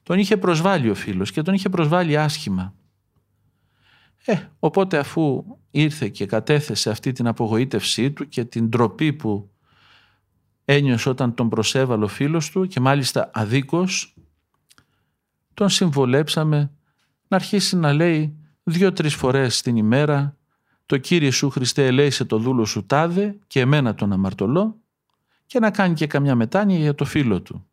Τον 0.03 0.19
είχε 0.19 0.37
προσβάλει 0.37 0.89
ο 0.89 0.95
φίλος 0.95 1.31
και 1.31 1.41
τον 1.41 1.53
είχε 1.53 1.69
προσβάλει 1.69 2.17
άσχημα. 2.17 2.73
Ε, 4.25 4.35
οπότε 4.59 4.97
αφού 4.97 5.43
ήρθε 5.71 6.09
και 6.09 6.25
κατέθεσε 6.25 6.89
αυτή 6.89 7.11
την 7.11 7.27
απογοήτευσή 7.27 8.11
του 8.11 8.27
και 8.27 8.45
την 8.45 8.69
ντροπή 8.69 9.13
που 9.13 9.49
ένιωσε 10.65 11.09
όταν 11.09 11.33
τον 11.33 11.49
προσέβαλε 11.49 12.03
ο 12.03 12.07
φίλος 12.07 12.49
του 12.49 12.67
και 12.67 12.79
μάλιστα 12.79 13.29
αδίκως, 13.33 14.15
τον 15.59 15.69
συμβολέψαμε 15.69 16.71
να 17.27 17.37
αρχίσει 17.37 17.77
να 17.77 17.93
λέει 17.93 18.37
δύο-τρεις 18.63 19.15
φορές 19.15 19.61
την 19.61 19.75
ημέρα 19.75 20.37
το 20.85 20.97
Κύριε 20.97 21.25
Ιησού 21.25 21.49
Χριστέ 21.49 21.85
ελέησε 21.85 22.25
το 22.25 22.37
δούλο 22.37 22.65
σου 22.65 22.85
τάδε 22.85 23.37
και 23.47 23.59
εμένα 23.59 23.95
τον 23.95 24.11
αμαρτωλό 24.13 24.77
και 25.45 25.59
να 25.59 25.71
κάνει 25.71 25.93
και 25.93 26.07
καμιά 26.07 26.35
μετάνοια 26.35 26.77
για 26.77 26.95
το 26.95 27.05
φίλο 27.05 27.41
του. 27.41 27.67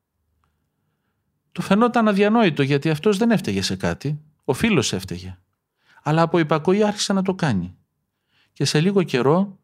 Του 1.52 1.62
φαινόταν 1.62 2.08
αδιανόητο 2.08 2.62
γιατί 2.62 2.90
αυτός 2.90 3.16
δεν 3.16 3.30
έφταιγε 3.30 3.62
σε 3.62 3.76
κάτι, 3.76 4.20
ο 4.44 4.52
φίλος 4.52 4.92
έφταιγε. 4.92 5.38
Αλλά 6.02 6.22
από 6.22 6.38
υπακοή 6.38 6.82
άρχισε 6.82 7.12
να 7.12 7.22
το 7.22 7.34
κάνει. 7.34 7.76
Και 8.52 8.64
σε 8.64 8.80
λίγο 8.80 9.02
καιρό 9.02 9.58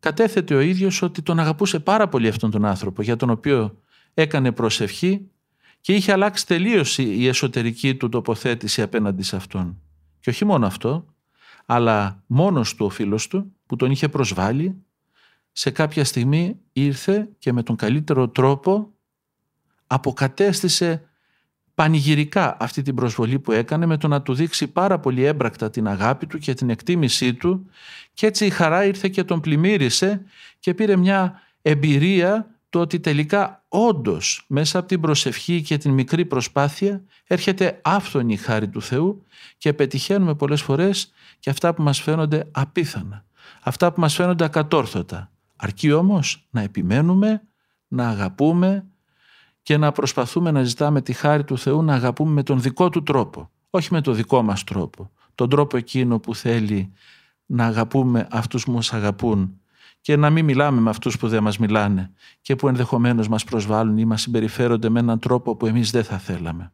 κατέθετε 0.00 0.54
ο 0.54 0.60
ίδιος 0.60 1.02
ότι 1.02 1.22
τον 1.22 1.38
αγαπούσε 1.38 1.78
πάρα 1.78 2.08
πολύ 2.08 2.28
αυτόν 2.28 2.50
τον 2.50 2.64
άνθρωπο 2.64 3.02
για 3.02 3.16
τον 3.16 3.30
οποίο 3.30 3.78
έκανε 4.14 4.52
προσευχή 4.52 5.28
και 5.84 5.94
είχε 5.94 6.12
αλλάξει 6.12 6.46
τελείως 6.46 6.98
η 6.98 7.26
εσωτερική 7.26 7.94
του 7.94 8.08
τοποθέτηση 8.08 8.82
απέναντι 8.82 9.22
σε 9.22 9.36
αυτόν. 9.36 9.80
Και 10.20 10.30
όχι 10.30 10.44
μόνο 10.44 10.66
αυτό, 10.66 11.06
αλλά 11.66 12.22
μόνος 12.26 12.74
του 12.74 12.86
ο 12.86 12.88
φίλος 12.88 13.28
του 13.28 13.52
που 13.66 13.76
τον 13.76 13.90
είχε 13.90 14.08
προσβάλει 14.08 14.84
σε 15.52 15.70
κάποια 15.70 16.04
στιγμή 16.04 16.56
ήρθε 16.72 17.28
και 17.38 17.52
με 17.52 17.62
τον 17.62 17.76
καλύτερο 17.76 18.28
τρόπο 18.28 18.92
αποκατέστησε 19.86 21.08
πανηγυρικά 21.74 22.56
αυτή 22.60 22.82
την 22.82 22.94
προσβολή 22.94 23.38
που 23.38 23.52
έκανε 23.52 23.86
με 23.86 23.96
το 23.96 24.08
να 24.08 24.22
του 24.22 24.34
δείξει 24.34 24.66
πάρα 24.66 24.98
πολύ 24.98 25.24
έμπρακτα 25.24 25.70
την 25.70 25.88
αγάπη 25.88 26.26
του 26.26 26.38
και 26.38 26.54
την 26.54 26.70
εκτίμησή 26.70 27.34
του 27.34 27.70
και 28.12 28.26
έτσι 28.26 28.46
η 28.46 28.50
χαρά 28.50 28.84
ήρθε 28.84 29.08
και 29.08 29.24
τον 29.24 29.40
πλημμύρισε 29.40 30.24
και 30.58 30.74
πήρε 30.74 30.96
μια 30.96 31.40
εμπειρία 31.62 32.48
το 32.70 32.80
ότι 32.80 33.00
τελικά 33.00 33.63
όντως 33.76 34.44
μέσα 34.48 34.78
από 34.78 34.88
την 34.88 35.00
προσευχή 35.00 35.62
και 35.62 35.78
την 35.78 35.92
μικρή 35.92 36.24
προσπάθεια 36.24 37.04
έρχεται 37.26 37.80
άφθονη 37.82 38.32
η 38.32 38.36
χάρη 38.36 38.68
του 38.68 38.82
Θεού 38.82 39.24
και 39.58 39.72
πετυχαίνουμε 39.72 40.34
πολλές 40.34 40.62
φορές 40.62 41.12
και 41.38 41.50
αυτά 41.50 41.74
που 41.74 41.82
μας 41.82 42.00
φαίνονται 42.00 42.48
απίθανα, 42.50 43.24
αυτά 43.62 43.92
που 43.92 44.00
μας 44.00 44.14
φαίνονται 44.14 44.44
ακατόρθωτα. 44.44 45.30
Αρκεί 45.56 45.92
όμως 45.92 46.46
να 46.50 46.60
επιμένουμε, 46.60 47.42
να 47.88 48.08
αγαπούμε 48.08 48.86
και 49.62 49.76
να 49.76 49.92
προσπαθούμε 49.92 50.50
να 50.50 50.62
ζητάμε 50.62 51.00
τη 51.02 51.12
χάρη 51.12 51.44
του 51.44 51.58
Θεού 51.58 51.82
να 51.82 51.94
αγαπούμε 51.94 52.30
με 52.30 52.42
τον 52.42 52.60
δικό 52.60 52.88
του 52.88 53.02
τρόπο, 53.02 53.50
όχι 53.70 53.88
με 53.92 54.00
τον 54.00 54.14
δικό 54.14 54.42
μας 54.42 54.64
τρόπο, 54.64 55.10
τον 55.34 55.48
τρόπο 55.48 55.76
εκείνο 55.76 56.18
που 56.18 56.34
θέλει 56.34 56.92
να 57.46 57.66
αγαπούμε 57.66 58.26
αυτούς 58.30 58.64
που 58.64 58.72
μας 58.72 58.92
αγαπούν 58.92 59.58
και 60.04 60.16
να 60.16 60.30
μην 60.30 60.44
μιλάμε 60.44 60.80
με 60.80 60.90
αυτούς 60.90 61.18
που 61.18 61.28
δεν 61.28 61.42
μας 61.42 61.58
μιλάνε 61.58 62.12
και 62.40 62.56
που 62.56 62.68
ενδεχομένως 62.68 63.28
μας 63.28 63.44
προσβάλλουν 63.44 63.98
ή 63.98 64.04
μας 64.04 64.20
συμπεριφέρονται 64.20 64.88
με 64.88 65.00
έναν 65.00 65.18
τρόπο 65.18 65.56
που 65.56 65.66
εμείς 65.66 65.90
δεν 65.90 66.04
θα 66.04 66.18
θέλαμε. 66.18 66.72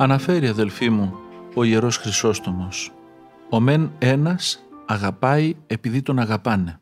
Αναφέρει 0.00 0.48
αδελφοί 0.48 0.90
μου 0.90 1.14
ο 1.54 1.64
Ιερός 1.64 1.96
Χρυσόστομος 1.96 2.92
«Ο 3.50 3.60
μεν 3.60 3.92
ένας 3.98 4.58
αγαπάει 4.86 5.54
επειδή 5.66 6.02
τον 6.02 6.18
αγαπάνε. 6.18 6.80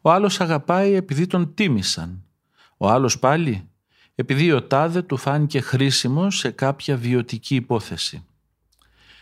Ο 0.00 0.10
άλλος 0.10 0.40
αγαπάει 0.40 0.94
επειδή 0.94 1.26
τον 1.26 1.54
τίμησαν. 1.54 2.24
Ο 2.76 2.88
άλλος 2.88 3.18
πάλι 3.18 3.68
επειδή 4.14 4.52
ο 4.52 4.62
τάδε 4.62 5.02
του 5.02 5.16
φάνηκε 5.16 5.60
χρήσιμος 5.60 6.38
σε 6.38 6.50
κάποια 6.50 6.96
βιωτική 6.96 7.54
υπόθεση. 7.54 8.24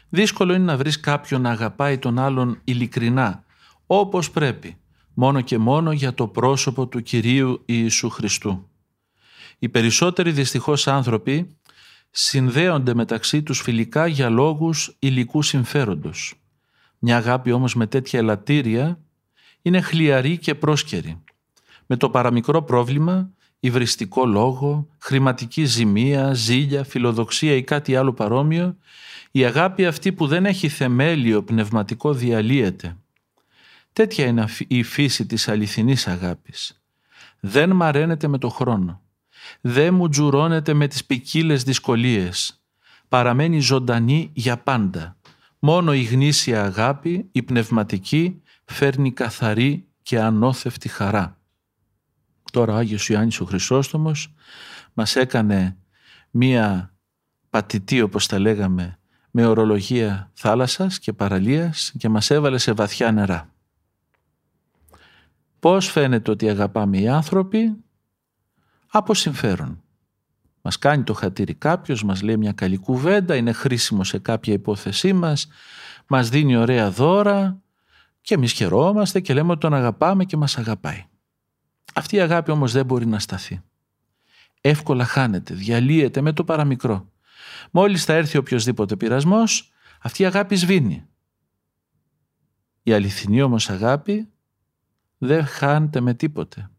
Δύσκολο 0.08 0.54
είναι 0.54 0.64
να 0.64 0.76
βρεις 0.76 1.00
κάποιον 1.00 1.40
να 1.40 1.50
αγαπάει 1.50 1.98
τον 1.98 2.18
άλλον 2.18 2.60
ειλικρινά, 2.64 3.44
όπως 3.86 4.30
πρέπει, 4.30 4.76
μόνο 5.14 5.40
και 5.40 5.58
μόνο 5.58 5.92
για 5.92 6.14
το 6.14 6.26
πρόσωπο 6.26 6.86
του 6.86 7.02
Κυρίου 7.02 7.62
Ιησού 7.66 8.10
Χριστού. 8.10 8.66
Οι 9.58 9.68
περισσότεροι 9.68 10.30
δυστυχώς 10.30 10.88
άνθρωποι 10.88 11.56
συνδέονται 12.14 12.94
μεταξύ 12.94 13.42
τους 13.42 13.60
φιλικά 13.60 14.06
για 14.06 14.28
λόγους 14.28 14.96
υλικού 14.98 15.42
συμφέροντος. 15.42 16.34
Μια 16.98 17.16
αγάπη 17.16 17.52
όμως 17.52 17.74
με 17.74 17.86
τέτοια 17.86 18.18
ελαττήρια 18.18 19.00
είναι 19.62 19.80
χλιαρή 19.80 20.38
και 20.38 20.54
πρόσκαιρη. 20.54 21.22
Με 21.86 21.96
το 21.96 22.10
παραμικρό 22.10 22.62
πρόβλημα, 22.62 23.30
υβριστικό 23.60 24.26
λόγο, 24.26 24.88
χρηματική 24.98 25.64
ζημία, 25.64 26.32
ζήλια, 26.32 26.84
φιλοδοξία 26.84 27.54
ή 27.54 27.62
κάτι 27.62 27.96
άλλο 27.96 28.12
παρόμοιο, 28.12 28.76
η 29.30 29.44
αγάπη 29.44 29.86
αυτή 29.86 30.12
που 30.12 30.26
δεν 30.26 30.46
έχει 30.46 30.68
θεμέλιο 30.68 31.42
πνευματικό 31.42 32.12
διαλύεται. 32.12 32.96
Τέτοια 33.92 34.26
είναι 34.26 34.44
η 34.68 34.82
φύση 34.82 35.26
της 35.26 35.48
αληθινής 35.48 36.06
αγάπης. 36.06 36.82
Δεν 37.40 37.70
μαραίνεται 37.70 38.28
με 38.28 38.38
το 38.38 38.48
χρόνο 38.48 39.01
δεν 39.60 39.94
μου 39.94 40.08
τζουρώνεται 40.08 40.74
με 40.74 40.86
τις 40.86 41.04
ποικίλες 41.04 41.62
δυσκολίες. 41.62 42.62
Παραμένει 43.08 43.60
ζωντανή 43.60 44.30
για 44.32 44.58
πάντα. 44.58 45.16
Μόνο 45.58 45.94
η 45.94 46.02
γνήσια 46.02 46.64
αγάπη, 46.64 47.28
η 47.32 47.42
πνευματική, 47.42 48.42
φέρνει 48.64 49.12
καθαρή 49.12 49.86
και 50.02 50.20
ανώθευτη 50.20 50.88
χαρά. 50.88 51.40
Τώρα 52.52 52.72
ο 52.72 52.76
Άγιος 52.76 53.08
Ιωάννης 53.08 53.40
ο 53.40 53.44
Χρυσόστομος 53.44 54.34
μας 54.92 55.16
έκανε 55.16 55.76
μία 56.30 56.94
πατητή 57.50 58.00
όπως 58.00 58.26
τα 58.26 58.38
λέγαμε 58.38 58.98
με 59.30 59.46
ορολογία 59.46 60.30
θάλασσας 60.34 60.98
και 60.98 61.12
παραλίας 61.12 61.92
και 61.98 62.08
μας 62.08 62.30
έβαλε 62.30 62.58
σε 62.58 62.72
βαθιά 62.72 63.12
νερά. 63.12 63.50
Πώς 65.58 65.90
φαίνεται 65.90 66.30
ότι 66.30 66.48
αγαπάμε 66.48 66.98
οι 66.98 67.08
άνθρωποι; 67.08 67.76
Από 68.94 69.14
συμφέρον. 69.14 69.82
Μας 70.62 70.78
κάνει 70.78 71.02
το 71.02 71.14
χατήρι 71.14 71.54
κάποιος, 71.54 72.04
μας 72.04 72.22
λέει 72.22 72.36
μια 72.36 72.52
καλή 72.52 72.76
κουβέντα, 72.76 73.36
είναι 73.36 73.52
χρήσιμο 73.52 74.04
σε 74.04 74.18
κάποια 74.18 74.52
υπόθεσή 74.52 75.12
μας, 75.12 75.48
μας 76.06 76.28
δίνει 76.28 76.56
ωραία 76.56 76.90
δώρα 76.90 77.62
και 78.20 78.34
εμείς 78.34 78.52
χαιρόμαστε 78.52 79.20
και 79.20 79.34
λέμε 79.34 79.50
ότι 79.50 79.60
τον 79.60 79.74
αγαπάμε 79.74 80.24
και 80.24 80.36
μας 80.36 80.58
αγαπάει. 80.58 81.06
Αυτή 81.94 82.16
η 82.16 82.20
αγάπη 82.20 82.50
όμως 82.50 82.72
δεν 82.72 82.84
μπορεί 82.84 83.06
να 83.06 83.18
σταθεί. 83.18 83.62
Εύκολα 84.60 85.04
χάνεται, 85.04 85.54
διαλύεται 85.54 86.20
με 86.20 86.32
το 86.32 86.44
παραμικρό. 86.44 87.10
Μόλις 87.70 88.04
θα 88.04 88.12
έρθει 88.12 88.38
οποιοδήποτε 88.38 88.96
πειρασμός, 88.96 89.72
αυτή 90.00 90.22
η 90.22 90.26
αγάπη 90.26 90.56
σβήνει. 90.56 91.06
Η 92.82 92.92
αληθινή 92.92 93.42
όμως 93.42 93.70
αγάπη 93.70 94.28
δεν 95.18 95.46
χάνεται 95.46 96.00
με 96.00 96.14
τίποτε. 96.14 96.71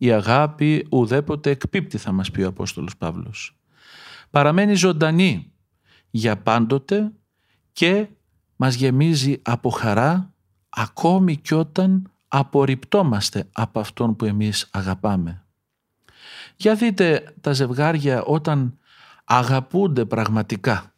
Η 0.00 0.12
αγάπη 0.12 0.86
ουδέποτε 0.90 1.50
εκπίπτει 1.50 1.98
θα 1.98 2.12
μας 2.12 2.30
πει 2.30 2.42
ο 2.42 2.48
Απόστολος 2.48 2.96
Παύλος. 2.96 3.56
Παραμένει 4.30 4.74
ζωντανή 4.74 5.52
για 6.10 6.38
πάντοτε 6.38 7.12
και 7.72 8.08
μας 8.56 8.74
γεμίζει 8.74 9.40
από 9.42 9.70
χαρά 9.70 10.32
ακόμη 10.68 11.36
κι 11.36 11.54
όταν 11.54 12.12
απορριπτόμαστε 12.28 13.48
από 13.52 13.80
αυτόν 13.80 14.16
που 14.16 14.24
εμείς 14.24 14.68
αγαπάμε. 14.72 15.44
Για 16.56 16.74
δείτε 16.74 17.34
τα 17.40 17.52
ζευγάρια 17.52 18.22
όταν 18.22 18.78
αγαπούνται 19.24 20.04
πραγματικά. 20.04 20.92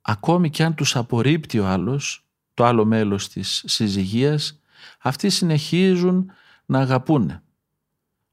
Ακόμη 0.00 0.50
κι 0.50 0.62
αν 0.62 0.74
τους 0.74 0.96
απορρίπτει 0.96 1.58
ο 1.58 1.66
άλλος, 1.66 2.26
το 2.54 2.64
άλλο 2.64 2.84
μέλος 2.84 3.28
της 3.28 3.62
συζυγίας, 3.66 4.60
αυτοί 5.00 5.30
συνεχίζουν 5.30 6.30
να 6.70 6.78
αγαπούνε. 6.78 7.42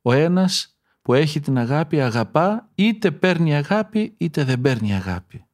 Ο 0.01 0.11
ένας 0.13 0.77
που 1.01 1.13
έχει 1.13 1.39
την 1.39 1.57
αγάπη 1.57 2.01
αγαπά 2.01 2.69
είτε 2.75 3.11
παίρνει 3.11 3.55
αγάπη 3.55 4.13
είτε 4.17 4.43
δεν 4.43 4.61
παίρνει 4.61 4.95
αγάπη. 4.95 5.45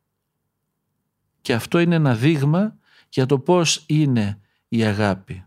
Και 1.42 1.54
αυτό 1.54 1.80
είναι 1.80 1.96
ένα 1.96 2.16
δείγμα 2.16 2.76
για 3.10 3.26
το 3.26 3.40
πώς 3.40 3.84
είναι 3.88 4.42
η 4.68 4.84
αγάπη. 4.84 5.46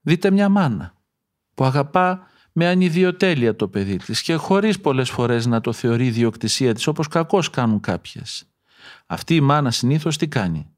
Δείτε 0.00 0.30
μια 0.30 0.48
μάνα 0.48 0.94
που 1.54 1.64
αγαπά 1.64 2.26
με 2.52 2.68
ανιδιοτέλεια 2.68 3.56
το 3.56 3.68
παιδί 3.68 3.96
της 3.96 4.22
και 4.22 4.34
χωρίς 4.34 4.80
πολλές 4.80 5.10
φορές 5.10 5.46
να 5.46 5.60
το 5.60 5.72
θεωρεί 5.72 6.06
ιδιοκτησία 6.06 6.74
της 6.74 6.86
όπως 6.86 7.08
κακώς 7.08 7.50
κάνουν 7.50 7.80
κάποιες. 7.80 8.44
Αυτή 9.06 9.34
η 9.34 9.40
μάνα 9.40 9.70
συνήθως 9.70 10.16
τι 10.16 10.28
κάνει; 10.28 10.76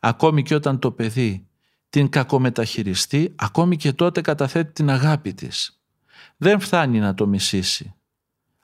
Ακόμη 0.00 0.42
και 0.42 0.54
όταν 0.54 0.78
το 0.78 0.90
παιδί 0.90 1.47
την 1.90 2.08
κακομεταχειριστεί, 2.08 3.34
ακόμη 3.36 3.76
και 3.76 3.92
τότε 3.92 4.20
καταθέτει 4.20 4.72
την 4.72 4.90
αγάπη 4.90 5.34
της. 5.34 5.80
Δεν 6.36 6.60
φτάνει 6.60 6.98
να 6.98 7.14
το 7.14 7.26
μισήσει. 7.26 7.94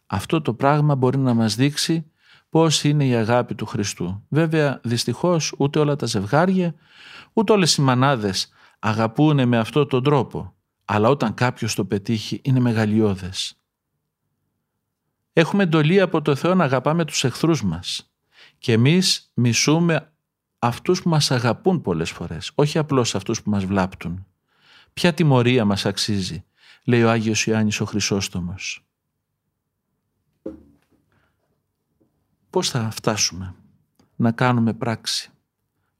Αυτό 0.06 0.42
το 0.42 0.54
πράγμα 0.54 0.94
μπορεί 0.94 1.18
να 1.18 1.34
μας 1.34 1.54
δείξει 1.54 2.10
πώς 2.48 2.84
είναι 2.84 3.06
η 3.06 3.14
αγάπη 3.14 3.54
του 3.54 3.66
Χριστού. 3.66 4.24
Βέβαια, 4.28 4.80
δυστυχώς, 4.82 5.54
ούτε 5.58 5.78
όλα 5.78 5.96
τα 5.96 6.06
ζευγάρια, 6.06 6.74
ούτε 7.32 7.52
όλες 7.52 7.76
οι 7.76 7.82
μανάδες 7.82 8.48
αγαπούν 8.78 9.48
με 9.48 9.58
αυτόν 9.58 9.88
τον 9.88 10.02
τρόπο. 10.02 10.54
Αλλά 10.84 11.08
όταν 11.08 11.34
κάποιος 11.34 11.74
το 11.74 11.84
πετύχει 11.84 12.40
είναι 12.44 12.60
μεγαλειώδες. 12.60 13.58
Έχουμε 15.32 15.62
εντολή 15.62 16.00
από 16.00 16.22
το 16.22 16.34
Θεό 16.34 16.54
να 16.54 16.64
αγαπάμε 16.64 17.04
τους 17.04 17.24
εχθρούς 17.24 17.64
μας. 17.64 18.12
Και 18.58 18.72
εμείς 18.72 19.30
μισούμε 19.34 20.12
αυτούς 20.66 21.03
που 21.03 21.09
μας 21.09 21.31
αγαπούν 21.31 21.81
πολλές 21.81 22.11
φορές, 22.11 22.53
όχι 22.55 22.79
απλώς 22.79 23.14
αυτούς 23.14 23.42
που 23.42 23.50
μας 23.50 23.64
βλάπτουν. 23.64 24.27
Ποια 24.94 25.14
τιμωρία 25.14 25.64
μας 25.64 25.87
αξίζει, 25.87 26.44
λέει 26.85 27.03
ο 27.03 27.11
Άγιος 27.11 27.46
Ιωάννης 27.46 27.81
ο 27.81 27.85
Χρυσόστομος. 27.85 28.85
Πώς 32.50 32.70
θα 32.70 32.90
φτάσουμε 32.90 33.55
να 34.16 34.33
κάνουμε 34.33 34.72
πράξη 34.72 35.31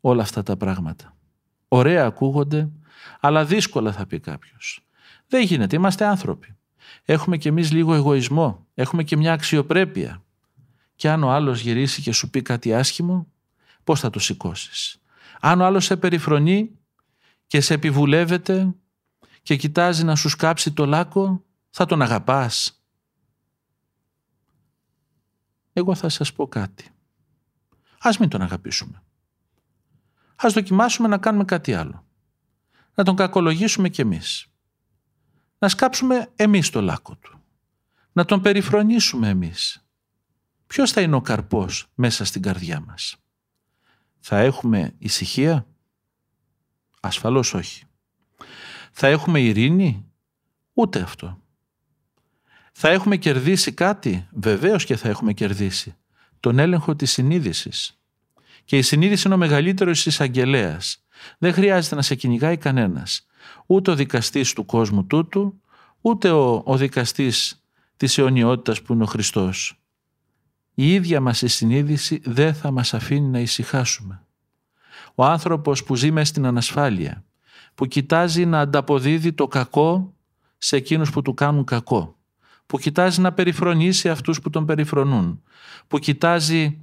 όλα 0.00 0.22
αυτά 0.22 0.42
τα 0.42 0.57
πράγματα; 0.57 1.16
Ωραία 1.68 2.07
ακούγονται, 2.07 2.68
αλλά 3.20 3.44
δύσκολα 3.44 3.92
θα 3.92 4.07
πει 4.07 4.20
κάποιος. 4.20 4.87
Δεν 5.29 5.42
γίνεται, 5.42 5.77
είμαστε 5.77 6.05
άνθρωποι. 6.05 6.57
Έχουμε 7.05 7.37
κι 7.37 7.48
εμείς 7.48 7.72
λίγο 7.72 7.94
εγωισμό, 7.94 8.66
έχουμε 8.74 9.03
και 9.03 9.16
μια 9.16 9.33
αξιοπρέπεια. 9.33 10.22
Και 10.94 11.11
αν 11.11 11.22
ο 11.22 11.31
άλλος 11.31 11.61
γυρίσει 11.61 12.03
και 12.03 12.12
σου 12.12 12.31
πει 12.31 12.42
κάτι 12.42 12.74
άσχημο, 12.74 13.27
πώς 13.85 14.01
θα 14.01 14.11
το 14.11 14.18
σηκώσεις. 14.18 15.03
Αν 15.40 15.61
ο 15.61 15.64
άλλος 15.64 15.85
σε 15.85 15.97
περιφρονεί 15.97 16.79
και 17.47 17.61
σε 17.61 17.75
επιβουλεύεται 17.75 18.75
και 19.42 19.57
κοιτάζει 19.57 20.05
να 20.05 20.14
σου 20.14 20.29
σκάψει 20.29 20.73
το 20.73 20.87
λάκκο, 20.87 21.44
θα 21.70 21.87
τον 21.87 22.03
αγαπάς. 22.03 22.85
Εγώ 25.73 25.94
θα 25.94 26.09
σας 26.09 26.33
πω 26.33 26.49
κάτι. 26.49 26.88
Ας 27.99 28.18
μην 28.18 28.29
τον 28.29 28.42
αγαπήσουμε. 28.42 29.03
Ας 30.37 30.53
δοκιμάσουμε 30.53 31.09
να 31.09 31.18
κάνουμε 31.18 31.44
κάτι 31.44 31.75
άλλο. 31.75 32.07
Να 32.94 33.05
τον 33.05 33.16
κακολογήσουμε 33.16 33.88
κι 33.88 34.01
εμείς. 34.01 34.47
Να 35.59 35.68
σκάψουμε 35.68 36.33
εμείς 36.37 36.70
το 36.70 36.81
λάκκο 36.81 37.16
του. 37.16 37.38
Να 38.12 38.25
τον 38.25 38.40
περιφρονήσουμε 38.40 39.29
εμείς. 39.29 39.87
Ποιος 40.66 40.92
θα 40.92 41.01
είναι 41.01 41.16
ο 41.16 41.20
καρπός 41.20 41.87
μέσα 41.94 42.25
στην 42.25 42.42
καρδιά 42.42 42.81
μας; 42.81 43.16
Θα 44.26 44.38
έχουμε 44.38 44.94
ησυχία; 44.98 45.66
Ασφαλώς 47.00 47.54
όχι. 47.54 47.84
Θα 48.92 49.06
έχουμε 49.06 49.40
ειρήνη; 49.40 50.04
Ούτε 50.72 51.00
αυτό. 51.00 51.38
Θα 52.72 52.88
έχουμε 52.88 53.16
κερδίσει 53.16 53.72
κάτι; 53.72 54.28
Βεβαίως 54.32 54.84
και 54.84 54.96
θα 54.96 55.08
έχουμε 55.08 55.32
κερδίσει. 55.32 55.96
Τον 56.40 56.58
έλεγχο 56.58 56.96
της 56.96 57.12
συνείδησης. 57.12 57.98
Και 58.64 58.78
η 58.78 58.82
συνείδηση 58.82 59.22
είναι 59.26 59.34
ο 59.34 59.38
μεγαλύτερος 59.38 60.06
εισαγγελέας. 60.06 61.04
Δεν 61.38 61.52
χρειάζεται 61.52 61.94
να 61.94 62.02
σε 62.02 62.14
κυνηγάει 62.14 62.56
κανένας. 62.56 63.26
Ούτε 63.66 63.90
ο 63.90 63.94
δικαστής 63.94 64.52
του 64.52 64.64
κόσμου 64.64 65.06
τούτου, 65.06 65.60
ούτε 66.00 66.30
ο, 66.30 66.62
ο 66.64 66.76
δικαστής 66.76 67.64
της 67.96 68.18
αιωνιότητας 68.18 68.82
που 68.82 68.92
είναι 68.92 69.02
ο 69.02 69.06
Χριστός. 69.06 69.84
Η 70.74 70.92
ίδια 70.92 71.20
μας 71.20 71.42
η 71.42 71.48
συνείδηση 71.48 72.20
δεν 72.24 72.54
θα 72.54 72.70
μας 72.70 72.94
αφήνει 72.94 73.28
να 73.28 73.38
ησυχάσουμε. 73.38 74.22
Ο 75.14 75.24
άνθρωπος 75.24 75.84
που 75.84 75.96
ζει 75.96 76.10
μέσα 76.10 76.26
στην 76.26 76.46
ανασφάλεια, 76.46 77.24
που 77.74 77.87
κοιτάζει 77.87 78.46
να 78.46 78.60
ανταποδίδει 78.60 79.32
το 79.32 79.46
κακό 79.46 80.14
σε 80.58 80.76
εκείνους 80.76 81.10
που 81.10 81.22
του 81.22 81.34
κάνουν 81.34 81.64
κακό, 81.64 82.16
που 82.66 82.78
κοιτάζει 82.78 83.20
να 83.20 83.32
περιφρονήσει 83.32 84.08
αυτούς 84.08 84.40
που 84.40 84.50
τον 84.50 84.66
περιφρονούν, 84.66 85.42
που 85.88 85.98
κοιτάζει 85.98 86.78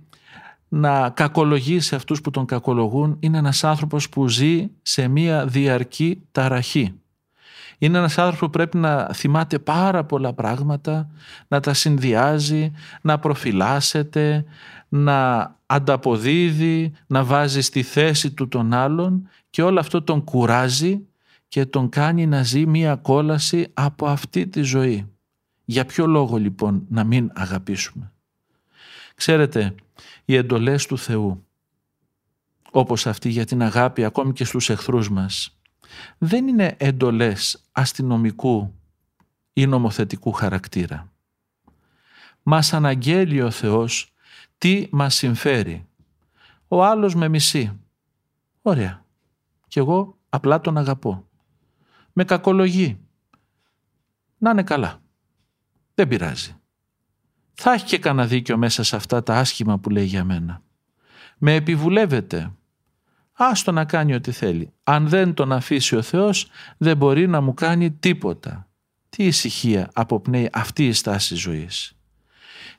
να 0.67 1.09
κακολογήσει 1.09 1.95
αυτούς 1.95 2.21
που 2.21 2.31
τον 2.31 2.45
κακολογούν, 2.45 3.17
είναι 3.19 3.37
ένας 3.37 3.63
άνθρωπος 3.63 4.09
που 4.09 4.27
ζει 4.27 4.69
σε 4.81 5.07
μία 5.07 5.45
διαρκή 5.45 6.21
ταραχή. 6.31 7.00
Είναι 7.81 7.97
ένας 7.97 8.17
άνθρωπος 8.17 8.39
που 8.39 8.49
πρέπει 8.49 8.77
να 8.77 9.09
θυμάται 9.13 9.59
πάρα 9.59 10.03
πολλά 10.03 10.33
πράγματα, 10.33 11.09
να 11.47 11.59
τα 11.59 11.73
συνδυάζει, 11.73 12.71
να 13.01 13.19
προφυλάσσεται, 13.19 14.45
να 14.89 15.49
ανταποδίδει, 15.65 16.93
να 17.07 17.23
βάζει 17.23 17.61
στη 17.61 17.83
θέση 17.83 18.31
του 18.31 18.47
τον 18.47 18.73
άλλον 18.73 19.29
και 19.49 19.61
όλο 19.63 19.79
αυτό 19.79 20.01
τον 20.01 20.23
κουράζει 20.23 21.07
και 21.47 21.65
τον 21.65 21.89
κάνει 21.89 22.25
να 22.25 22.43
ζει 22.43 22.65
μία 22.65 22.95
κόλαση 22.95 23.67
από 23.73 24.05
αυτή 24.05 24.47
τη 24.47 24.61
ζωή. 24.61 25.11
Για 25.65 25.85
ποιο 25.85 26.05
λόγο 26.05 26.37
λοιπόν 26.37 26.85
να 26.89 27.03
μην 27.03 27.31
αγαπήσουμε; 27.33 28.11
Ξέρετε, 29.15 29.75
οι 30.25 30.35
εντολές 30.35 30.85
του 30.85 30.97
Θεού, 30.97 31.45
όπως 32.71 33.07
αυτή 33.07 33.29
για 33.29 33.45
την 33.45 33.61
αγάπη 33.61 34.03
ακόμη 34.03 34.33
και 34.33 34.45
στους 34.45 34.69
εχθρούς 34.69 35.09
μας, 35.09 35.55
δεν 36.17 36.47
είναι 36.47 36.75
εντολές 36.79 37.63
αστυνομικού 37.71 38.73
ή 39.53 39.65
νομοθετικού 39.65 40.31
χαρακτήρα. 40.31 41.11
Μας 42.43 42.73
αναγγέλει 42.73 43.41
ο 43.41 43.51
Θεός 43.51 44.13
τι 44.57 44.87
μας 44.91 45.15
συμφέρει. 45.15 45.85
Ο 46.67 46.83
άλλος 46.83 47.15
με 47.15 47.27
μισεί. 47.27 47.79
Ωραία. 48.61 49.05
Κι 49.67 49.79
εγώ 49.79 50.17
απλά 50.29 50.61
τον 50.61 50.77
αγαπώ. 50.77 51.27
Με 52.13 52.23
κακολογεί. 52.23 52.99
Να 54.37 54.49
είναι 54.49 54.63
καλά. 54.63 55.01
Δεν 55.93 56.07
πειράζει. 56.07 56.55
Θα 57.53 57.73
έχει 57.73 57.85
και 57.85 57.99
κανένα 57.99 58.27
δίκιο 58.27 58.57
μέσα 58.57 58.83
σε 58.83 58.95
αυτά 58.95 59.23
τα 59.23 59.35
άσχημα 59.37 59.79
που 59.79 59.89
λέει 59.89 60.05
για 60.05 60.23
μένα. 60.23 60.61
Με 61.37 61.55
επιβουλεύεται. 61.55 62.51
Άστο 63.43 63.71
να 63.71 63.85
κάνει 63.85 64.13
ό,τι 64.13 64.31
θέλει. 64.31 64.73
Αν 64.83 65.07
δεν 65.07 65.33
τον 65.33 65.51
αφήσει 65.51 65.95
ο 65.95 66.01
Θεός 66.01 66.47
δεν 66.77 66.97
μπορεί 66.97 67.27
να 67.27 67.41
μου 67.41 67.53
κάνει 67.53 67.91
τίποτα. 67.91 68.67
Τι 69.09 69.23
ησυχία 69.25 69.89
αποπνέει 69.93 70.49
αυτή 70.53 70.87
η 70.87 70.93
στάση 70.93 71.35
ζωής. 71.35 71.97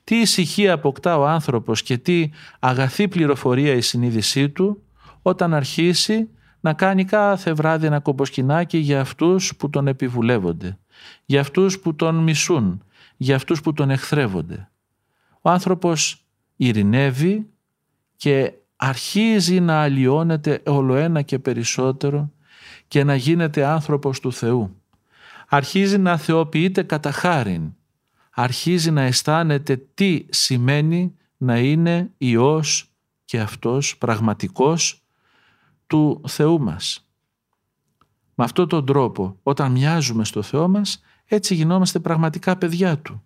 Τι 0.03 0.19
ησυχία 0.19 0.73
αποκτά 0.73 1.17
ο 1.17 1.27
άνθρωπος 1.27 1.83
και 1.83 1.97
τι 1.97 2.29
αγαθή 2.59 3.07
πληροφορία 3.07 3.73
η 3.73 3.81
συνείδησή 3.81 4.49
του 4.49 4.83
όταν 5.21 5.53
αρχίσει 5.53 6.29
να 6.59 6.73
κάνει 6.73 7.05
κάθε 7.05 7.53
βράδυ 7.53 7.85
ένα 7.85 7.99
κομποσκινάκι 7.99 8.77
για 8.77 9.01
αυτούς 9.01 9.55
που 9.55 9.69
τον 9.69 9.87
επιβουλεύονται, 9.87 10.77
για 11.25 11.39
αυτούς 11.39 11.79
που 11.79 11.95
τον 11.95 12.15
μισούν, 12.15 12.83
για 13.17 13.35
αυτούς 13.35 13.61
που 13.61 13.73
τον 13.73 13.89
εχθρεύονται. 13.89 14.69
Ο 15.41 15.49
άνθρωπος 15.49 16.25
ειρηνεύει 16.55 17.49
και 18.15 18.53
αρχίζει 18.85 19.59
να 19.59 19.81
αλλοιώνεται 19.81 20.61
όλο 20.65 20.95
ένα 20.95 21.21
και 21.21 21.39
περισσότερο 21.39 22.31
και 22.87 23.03
να 23.03 23.15
γίνεται 23.15 23.65
άνθρωπος 23.65 24.19
του 24.19 24.33
Θεού. 24.33 24.81
Αρχίζει 25.47 25.97
να 25.97 26.17
θεοποιείται 26.17 26.83
κατά 26.83 27.11
χάριν. 27.11 27.73
Αρχίζει 28.31 28.91
να 28.91 29.01
αισθάνεται 29.01 29.85
τι 29.93 30.25
σημαίνει 30.29 31.15
να 31.37 31.57
είναι 31.57 32.11
Υιός 32.17 32.93
και 33.25 33.39
αυτός 33.39 33.97
πραγματικός 33.97 35.03
του 35.87 36.21
Θεού 36.27 36.61
μας. 36.61 37.07
Με 38.35 38.43
αυτόν 38.43 38.67
τον 38.67 38.85
τρόπο 38.85 39.37
όταν 39.43 39.71
μοιάζουμε 39.71 40.25
στο 40.25 40.41
Θεό 40.41 40.67
μας 40.67 41.01
έτσι 41.25 41.55
γινόμαστε 41.55 41.99
πραγματικά 41.99 42.57
παιδιά 42.57 42.97
Του. 42.97 43.23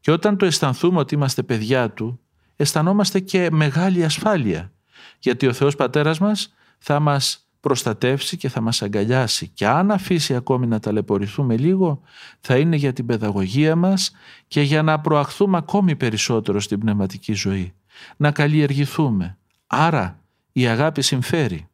Και 0.00 0.10
όταν 0.10 0.36
το 0.36 0.46
αισθανθούμε 0.46 0.98
ότι 0.98 1.14
είμαστε 1.14 1.42
παιδιά 1.42 1.90
Του 1.90 2.20
αισθανόμαστε 2.56 3.20
και 3.20 3.48
μεγάλη 3.50 4.04
ασφάλεια 4.04 4.73
γιατί 5.18 5.46
ο 5.46 5.52
Θεός 5.52 5.76
Πατέρας 5.76 6.18
μας 6.18 6.54
θα 6.78 7.00
μας 7.00 7.48
προστατεύσει 7.60 8.36
και 8.36 8.48
θα 8.48 8.60
μας 8.60 8.82
αγκαλιάσει 8.82 9.48
και 9.48 9.66
αν 9.66 9.90
αφήσει 9.90 10.34
ακόμη 10.34 10.66
να 10.66 10.80
ταλαιπωρηθούμε 10.80 11.56
λίγο 11.56 12.00
θα 12.40 12.56
είναι 12.56 12.76
για 12.76 12.92
την 12.92 13.06
παιδαγωγία 13.06 13.76
μας 13.76 14.12
και 14.48 14.60
για 14.60 14.82
να 14.82 15.00
προαχθούμε 15.00 15.56
ακόμη 15.56 15.96
περισσότερο 15.96 16.60
στην 16.60 16.78
πνευματική 16.78 17.32
ζωή, 17.32 17.74
να 18.16 18.30
καλλιεργηθούμε. 18.30 19.38
Άρα 19.66 20.20
η 20.52 20.66
αγάπη 20.66 21.02
συμφέρει. 21.02 21.68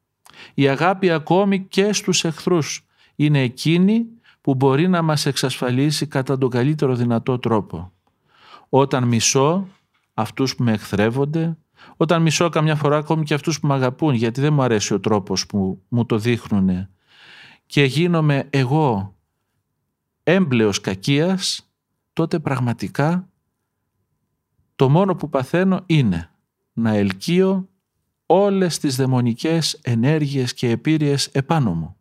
Η 0.54 0.68
αγάπη 0.68 1.10
ακόμη 1.10 1.60
και 1.60 1.92
στους 1.92 2.24
εχθρούς 2.24 2.86
είναι 3.16 3.42
εκείνη 3.42 4.06
που 4.40 4.54
μπορεί 4.54 4.88
να 4.88 5.02
μας 5.02 5.26
εξασφαλίσει 5.26 6.06
κατά 6.06 6.38
τον 6.38 6.50
καλύτερο 6.50 6.94
δυνατό 6.94 7.38
τρόπο. 7.38 7.92
Όταν 8.68 9.04
μισώ 9.04 9.66
αυτούς 10.14 10.56
που 10.56 10.62
με 10.62 10.72
εχθρεύονται, 10.72 11.56
όταν 11.96 12.22
μισώ 12.22 12.48
καμιά 12.48 12.76
φορά 12.76 12.96
ακόμη 12.96 13.24
και 13.24 13.34
αυτούς 13.34 13.60
που 13.60 13.66
με 13.66 13.74
αγαπούν 13.74 14.14
γιατί 14.14 14.40
δεν 14.40 14.52
μου 14.52 14.62
αρέσει 14.62 14.94
ο 14.94 15.00
τρόπος 15.00 15.46
που 15.46 15.82
μου 15.88 16.06
το 16.06 16.18
δείχνουν 16.18 16.88
και 17.66 17.84
γίνομαι 17.84 18.46
εγώ 18.50 19.14
έμπλεος 20.22 20.80
κακίας, 20.80 21.70
τότε 22.12 22.38
πραγματικά 22.38 23.28
το 24.76 24.88
μόνο 24.88 25.14
που 25.14 25.28
παθαίνω 25.28 25.82
είναι 25.86 26.30
να 26.72 26.90
ελκύω 26.94 27.68
όλες 28.26 28.78
τις 28.78 28.96
δαιμονικές 28.96 29.78
ενέργειες 29.82 30.54
και 30.54 30.70
επίρειες 30.70 31.26
επάνω 31.26 31.74
μου. 31.74 31.96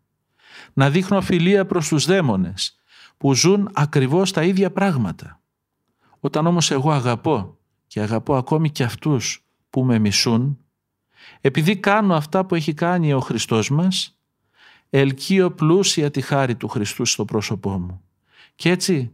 Να 0.74 0.90
δείχνω 0.90 1.22
φιλία 1.22 1.66
προς 1.66 1.88
τους 1.88 2.06
δαίμονες 2.06 2.80
που 3.18 3.34
ζουν 3.34 3.70
ακριβώς 3.74 4.32
τα 4.32 4.44
ίδια 4.44 4.72
πράγματα. 4.72 5.42
Όταν 6.20 6.48
όμως 6.48 6.72
εγώ 6.72 6.92
αγαπώ 6.92 7.58
και 7.88 8.02
αγαπώ 8.02 8.36
ακόμη 8.36 8.70
και 8.70 8.84
αυτούς 8.84 9.49
που 9.70 9.84
με 9.84 10.00
μισούν, 10.00 10.58
επειδή 11.42 11.78
κάνω 11.78 12.16
αυτά 12.16 12.46
που 12.46 12.56
έχει 12.56 12.74
κάνει 12.74 13.14
ο 13.14 13.20
Χριστός 13.20 13.70
μας, 13.70 14.20
ελκύω 14.90 15.52
πλούσια 15.52 16.12
τη 16.12 16.22
χάρη 16.22 16.56
του 16.56 16.68
Χριστού 16.68 17.06
στο 17.06 17.26
πρόσωπό 17.26 17.70
μου. 17.70 18.02
Και 18.56 18.70
έτσι 18.70 19.12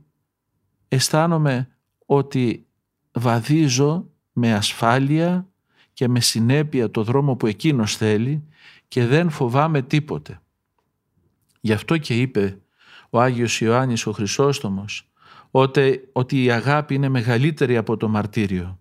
αισθάνομαι 0.88 1.70
ότι 2.06 2.68
βαδίζω 3.12 4.10
με 4.34 4.54
ασφάλεια 4.54 5.48
και 5.94 6.08
με 6.08 6.20
συνέπεια 6.20 6.92
το 6.92 7.04
δρόμο 7.04 7.36
που 7.36 7.48
εκείνος 7.48 7.98
θέλει 7.98 8.44
και 8.88 9.06
δεν 9.06 9.30
φοβάμαι 9.30 9.82
τίποτε. 9.82 10.40
Γι' 11.62 11.74
αυτό 11.74 11.98
και 11.98 12.22
είπε 12.22 12.60
ο 13.10 13.22
Άγιος 13.22 13.62
Ιωάννης 13.62 14.06
ο 14.06 14.12
Χρυσόστομος 14.12 15.10
ότι, 15.52 16.10
ότι 16.12 16.44
η 16.44 16.52
αγάπη 16.52 16.94
είναι 16.94 17.10
μεγαλύτερη 17.10 17.78
από 17.78 17.98
το 17.98 18.08
μαρτύριο. 18.08 18.80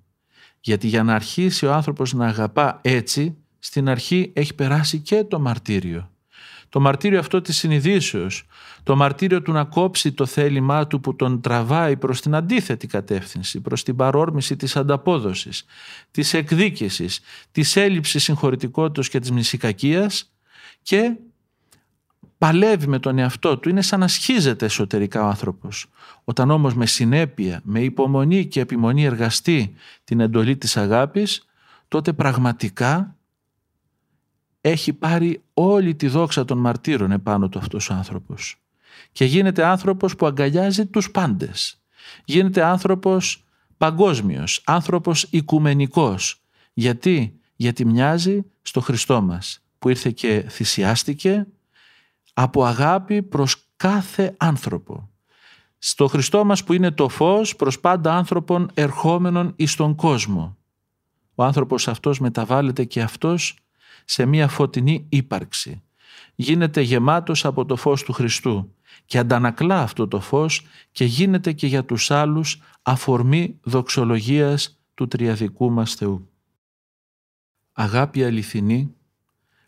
Γιατί 0.66 0.86
για 0.86 1.02
να 1.02 1.14
αρχίσει 1.14 1.66
ο 1.66 1.72
άνθρωπος 1.72 2.12
να 2.12 2.26
αγαπά 2.26 2.78
έτσι, 2.82 3.36
στην 3.58 3.88
αρχή 3.88 4.32
έχει 4.34 4.54
περάσει 4.54 4.98
και 4.98 5.24
το 5.24 5.40
μαρτύριο. 5.40 6.10
Το 6.68 6.80
μαρτύριο 6.80 7.18
αυτό 7.18 7.40
της 7.40 7.56
συνειδήσεως, 7.56 8.46
το 8.82 8.96
μαρτύριο 8.96 9.42
του 9.42 9.52
να 9.52 9.64
κόψει 9.64 10.12
το 10.12 10.26
θέλημά 10.26 10.86
του 10.86 11.00
που 11.00 11.16
τον 11.16 11.40
τραβάει 11.40 11.96
προς 11.96 12.20
την 12.20 12.34
αντίθετη 12.34 12.86
κατεύθυνση, 12.86 13.60
προς 13.60 13.82
την 13.82 13.96
παρόρμηση 13.96 14.56
της 14.56 14.76
ανταπόδοσης, 14.76 15.64
της 16.10 16.34
εκδίκησης, 16.34 17.20
της 17.52 17.76
έλλειψης 17.76 18.22
συγχωρητικότητας 18.22 19.08
και 19.08 19.18
της 19.18 19.30
μνησικακίας 19.30 20.32
και 20.82 21.16
παλεύει 22.44 22.86
με 22.86 22.98
τον 22.98 23.18
εαυτό 23.18 23.58
του, 23.58 23.68
είναι 23.68 23.82
σαν 23.82 24.00
να 24.00 24.08
σχίζεται 24.08 24.64
εσωτερικά 24.64 25.24
ο 25.24 25.26
άνθρωπος. 25.26 25.86
Όταν 26.24 26.50
όμως 26.50 26.74
με 26.74 26.86
συνέπεια, 26.86 27.60
με 27.64 27.80
υπομονή 27.80 28.46
και 28.46 28.60
επιμονή 28.60 29.04
εργαστεί 29.04 29.74
την 30.04 30.20
εντολή 30.20 30.56
της 30.56 30.76
αγάπης, 30.76 31.46
τότε 31.88 32.12
πραγματικά 32.12 33.16
έχει 34.60 34.92
πάρει 34.92 35.42
όλη 35.54 35.94
τη 35.94 36.08
δόξα 36.08 36.44
των 36.44 36.58
μαρτύρων 36.58 37.10
επάνω 37.10 37.48
του 37.48 37.58
αυτός 37.58 37.90
ο 37.90 37.94
άνθρωπος. 37.94 38.62
Και 39.12 39.24
γίνεται 39.24 39.64
άνθρωπος 39.64 40.16
που 40.16 40.26
αγκαλιάζει 40.26 40.86
τους 40.86 41.10
πάντες. 41.10 41.80
Γίνεται 42.24 42.64
άνθρωπος 42.64 43.44
παγκόσμιος, 43.76 44.62
άνθρωπος 44.64 45.22
οικουμενικός. 45.30 46.42
Γιατί, 46.72 47.40
γιατί 47.56 47.84
μοιάζει 47.84 48.44
στο 48.62 48.80
Χριστό 48.80 49.22
μας 49.22 49.62
που 49.78 49.88
ήρθε 49.88 50.10
και 50.10 50.44
θυσιάστηκε 50.48 51.46
από 52.34 52.64
αγάπη 52.64 53.22
προς 53.22 53.68
κάθε 53.76 54.34
άνθρωπο. 54.38 55.08
Στο 55.78 56.06
Χριστό 56.06 56.44
μας 56.44 56.64
που 56.64 56.72
είναι 56.72 56.90
το 56.90 57.08
φως 57.08 57.56
προς 57.56 57.80
πάντα 57.80 58.16
άνθρωπων 58.16 58.70
ερχόμενων 58.74 59.52
εις 59.56 59.74
τον 59.74 59.94
κόσμο. 59.94 60.56
Ο 61.34 61.44
άνθρωπος 61.44 61.88
αυτός 61.88 62.20
μεταβάλλεται 62.20 62.84
και 62.84 63.02
αυτός 63.02 63.58
σε 64.04 64.26
μια 64.26 64.48
φωτεινή 64.48 65.06
ύπαρξη. 65.08 65.82
Γίνεται 66.34 66.80
γεμάτος 66.80 67.44
από 67.44 67.64
το 67.64 67.76
φως 67.76 68.02
του 68.02 68.12
Χριστού 68.12 68.74
και 69.06 69.18
αντανακλά 69.18 69.80
αυτό 69.80 70.08
το 70.08 70.20
φως 70.20 70.66
και 70.92 71.04
γίνεται 71.04 71.52
και 71.52 71.66
για 71.66 71.84
τους 71.84 72.10
άλλους 72.10 72.62
αφορμή 72.82 73.58
δοξολογίας 73.62 74.78
του 74.94 75.08
τριαδικού 75.08 75.70
μας 75.70 75.94
Θεού. 75.94 76.28
Αγάπη 77.72 78.24
αληθινή, 78.24 78.94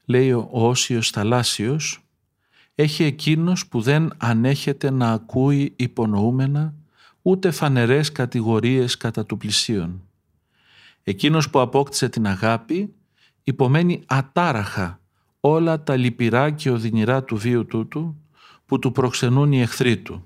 λέει 0.04 0.32
ο 0.32 0.48
Όσιος 0.50 1.10
Θαλάσσιος, 1.10 2.05
έχει 2.78 3.04
εκείνος 3.04 3.66
που 3.66 3.80
δεν 3.80 4.12
ανέχεται 4.16 4.90
να 4.90 5.12
ακούει 5.12 5.72
υπονοούμενα 5.76 6.74
ούτε 7.22 7.50
φανερές 7.50 8.12
κατηγορίες 8.12 8.96
κατά 8.96 9.26
του 9.26 9.36
πλησίον. 9.36 10.02
Εκείνος 11.02 11.50
που 11.50 11.60
απόκτησε 11.60 12.08
την 12.08 12.26
αγάπη 12.26 12.94
υπομένει 13.42 14.02
ατάραχα 14.06 15.00
όλα 15.40 15.82
τα 15.82 15.96
λυπηρά 15.96 16.50
και 16.50 16.70
οδυνηρά 16.70 17.24
του 17.24 17.36
βίου 17.36 17.66
τούτου 17.66 18.16
που 18.66 18.78
του 18.78 18.92
προξενούν 18.92 19.52
οι 19.52 19.60
εχθροί 19.60 19.96
του. 19.96 20.24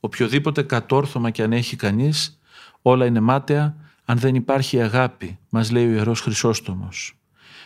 Οποιοδήποτε 0.00 0.62
κατόρθωμα 0.62 1.30
και 1.30 1.42
αν 1.42 1.52
έχει 1.52 1.76
κανείς, 1.76 2.40
όλα 2.82 3.06
είναι 3.06 3.20
μάταια 3.20 3.76
αν 4.04 4.18
δεν 4.18 4.34
υπάρχει 4.34 4.82
αγάπη, 4.82 5.38
μας 5.48 5.70
λέει 5.70 5.86
ο 5.86 5.90
Ιερός 5.90 6.20
Χρυσόστομος. 6.20 7.18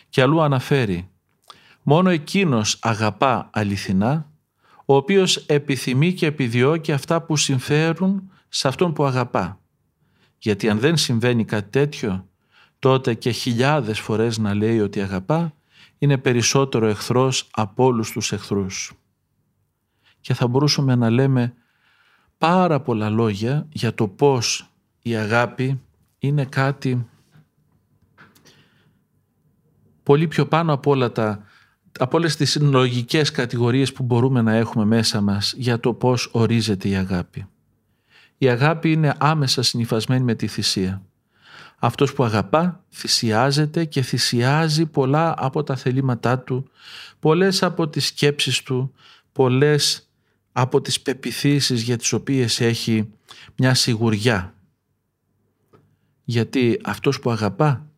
Και 0.08 0.22
αλλού 0.22 0.40
αναφέρει 0.40 1.09
Μόνο 1.82 2.10
εκείνος 2.10 2.78
αγαπά 2.82 3.50
αληθινά, 3.52 4.30
ο 4.84 4.94
οποίος 4.94 5.36
επιθυμεί 5.36 6.12
και 6.12 6.26
επιδιώκει 6.26 6.92
αυτά 6.92 7.22
που 7.22 7.36
συμφέρουν 7.36 8.30
σε 8.48 8.68
αυτόν 8.68 8.92
που 8.92 9.04
αγαπά. 9.04 9.60
Γιατί 10.38 10.68
αν 10.68 10.78
δεν 10.78 10.96
συμβαίνει 10.96 11.44
κάτι 11.44 11.70
τέτοιο, 11.70 12.28
τότε 12.78 13.14
και 13.14 13.30
χιλιάδες 13.30 14.00
φορές 14.00 14.38
να 14.38 14.54
λέει 14.54 14.80
ότι 14.80 15.00
αγαπά, 15.00 15.54
είναι 15.98 16.18
περισσότερο 16.18 16.86
εχθρός 16.86 17.48
από 17.50 17.84
όλους 17.84 18.10
τους 18.10 18.32
εχθρούς. 18.32 18.92
Και 20.20 20.34
θα 20.34 20.46
μπορούσαμε 20.46 20.94
να 20.94 21.10
λέμε 21.10 21.54
πάρα 22.38 22.80
πολλά 22.80 23.10
λόγια 23.10 23.66
για 23.72 23.94
το 23.94 24.08
πώς 24.08 24.70
η 25.02 25.16
αγάπη 25.16 25.80
είναι 26.18 26.44
κάτι 26.44 27.06
πολύ 30.02 30.28
πιο 30.28 30.46
πάνω 30.46 30.72
από 30.72 30.90
όλα 30.90 31.12
τα 31.12 31.44
από 31.98 32.16
όλες 32.16 32.36
τις 32.36 32.60
λογικές 32.60 33.30
κατηγορίες 33.30 33.92
που 33.92 34.02
μπορούμε 34.02 34.42
να 34.42 34.54
έχουμε 34.54 34.84
μέσα 34.84 35.20
μας 35.20 35.54
για 35.56 35.80
το 35.80 35.92
πώς 35.92 36.28
ορίζεται 36.32 36.88
η 36.88 36.94
αγάπη. 36.94 37.46
Η 38.38 38.48
αγάπη 38.48 38.92
είναι 38.92 39.14
άμεσα 39.18 39.62
συνειφασμένη 39.62 40.24
με 40.24 40.34
τη 40.34 40.46
θυσία. 40.46 41.02
Αυτός 41.78 42.12
που 42.12 42.24
αγαπά 42.24 42.84
θυσιάζεται 42.90 43.84
και 43.84 44.02
θυσιάζει 44.02 44.86
πολλά 44.86 45.34
από 45.38 45.62
τα 45.62 45.76
θελήματά 45.76 46.38
του, 46.38 46.70
πολλές 47.18 47.62
από 47.62 47.88
τις 47.88 48.06
σκέψεις 48.06 48.62
του, 48.62 48.92
πολλές 49.32 50.08
από 50.52 50.80
τις 50.80 51.00
πεπιθήσεις 51.00 51.82
για 51.82 51.96
τις 51.96 52.12
οποίες 52.12 52.60
έχει 52.60 53.08
μια 53.56 53.74
σιγουριά. 53.74 54.54
Γιατί 56.24 56.80
αυτός 56.84 57.20
που 57.20 57.30
αγαπά 57.30 57.89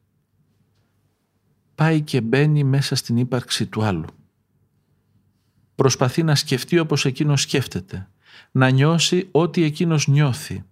πάει 1.75 2.01
και 2.01 2.21
μπαίνει 2.21 2.65
μέσα 2.65 2.95
στην 2.95 3.17
ύπαρξη 3.17 3.67
του 3.67 3.83
άλλου. 3.83 4.07
Προσπαθεί 5.75 6.23
να 6.23 6.35
σκεφτεί 6.35 6.79
όπως 6.79 7.05
εκείνος 7.05 7.43
σκέφτεται, 7.43 8.09
να 8.51 8.71
νιώσει 8.71 9.29
ό,τι 9.31 9.63
εκείνος 9.63 10.07
νιώθει, 10.07 10.65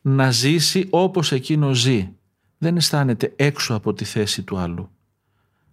να 0.00 0.30
ζήσει 0.30 0.86
όπως 0.90 1.32
εκείνος 1.32 1.78
ζει. 1.78 2.12
Δεν 2.58 2.76
αισθάνεται 2.76 3.32
έξω 3.36 3.74
από 3.74 3.92
τη 3.92 4.04
θέση 4.04 4.42
του 4.42 4.56
άλλου. 4.56 4.90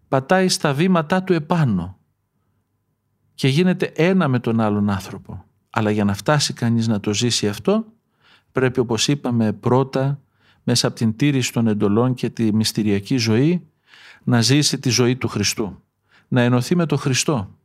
Πατάει 0.08 0.48
στα 0.48 0.74
βήματά 0.74 1.24
του 1.24 1.34
επάνω 1.34 1.98
και 3.34 3.48
γίνεται 3.48 3.86
ένα 3.86 4.28
με 4.28 4.40
τον 4.40 4.60
άλλον 4.60 4.90
άνθρωπο. 4.90 5.46
Αλλά 5.70 5.92
για 5.92 6.04
να 6.04 6.14
φτάσει 6.14 6.54
κανείς 6.54 6.88
να 6.88 7.00
το 7.00 7.14
ζήσει 7.14 7.48
αυτό, 7.48 7.86
πρέπει 8.52 8.80
όπως 8.80 9.08
είπαμε 9.08 9.54
πρώτα 9.54 10.22
μέσα 10.64 10.88
από 10.88 10.96
την 10.96 11.16
τήρηση 11.16 11.54
των 11.54 11.68
εντολών 11.68 12.14
και 12.14 12.30
τη 12.30 12.54
μυστηριακή 12.54 13.18
ζωή 13.18 13.71
να 14.24 14.42
ζήσει 14.42 14.80
τη 14.80 14.90
ζωή 14.90 15.16
του 15.16 15.28
Χριστού, 15.28 15.82
να 16.28 16.42
ενωθεί 16.42 16.76
με 16.76 16.86
τον 16.86 16.98
Χριστό. 16.98 17.56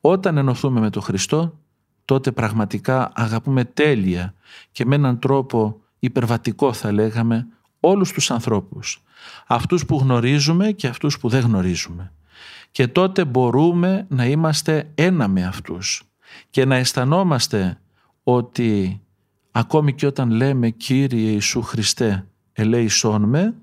Όταν 0.00 0.36
ενωθούμε 0.36 0.80
με 0.80 0.90
τον 0.90 1.02
Χριστό, 1.02 1.58
τότε 2.04 2.32
πραγματικά 2.32 3.10
αγαπούμε 3.14 3.64
τέλεια 3.64 4.34
και 4.72 4.86
με 4.86 4.94
έναν 4.94 5.18
τρόπο 5.18 5.80
υπερβατικό 5.98 6.72
θα 6.72 6.92
λέγαμε 6.92 7.46
όλους 7.80 8.12
τους 8.12 8.30
ανθρώπους. 8.30 9.02
Αυτούς 9.46 9.86
που 9.86 9.98
γνωρίζουμε 9.98 10.72
και 10.72 10.86
αυτούς 10.86 11.18
που 11.18 11.28
δεν 11.28 11.40
γνωρίζουμε. 11.40 12.12
Και 12.70 12.88
τότε 12.88 13.24
μπορούμε 13.24 14.06
να 14.08 14.26
είμαστε 14.26 14.90
ένα 14.94 15.28
με 15.28 15.44
αυτούς 15.44 16.02
και 16.50 16.64
να 16.64 16.76
αισθανόμαστε 16.76 17.80
ότι 18.22 19.00
ακόμη 19.50 19.94
και 19.94 20.06
όταν 20.06 20.30
λέμε 20.30 20.70
Κύριε 20.70 21.30
Ιησού 21.30 21.62
Χριστέ 21.62 22.26
ελέησόν 22.52 23.22
με, 23.22 23.54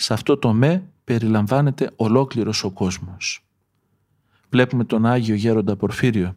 σε 0.00 0.12
αυτό 0.12 0.36
το 0.36 0.52
με 0.52 0.82
περιλαμβάνεται 1.04 1.90
ολόκληρος 1.96 2.64
ο 2.64 2.70
κόσμος. 2.70 3.44
Βλέπουμε 4.50 4.84
τον 4.84 5.06
Άγιο 5.06 5.34
Γέροντα 5.34 5.76
Πορφύριο, 5.76 6.36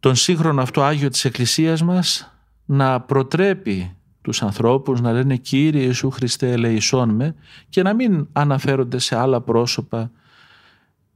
τον 0.00 0.14
σύγχρονο 0.14 0.62
αυτό 0.62 0.82
Άγιο 0.82 1.08
της 1.08 1.24
Εκκλησίας 1.24 1.82
μας 1.82 2.34
να 2.64 3.00
προτρέπει 3.00 3.96
τους 4.22 4.42
ανθρώπους 4.42 5.00
να 5.00 5.12
λένε 5.12 5.36
Κύριε 5.36 5.82
Ιησού 5.82 6.10
Χριστέ 6.10 6.52
ελεησόν 6.52 7.10
με 7.10 7.34
και 7.68 7.82
να 7.82 7.94
μην 7.94 8.28
αναφέρονται 8.32 8.98
σε 8.98 9.16
άλλα 9.16 9.40
πρόσωπα 9.40 10.10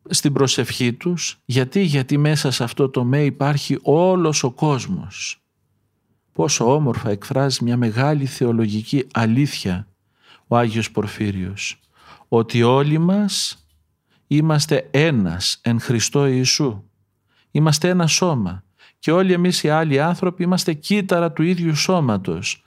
στην 0.09 0.33
προσευχή 0.33 0.93
τους. 0.93 1.41
Γιατί, 1.45 1.81
γιατί 1.81 2.19
μέσα 2.19 2.51
σε 2.51 2.65
αυτό 2.65 2.89
το 2.89 3.05
με 3.05 3.25
υπάρχει 3.25 3.79
όλος 3.83 4.43
ο 4.43 4.51
κόσμος. 4.51 5.43
Πόσο 6.33 6.75
όμορφα 6.75 7.11
εκφράζει 7.11 7.65
μια 7.65 7.77
μεγάλη 7.77 8.27
θεολογική 8.27 9.07
αλήθεια 9.13 9.88
ο 10.49 10.57
Άγιος 10.57 10.91
Πορφύριος 10.91 11.81
ότι 12.29 12.63
όλοι 12.63 12.99
μας 12.99 13.67
είμαστε 14.27 14.89
ένας 14.91 15.59
εν 15.63 15.81
Χριστώ 15.81 16.27
Ιησού. 16.27 16.83
Είμαστε 17.51 17.89
ένα 17.89 18.07
σώμα 18.07 18.65
και 18.99 19.13
όλοι 19.13 19.33
εμείς 19.33 19.63
οι 19.63 19.69
άλλοι 19.69 20.01
άνθρωποι 20.01 20.43
είμαστε 20.43 20.73
κύτταρα 20.73 21.33
του 21.33 21.43
ίδιου 21.43 21.75
σώματος 21.75 22.65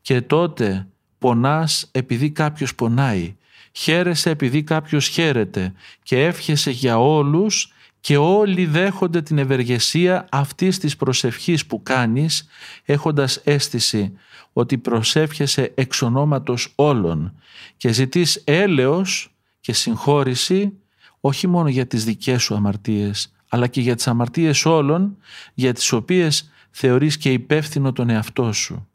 και 0.00 0.20
τότε 0.20 0.86
πονάς 1.18 1.88
επειδή 1.92 2.30
κάποιος 2.30 2.74
πονάει, 2.74 3.36
χαίρεσαι 3.72 4.30
επειδή 4.30 4.62
κάποιος 4.62 5.06
χαίρεται 5.06 5.72
και 6.02 6.24
εύχεσαι 6.24 6.70
για 6.70 6.98
όλους 6.98 7.72
και 8.00 8.16
όλοι 8.16 8.66
δέχονται 8.66 9.22
την 9.22 9.38
ευεργεσία 9.38 10.26
αυτής 10.30 10.78
της 10.78 10.96
προσευχής 10.96 11.66
που 11.66 11.82
κάνεις 11.82 12.48
έχοντας 12.84 13.36
αίσθηση 13.36 14.12
ότι 14.56 14.78
προσεύχεσαι 14.78 15.72
εξ 15.74 16.02
ονόματος 16.02 16.72
όλων 16.74 17.34
και 17.76 17.92
ζητείς 17.92 18.42
έλεος 18.44 19.34
και 19.60 19.72
συγχώρηση 19.72 20.72
όχι 21.20 21.46
μόνο 21.46 21.68
για 21.68 21.86
τις 21.86 22.04
δικές 22.04 22.42
σου 22.42 22.54
αμαρτίες 22.54 23.32
αλλά 23.48 23.66
και 23.66 23.80
για 23.80 23.94
τις 23.94 24.06
αμαρτίες 24.06 24.64
όλων 24.64 25.16
για 25.54 25.72
τις 25.72 25.92
οποίες 25.92 26.50
θεωρείς 26.70 27.16
και 27.16 27.32
υπεύθυνο 27.32 27.92
τον 27.92 28.10
εαυτό 28.10 28.52
σου. 28.52 28.88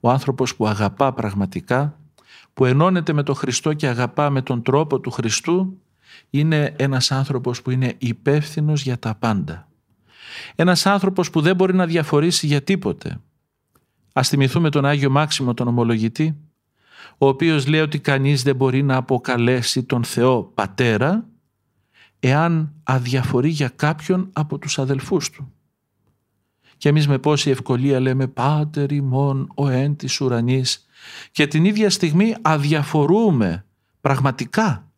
Ο 0.00 0.10
άνθρωπος 0.10 0.56
που 0.56 0.66
αγαπά 0.66 1.12
πραγματικά, 1.12 1.98
που 2.54 2.64
ενώνεται 2.64 3.12
με 3.12 3.22
τον 3.22 3.34
Χριστό 3.34 3.72
και 3.72 3.86
αγαπά 3.86 4.30
με 4.30 4.42
τον 4.42 4.62
τρόπο 4.62 5.00
του 5.00 5.10
Χριστού 5.10 5.80
είναι 6.30 6.74
ένας 6.78 7.10
άνθρωπος 7.10 7.62
που 7.62 7.70
είναι 7.70 7.94
υπεύθυνος 7.98 8.82
για 8.82 8.98
τα 8.98 9.14
πάντα. 9.14 9.68
Ένας 10.54 10.86
άνθρωπος 10.86 11.30
που 11.30 11.40
δεν 11.40 11.56
μπορεί 11.56 11.74
να 11.74 11.86
διαφορήσει 11.86 12.46
για 12.46 12.62
τίποτε. 12.62 13.20
Ας 14.18 14.28
θυμηθούμε 14.28 14.70
τον 14.70 14.84
Άγιο 14.84 15.10
Μάξιμο 15.10 15.54
τον 15.54 15.68
ομολογητή, 15.68 16.36
ο 17.18 17.26
οποίος 17.26 17.66
λέει 17.66 17.80
ότι 17.80 17.98
κανείς 17.98 18.42
δεν 18.42 18.56
μπορεί 18.56 18.82
να 18.82 18.96
αποκαλέσει 18.96 19.82
τον 19.82 20.04
Θεό 20.04 20.42
Πατέρα 20.42 21.28
εάν 22.20 22.72
αδιαφορεί 22.82 23.48
για 23.48 23.68
κάποιον 23.68 24.28
από 24.32 24.58
τους 24.58 24.78
αδελφούς 24.78 25.30
του. 25.30 25.52
Και 26.76 26.88
εμείς 26.88 27.08
με 27.08 27.18
πόση 27.18 27.50
ευκολία 27.50 28.00
λέμε 28.00 28.26
«Πάτερ 28.26 28.92
ημών 28.92 29.52
ο 29.54 29.68
εν 29.68 29.96
της 29.96 30.20
ουρανής» 30.20 30.86
και 31.32 31.46
την 31.46 31.64
ίδια 31.64 31.90
στιγμή 31.90 32.34
αδιαφορούμε 32.42 33.64
πραγματικά 34.00 34.90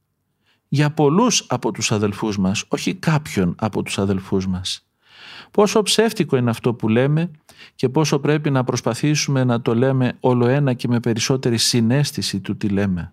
για 0.69 0.91
πολλούς 0.91 1.47
από 1.49 1.71
τους 1.73 1.93
αδελφούς 1.93 2.39
μας, 2.39 2.65
όχι 2.69 2.95
κάποιον 2.95 3.55
από 3.59 3.83
τους 3.83 3.99
αδελφούς 3.99 4.47
μας. 4.47 4.88
Πόσο 5.51 5.83
ψεύτικο 5.83 6.37
είναι 6.37 6.51
αυτό 6.51 6.75
που 6.75 6.89
λέμε 6.89 7.31
και 7.75 7.89
πόσο 7.89 8.19
πρέπει 8.19 8.51
να 8.51 8.65
προσπαθήσουμε 8.65 9.45
να 9.45 9.63
το 9.63 9.75
λέμε 9.75 10.17
όλο 10.21 10.47
ένα 10.47 10.73
και 10.73 10.89
με 10.89 11.01
περισσότερη 11.01 11.59
συνέστηση 11.59 12.41
του 12.41 12.57
τι 12.57 12.69
λέμε. 12.69 13.13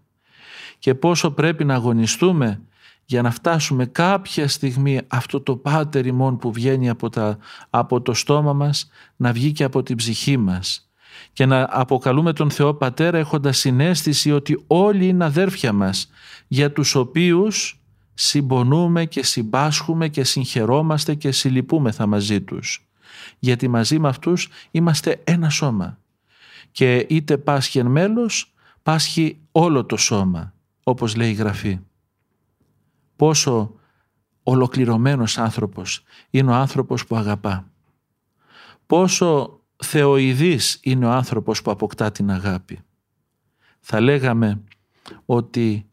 Και 0.79 0.95
πόσο 0.95 1.31
πρέπει 1.31 1.63
να 1.63 1.73
αγωνιστούμε 1.73 2.61
για 3.05 3.21
να 3.21 3.31
φτάσουμε 3.31 3.85
κάποια 3.85 4.47
στιγμή 4.47 5.01
αυτό 5.07 5.41
το 5.41 5.55
πάτερ 5.55 6.05
ημών 6.05 6.37
που 6.37 6.51
βγαίνει 6.51 6.89
από, 6.89 7.09
τα, 7.09 7.37
από 7.69 8.01
το 8.01 8.13
στόμα 8.13 8.53
μας 8.53 8.89
να 9.15 9.31
βγει 9.31 9.51
και 9.51 9.63
από 9.63 9.83
την 9.83 9.95
ψυχή 9.95 10.37
μας 10.37 10.89
και 11.33 11.45
να 11.45 11.67
αποκαλούμε 11.71 12.33
τον 12.33 12.51
Θεό 12.51 12.73
Πατέρα 12.73 13.17
έχοντας 13.17 13.57
συνέστηση 13.57 14.31
ότι 14.31 14.63
όλοι 14.67 15.07
είναι 15.07 15.25
αδέρφια 15.25 15.73
μας 15.73 16.09
για 16.47 16.71
τους 16.71 16.95
οποίους 16.95 17.84
συμπονούμε 18.15 19.05
και 19.05 19.23
συμπάσχουμε 19.23 20.07
και 20.07 20.23
συγχαιρόμαστε 20.23 21.15
και 21.15 21.31
συλληπούμεθα 21.31 22.05
μαζί 22.05 22.41
τους. 22.41 22.89
Γιατί 23.39 23.67
μαζί 23.67 23.99
με 23.99 24.07
αυτούς 24.07 24.49
είμαστε 24.71 25.21
ένα 25.23 25.49
σώμα. 25.49 25.99
Και 26.71 26.97
είτε 27.09 27.37
πάσχει 27.37 27.79
εν 27.79 27.85
μέλος, 27.85 28.53
πάσχει 28.83 29.39
όλο 29.51 29.85
το 29.85 29.97
σώμα, 29.97 30.53
όπως 30.83 31.15
λέει 31.15 31.29
η 31.29 31.33
Γραφή. 31.33 31.79
Πόσο 33.15 33.75
ολοκληρωμένος 34.43 35.37
άνθρωπος 35.37 36.03
είναι 36.29 36.51
ο 36.51 36.53
άνθρωπος 36.53 37.05
που 37.05 37.15
αγαπά. 37.15 37.71
Πόσο 38.85 39.59
θεοειδής 39.75 40.79
είναι 40.81 41.05
ο 41.05 41.11
άνθρωπος 41.11 41.61
που 41.61 41.71
αποκτά 41.71 42.11
την 42.11 42.31
αγάπη. 42.31 42.79
Θα 43.79 43.99
λέγαμε 43.99 44.61
ότι 45.25 45.89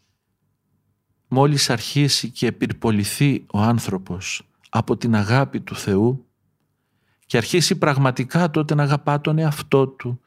μόλις 1.34 1.70
αρχίσει 1.70 2.30
και 2.30 2.46
επιρποληθεί 2.46 3.44
ο 3.52 3.58
άνθρωπος 3.58 4.42
από 4.68 4.96
την 4.96 5.14
αγάπη 5.14 5.60
του 5.60 5.76
Θεού 5.76 6.26
και 7.26 7.36
αρχίσει 7.36 7.78
πραγματικά 7.78 8.50
τότε 8.50 8.74
να 8.74 8.82
αγαπά 8.82 9.20
τον 9.20 9.38
εαυτό 9.38 9.86
του, 9.86 10.20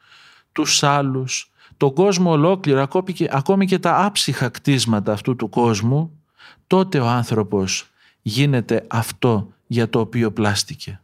τους 0.52 0.82
άλλους, 0.82 1.52
τον 1.76 1.92
κόσμο 1.94 2.30
ολόκληρο, 2.30 2.88
ακόμη 3.30 3.66
και 3.66 3.78
τα 3.78 4.04
άψυχα 4.04 4.48
κτίσματα 4.48 5.12
αυτού 5.12 5.36
του 5.36 5.48
κόσμου, 5.48 6.20
τότε 6.66 6.98
ο 6.98 7.06
άνθρωπος 7.06 7.90
γίνεται 8.22 8.86
αυτό 8.88 9.52
για 9.66 9.88
το 9.88 10.00
οποίο 10.00 10.32
πλάστηκε. 10.32 11.00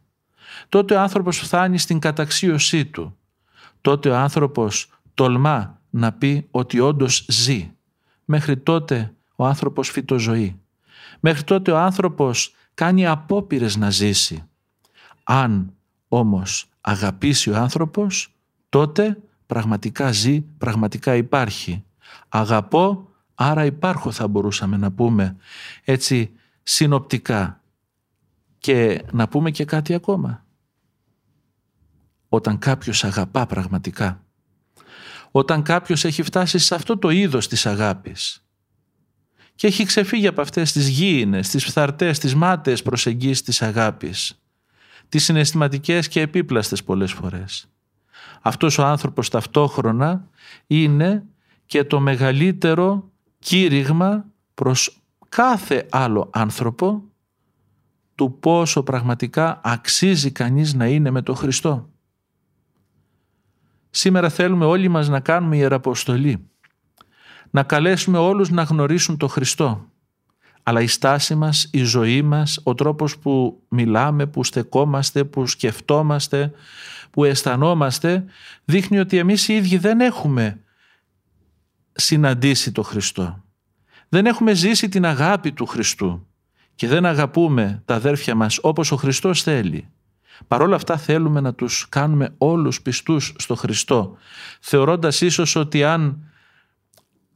Τότε 0.69 0.95
ο 0.95 1.01
άνθρωπος 1.01 1.37
φτάνει 1.37 1.77
στην 1.77 1.99
καταξίωσή 1.99 2.85
του. 2.85 3.17
Τότε 3.81 4.09
ο 4.09 4.15
άνθρωπος 4.15 4.89
τολμά 5.13 5.79
να 5.89 6.11
πει 6.11 6.47
ότι 6.51 6.79
όντως 6.79 7.25
ζει. 7.27 7.71
Μέχρι 8.25 8.57
τότε 8.57 9.13
ο 9.43 9.45
άνθρωπος 9.45 9.89
φυτοζωεί. 9.89 10.59
Μέχρι 11.19 11.43
τότε 11.43 11.71
ο 11.71 11.77
άνθρωπος 11.77 12.55
κάνει 12.73 13.07
απόπειρες 13.07 13.75
να 13.75 13.89
ζήσει. 13.89 14.43
Αν 15.23 15.73
όμως 16.07 16.69
αγαπήσει 16.81 17.49
ο 17.49 17.55
άνθρωπος, 17.55 18.35
τότε 18.69 19.17
πραγματικά 19.45 20.11
ζει, 20.11 20.41
πραγματικά 20.41 21.15
υπάρχει. 21.15 21.83
Αγαπώ, 22.29 23.09
άρα 23.35 23.65
υπάρχω 23.65 24.11
θα 24.11 24.27
μπορούσαμε 24.27 24.77
να 24.77 24.91
πούμε 24.91 25.35
έτσι 25.83 26.31
συνοπτικά. 26.63 27.61
Και 28.57 29.05
να 29.11 29.27
πούμε 29.27 29.51
και 29.51 29.65
κάτι 29.65 29.93
ακόμα. 29.93 30.45
Όταν 32.29 32.57
κάποιος 32.59 33.03
αγαπά 33.03 33.45
πραγματικά, 33.45 34.23
όταν 35.31 35.63
κάποιος 35.63 36.05
έχει 36.05 36.23
φτάσει 36.23 36.57
σε 36.59 36.75
αυτό 36.75 36.97
το 36.97 37.09
είδος 37.09 37.47
της 37.47 37.65
αγάπης, 37.65 38.42
και 39.55 39.67
έχει 39.67 39.85
ξεφύγει 39.85 40.27
από 40.27 40.41
αυτές 40.41 40.71
τις 40.71 40.87
γήινες, 40.87 41.49
τις 41.49 41.65
φθαρτές, 41.65 42.19
τις 42.19 42.35
μάταιες 42.35 42.81
προσεγγίσεις 42.81 43.41
της 43.41 43.61
αγάπης, 43.61 44.41
τις 45.09 45.23
συναισθηματικές 45.23 46.07
και 46.07 46.21
επίπλαστες 46.21 46.83
πολλές 46.83 47.11
φορές. 47.11 47.67
Αυτός 48.41 48.77
ο 48.77 48.83
άνθρωπος 48.83 49.29
ταυτόχρονα 49.29 50.27
είναι 50.67 51.23
και 51.65 51.83
το 51.83 51.99
μεγαλύτερο 51.99 53.11
κήρυγμα 53.39 54.25
προς 54.53 55.01
κάθε 55.29 55.87
άλλο 55.89 56.29
άνθρωπο 56.33 57.03
του 58.15 58.39
πόσο 58.39 58.83
πραγματικά 58.83 59.61
αξίζει 59.63 60.31
κανείς 60.31 60.73
να 60.73 60.87
είναι 60.87 61.11
με 61.11 61.21
τον 61.21 61.35
Χριστό. 61.35 61.89
Σήμερα 63.89 64.29
θέλουμε 64.29 64.65
όλοι 64.65 64.87
μας 64.87 65.07
να 65.09 65.19
κάνουμε 65.19 65.57
ιεραποστολή 65.57 66.49
να 67.53 67.63
καλέσουμε 67.63 68.17
όλους 68.17 68.49
να 68.49 68.63
γνωρίσουν 68.63 69.17
το 69.17 69.27
Χριστό. 69.27 69.85
Αλλά 70.63 70.81
η 70.81 70.87
στάση 70.87 71.35
μας, 71.35 71.69
η 71.71 71.83
ζωή 71.83 72.21
μας, 72.21 72.59
ο 72.63 72.73
τρόπος 72.73 73.17
που 73.17 73.61
μιλάμε, 73.69 74.25
που 74.25 74.43
στεκόμαστε, 74.43 75.23
που 75.23 75.47
σκεφτόμαστε, 75.47 76.51
που 77.11 77.23
αισθανόμαστε, 77.23 78.25
δείχνει 78.65 78.99
ότι 78.99 79.17
εμείς 79.17 79.47
οι 79.47 79.53
ίδιοι 79.53 79.77
δεν 79.77 79.99
έχουμε 79.99 80.59
συναντήσει 81.91 82.71
το 82.71 82.81
Χριστό. 82.81 83.43
Δεν 84.09 84.25
έχουμε 84.25 84.53
ζήσει 84.53 84.89
την 84.89 85.05
αγάπη 85.05 85.51
του 85.51 85.65
Χριστού 85.65 86.27
και 86.75 86.87
δεν 86.87 87.05
αγαπούμε 87.05 87.81
τα 87.85 87.95
αδέρφια 87.95 88.35
μας 88.35 88.59
όπως 88.61 88.91
ο 88.91 88.95
Χριστός 88.95 89.43
θέλει. 89.43 89.87
Παρ' 90.47 90.61
όλα 90.61 90.75
αυτά 90.75 90.97
θέλουμε 90.97 91.41
να 91.41 91.53
τους 91.53 91.89
κάνουμε 91.89 92.33
όλους 92.37 92.81
πιστούς 92.81 93.33
στο 93.37 93.55
Χριστό, 93.55 94.17
θεωρώντας 94.59 95.21
ίσως 95.21 95.55
ότι 95.55 95.83
αν 95.83 96.27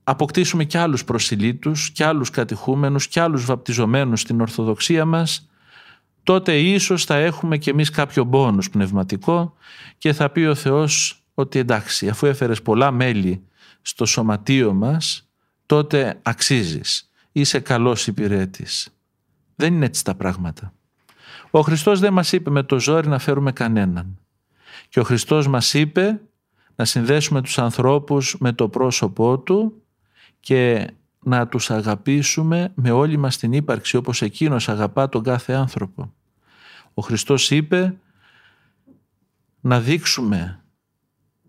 αποκτήσουμε 0.10 0.64
και 0.64 0.78
άλλους 0.78 1.04
προσιλήτους, 1.04 1.92
και 1.92 2.06
άλλους 2.06 2.30
κατηχούμενους, 2.30 3.08
και 3.08 3.20
άλλους 3.20 3.46
βαπτιζομένους 3.46 4.22
στην 4.22 4.42
Ορθοδοξία 4.42 5.06
μας, 5.06 5.50
τότε 6.24 6.58
ίσως 6.60 7.06
θα 7.06 7.16
έχουμε 7.16 7.58
και 7.58 7.70
εμείς 7.70 7.90
κάποιο 7.90 8.24
μπόνους 8.24 8.70
πνευματικό 8.70 9.56
και 9.98 10.14
θα 10.14 10.30
πει 10.30 10.42
ο 10.42 10.56
Θεός 10.56 11.24
ότι 11.34 11.60
εντάξει, 11.60 12.10
αφού 12.10 12.26
έφερες 12.26 12.62
πολλά 12.62 12.92
μέλη 12.92 13.44
στο 13.82 14.06
σωματείο 14.06 14.74
μας, 14.74 15.30
τότε 15.66 16.20
αξίζεις, 16.22 17.12
είσαι 17.32 17.60
καλός 17.60 18.08
υπηρέτης. 18.08 18.90
Δεν 19.56 19.74
είναι 19.74 19.86
έτσι 19.86 20.04
τα 20.04 20.16
πράγματα. 20.16 20.74
Ο 21.52 21.62
Χριστός 21.62 22.00
δεν 22.00 22.14
μας 22.14 22.32
είπε 22.32 22.50
με 22.50 22.64
το 22.64 22.80
ζόρι 22.80 23.08
να 23.08 23.20
φέρουμε 23.20 23.52
κανέναν. 23.52 24.20
Και 24.90 25.00
ο 25.00 25.04
Χριστός 25.04 25.48
μας 25.48 25.74
είπε 25.74 26.22
να 26.76 26.86
συνδέσουμε 26.86 27.42
τους 27.42 27.58
ανθρώπους 27.58 28.36
με 28.40 28.54
το 28.54 28.70
πρόσωπό 28.70 29.40
Του 29.40 29.82
και 30.48 30.88
να 31.24 31.48
τους 31.48 31.72
αγαπήσουμε 31.72 32.72
με 32.76 32.92
όλη 32.92 33.18
μας 33.18 33.38
την 33.38 33.54
ύπαρξη 33.54 33.98
όπως 33.98 34.22
Εκείνος 34.22 34.70
αγαπά 34.70 35.10
τον 35.10 35.24
κάθε 35.24 35.54
άνθρωπο. 35.54 36.14
Ο 36.94 37.02
Χριστός 37.02 37.52
είπε 37.52 37.98
να 39.62 39.80
δείξουμε 39.80 40.64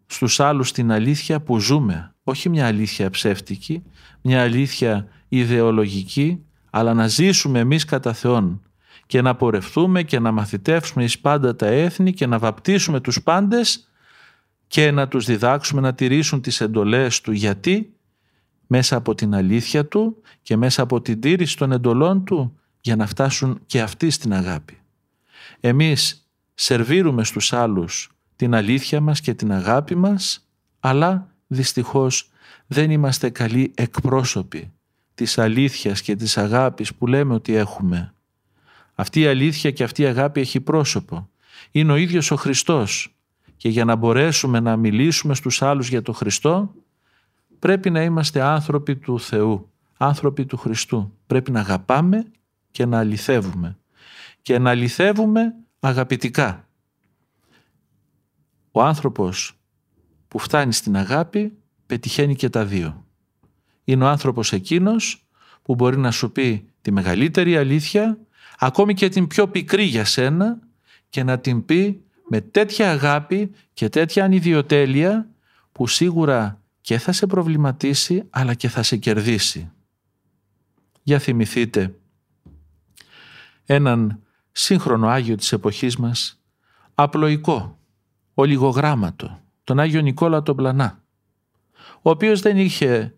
στους 0.06 0.40
άλλους 0.40 0.72
την 0.72 0.92
αλήθεια 0.92 1.40
που 1.40 1.58
ζούμε, 1.58 2.14
όχι 2.24 2.48
μια 2.48 2.66
αλήθεια 2.66 3.10
ψεύτικη, 3.10 3.82
μια 4.22 4.42
αλήθεια 4.42 5.08
ιδεολογική, 5.28 6.44
αλλά 6.70 6.94
να 6.94 7.06
ζήσουμε 7.06 7.58
εμείς 7.58 7.84
κατά 7.84 8.12
Θεόν 8.12 8.62
και 9.06 9.22
να 9.22 9.34
πορευτούμε 9.34 10.02
και 10.02 10.18
να 10.18 10.32
μαθητεύσουμε 10.32 11.04
εις 11.04 11.18
πάντα 11.18 11.56
τα 11.56 11.66
έθνη 11.66 12.12
και 12.12 12.26
να 12.26 12.38
βαπτίσουμε 12.38 13.00
τους 13.00 13.22
πάντες 13.22 13.88
και 14.66 14.90
να 14.90 15.08
τους 15.08 15.24
διδάξουμε 15.24 15.80
να 15.80 15.94
τηρήσουν 15.94 16.40
τις 16.40 16.60
εντολές 16.60 17.20
Του. 17.20 17.32
Γιατί; 17.32 17.92
Μέσα 18.70 18.96
από 18.96 19.14
την 19.14 19.34
αλήθεια 19.34 19.86
του 19.86 20.22
και 20.42 20.56
μέσα 20.56 20.82
από 20.82 21.00
την 21.00 21.20
τήρηση 21.20 21.56
των 21.56 21.72
εντολών 21.72 22.24
του 22.24 22.58
για 22.80 22.96
να 22.96 23.06
φτάσουν 23.06 23.60
και 23.66 23.80
αυτοί 23.80 24.10
στην 24.10 24.34
αγάπη. 24.34 24.78
Εμείς 25.60 26.28
σερβίρουμε 26.54 27.24
στους 27.24 27.52
άλλους 27.52 28.10
την 28.36 28.54
αλήθεια 28.54 29.00
μας 29.00 29.20
και 29.20 29.34
την 29.34 29.52
αγάπη 29.52 29.94
μας, 29.94 30.48
αλλά 30.80 31.34
δυστυχώς 31.46 32.30
δεν 32.66 32.90
είμαστε 32.90 33.30
καλοί 33.30 33.72
εκπρόσωποι 33.74 34.72
της 35.14 35.38
αλήθειας 35.38 36.02
και 36.02 36.16
της 36.16 36.38
αγάπης 36.38 36.94
που 36.94 37.06
λέμε 37.06 37.34
ότι 37.34 37.54
έχουμε. 37.54 38.14
Αυτή 38.94 39.20
η 39.20 39.26
αλήθεια 39.26 39.70
και 39.70 39.84
αυτή 39.84 40.02
η 40.02 40.06
αγάπη 40.06 40.40
έχει 40.40 40.60
πρόσωπο. 40.60 41.28
Είναι 41.70 41.92
ο 41.92 41.96
ίδιος 41.96 42.30
ο 42.30 42.36
Χριστός 42.36 43.14
και 43.56 43.68
για 43.68 43.84
να 43.84 43.96
μπορέσουμε 43.96 44.60
να 44.60 44.76
μιλήσουμε 44.76 45.34
στους 45.34 45.62
άλλους 45.62 45.88
για 45.88 46.02
τον 46.02 46.14
Χριστό 46.14 46.74
πρέπει 47.58 47.90
να 47.90 48.02
είμαστε 48.02 48.40
άνθρωποι 48.40 48.96
του 48.96 49.20
Θεού, 49.20 49.70
άνθρωποι 49.96 50.46
του 50.46 50.56
Χριστού. 50.56 51.12
Πρέπει 51.26 51.50
να 51.50 51.60
αγαπάμε 51.60 52.24
και 52.70 52.86
να 52.86 52.98
αληθεύουμε 52.98 53.78
και 54.48 54.58
να 54.58 54.70
αληθεύουμε 54.70 55.54
αγαπητικά. 55.80 56.68
Ο 58.70 58.82
άνθρωπος 58.82 59.58
που 60.28 60.38
φτάνει 60.38 60.72
στην 60.72 60.96
αγάπη 60.96 61.58
πετυχαίνει 61.86 62.34
και 62.34 62.48
τα 62.48 62.64
δύο. 62.64 63.06
Είναι 63.84 64.04
ο 64.04 64.08
άνθρωπος 64.08 64.52
εκείνος 64.52 65.26
που 65.62 65.74
μπορεί 65.74 65.96
να 65.96 66.10
σου 66.10 66.32
πει 66.32 66.70
τη 66.80 66.90
μεγαλύτερη 66.90 67.56
αλήθεια, 67.56 68.18
ακόμη 68.58 68.94
και 68.94 69.08
την 69.08 69.26
πιο 69.26 69.48
πικρή 69.48 69.84
για 69.84 70.04
σένα 70.04 70.58
και 71.08 71.22
να 71.22 71.38
την 71.38 71.64
πει 71.64 72.02
με 72.28 72.40
τέτοια 72.40 72.90
αγάπη 72.90 73.50
και 73.72 73.88
τέτοια 73.88 74.24
ανιδιοτέλεια 74.24 75.28
που 75.72 75.86
σίγουρα 75.86 76.60
και 76.88 76.98
θα 76.98 77.12
σε 77.12 77.26
προβληματίσει 77.26 78.26
αλλά 78.30 78.54
και 78.54 78.68
θα 78.68 78.82
σε 78.82 78.96
κερδίσει. 78.96 79.70
Για 81.02 81.18
θυμηθείτε 81.18 81.94
έναν 83.64 84.22
σύγχρονο 84.52 85.08
Άγιο 85.08 85.34
της 85.36 85.52
εποχής 85.52 85.96
μας, 85.96 86.40
απλοϊκό, 86.94 87.78
ολιγογράμματο, 88.34 89.40
τον 89.64 89.80
Άγιο 89.80 90.00
Νικόλα 90.00 90.42
τον 90.42 90.56
Πλανά, 90.56 91.02
ο 92.02 92.10
οποίος 92.10 92.40
δεν 92.40 92.56
είχε 92.56 93.16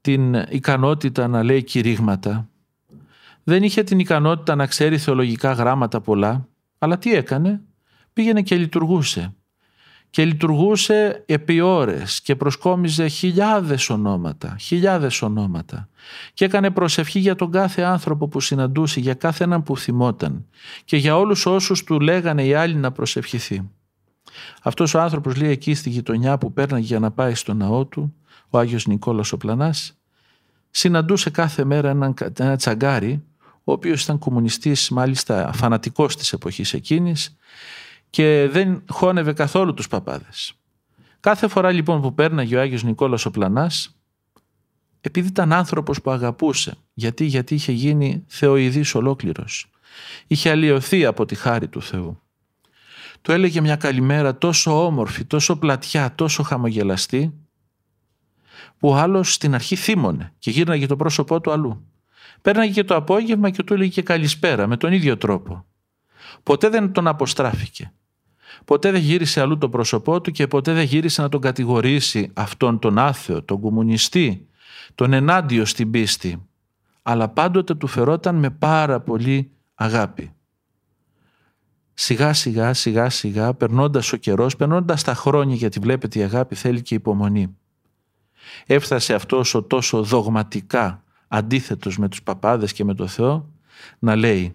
την 0.00 0.34
ικανότητα 0.34 1.28
να 1.28 1.42
λέει 1.42 1.62
κηρύγματα, 1.62 2.48
δεν 3.44 3.62
είχε 3.62 3.82
την 3.82 3.98
ικανότητα 3.98 4.54
να 4.54 4.66
ξέρει 4.66 4.98
θεολογικά 4.98 5.52
γράμματα 5.52 6.00
πολλά, 6.00 6.48
αλλά 6.78 6.98
τι 6.98 7.14
έκανε, 7.14 7.62
πήγαινε 8.12 8.42
και 8.42 8.56
λειτουργούσε. 8.56 9.34
Και 10.12 10.24
λειτουργούσε 10.24 11.22
επί 11.26 11.60
ώρες 11.60 12.20
και 12.20 12.36
προσκόμιζε 12.36 13.06
χιλιάδες 13.06 13.90
ονόματα, 13.90 14.56
χιλιάδες 14.60 15.22
ονόματα. 15.22 15.88
Και 16.34 16.44
έκανε 16.44 16.70
προσευχή 16.70 17.18
για 17.18 17.34
τον 17.34 17.50
κάθε 17.50 17.82
άνθρωπο 17.82 18.28
που 18.28 18.40
συναντούσε, 18.40 19.00
για 19.00 19.14
κάθε 19.14 19.44
έναν 19.44 19.62
που 19.62 19.76
θυμόταν 19.76 20.46
και 20.84 20.96
για 20.96 21.16
όλους 21.16 21.46
όσους 21.46 21.84
του 21.84 22.00
λέγανε 22.00 22.44
οι 22.44 22.54
άλλοι 22.54 22.74
να 22.74 22.92
προσευχηθεί. 22.92 23.70
Αυτός 24.62 24.94
ο 24.94 25.00
άνθρωπος 25.00 25.36
λέει 25.36 25.50
εκεί 25.50 25.74
στη 25.74 25.90
γειτονιά 25.90 26.38
που 26.38 26.52
πέρναγε 26.52 26.86
για 26.86 26.98
να 26.98 27.10
πάει 27.10 27.34
στο 27.34 27.54
ναό 27.54 27.84
του, 27.84 28.14
ο 28.50 28.58
Άγιος 28.58 28.86
Νικόλας 28.86 29.32
ο 29.32 29.36
Πλανάς, 29.36 29.98
συναντούσε 30.70 31.30
κάθε 31.30 31.64
μέρα 31.64 31.90
έναν, 31.90 32.14
ένα 32.38 32.56
τσαγκάρι, 32.56 33.22
ο 33.64 33.72
οποίος 33.72 34.02
ήταν 34.02 34.18
κομμουνιστής 34.18 34.90
μάλιστα 34.90 35.52
φανατικός 35.52 36.16
της 36.16 36.32
εποχής 36.32 36.72
εκείνης 36.72 37.36
και 38.12 38.48
δεν 38.50 38.82
χώνευε 38.88 39.32
καθόλου 39.32 39.74
τους 39.74 39.88
παπάδες. 39.88 40.52
Κάθε 41.20 41.48
φορά 41.48 41.70
λοιπόν 41.70 42.00
που 42.00 42.14
πέρναγε 42.14 42.56
ο 42.56 42.60
Άγιος 42.60 42.82
Νικόλας 42.82 43.26
ο 43.26 43.30
Πλανάς, 43.30 43.96
επειδή 45.00 45.28
ήταν 45.28 45.52
άνθρωπος 45.52 46.02
που 46.02 46.10
αγαπούσε, 46.10 46.74
γιατί, 46.94 47.24
γιατί 47.24 47.54
είχε 47.54 47.72
γίνει 47.72 48.24
θεοειδής 48.26 48.94
ολόκληρος, 48.94 49.70
είχε 50.26 50.50
αλλοιωθεί 50.50 51.04
από 51.04 51.24
τη 51.24 51.34
χάρη 51.34 51.68
του 51.68 51.82
Θεού. 51.82 52.20
Του 53.22 53.32
έλεγε 53.32 53.60
μια 53.60 53.76
καλημέρα 53.76 54.38
τόσο 54.38 54.86
όμορφη, 54.86 55.24
τόσο 55.24 55.56
πλατιά, 55.56 56.14
τόσο 56.14 56.42
χαμογελαστή, 56.42 57.34
που 58.78 58.88
ο 58.88 58.96
άλλος 58.96 59.34
στην 59.34 59.54
αρχή 59.54 59.76
θύμωνε 59.76 60.32
και 60.38 60.50
γύρναγε 60.50 60.86
το 60.86 60.96
πρόσωπό 60.96 61.40
του 61.40 61.50
αλλού. 61.50 61.86
Πέρναγε 62.42 62.72
και 62.72 62.84
το 62.84 62.94
απόγευμα 62.94 63.50
και 63.50 63.62
του 63.62 63.74
έλεγε 63.74 63.90
και 63.90 64.02
καλησπέρα 64.02 64.66
με 64.66 64.76
τον 64.76 64.92
ίδιο 64.92 65.16
τρόπο. 65.16 65.66
Ποτέ 66.42 66.68
δεν 66.68 66.92
τον 66.92 67.06
αποστράφηκε. 67.06 67.92
Ποτέ 68.64 68.90
δεν 68.90 69.00
γύρισε 69.00 69.40
αλλού 69.40 69.58
το 69.58 69.68
πρόσωπό 69.68 70.20
του 70.20 70.30
και 70.30 70.46
ποτέ 70.46 70.72
δεν 70.72 70.84
γύρισε 70.84 71.22
να 71.22 71.28
τον 71.28 71.40
κατηγορήσει 71.40 72.30
αυτόν 72.34 72.78
τον 72.78 72.98
άθεο, 72.98 73.42
τον 73.42 73.60
κομμουνιστή, 73.60 74.46
τον 74.94 75.12
ενάντιο 75.12 75.64
στην 75.64 75.90
πίστη. 75.90 76.46
Αλλά 77.02 77.28
πάντοτε 77.28 77.74
του 77.74 77.86
φερόταν 77.86 78.34
με 78.34 78.50
πάρα 78.50 79.00
πολύ 79.00 79.50
αγάπη. 79.74 80.32
Σιγά 81.94 82.32
σιγά 82.32 82.74
σιγά 82.74 83.10
σιγά 83.10 83.54
περνώντας 83.54 84.12
ο 84.12 84.16
καιρός, 84.16 84.56
περνώντας 84.56 85.02
τα 85.02 85.14
χρόνια 85.14 85.54
γιατί 85.54 85.78
βλέπετε 85.78 86.18
η 86.18 86.22
αγάπη 86.22 86.54
θέλει 86.54 86.82
και 86.82 86.94
υπομονή. 86.94 87.56
Έφτασε 88.66 89.14
αυτός 89.14 89.54
ο 89.54 89.62
τόσο 89.62 90.02
δογματικά 90.02 91.02
αντίθετος 91.28 91.98
με 91.98 92.08
τους 92.08 92.22
παπάδες 92.22 92.72
και 92.72 92.84
με 92.84 92.94
το 92.94 93.06
Θεό 93.06 93.48
να 93.98 94.16
λέει 94.16 94.54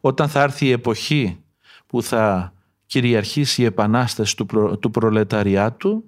όταν 0.00 0.28
θα 0.28 0.42
έρθει 0.42 0.66
η 0.66 0.70
εποχή 0.70 1.40
που 1.86 2.02
θα 2.02 2.52
κυριαρχήσει 2.88 3.62
η 3.62 3.64
επανάσταση 3.64 4.36
του, 4.36 4.46
προ, 4.46 4.78
του 4.78 4.90
προλεταριάτου 4.90 6.04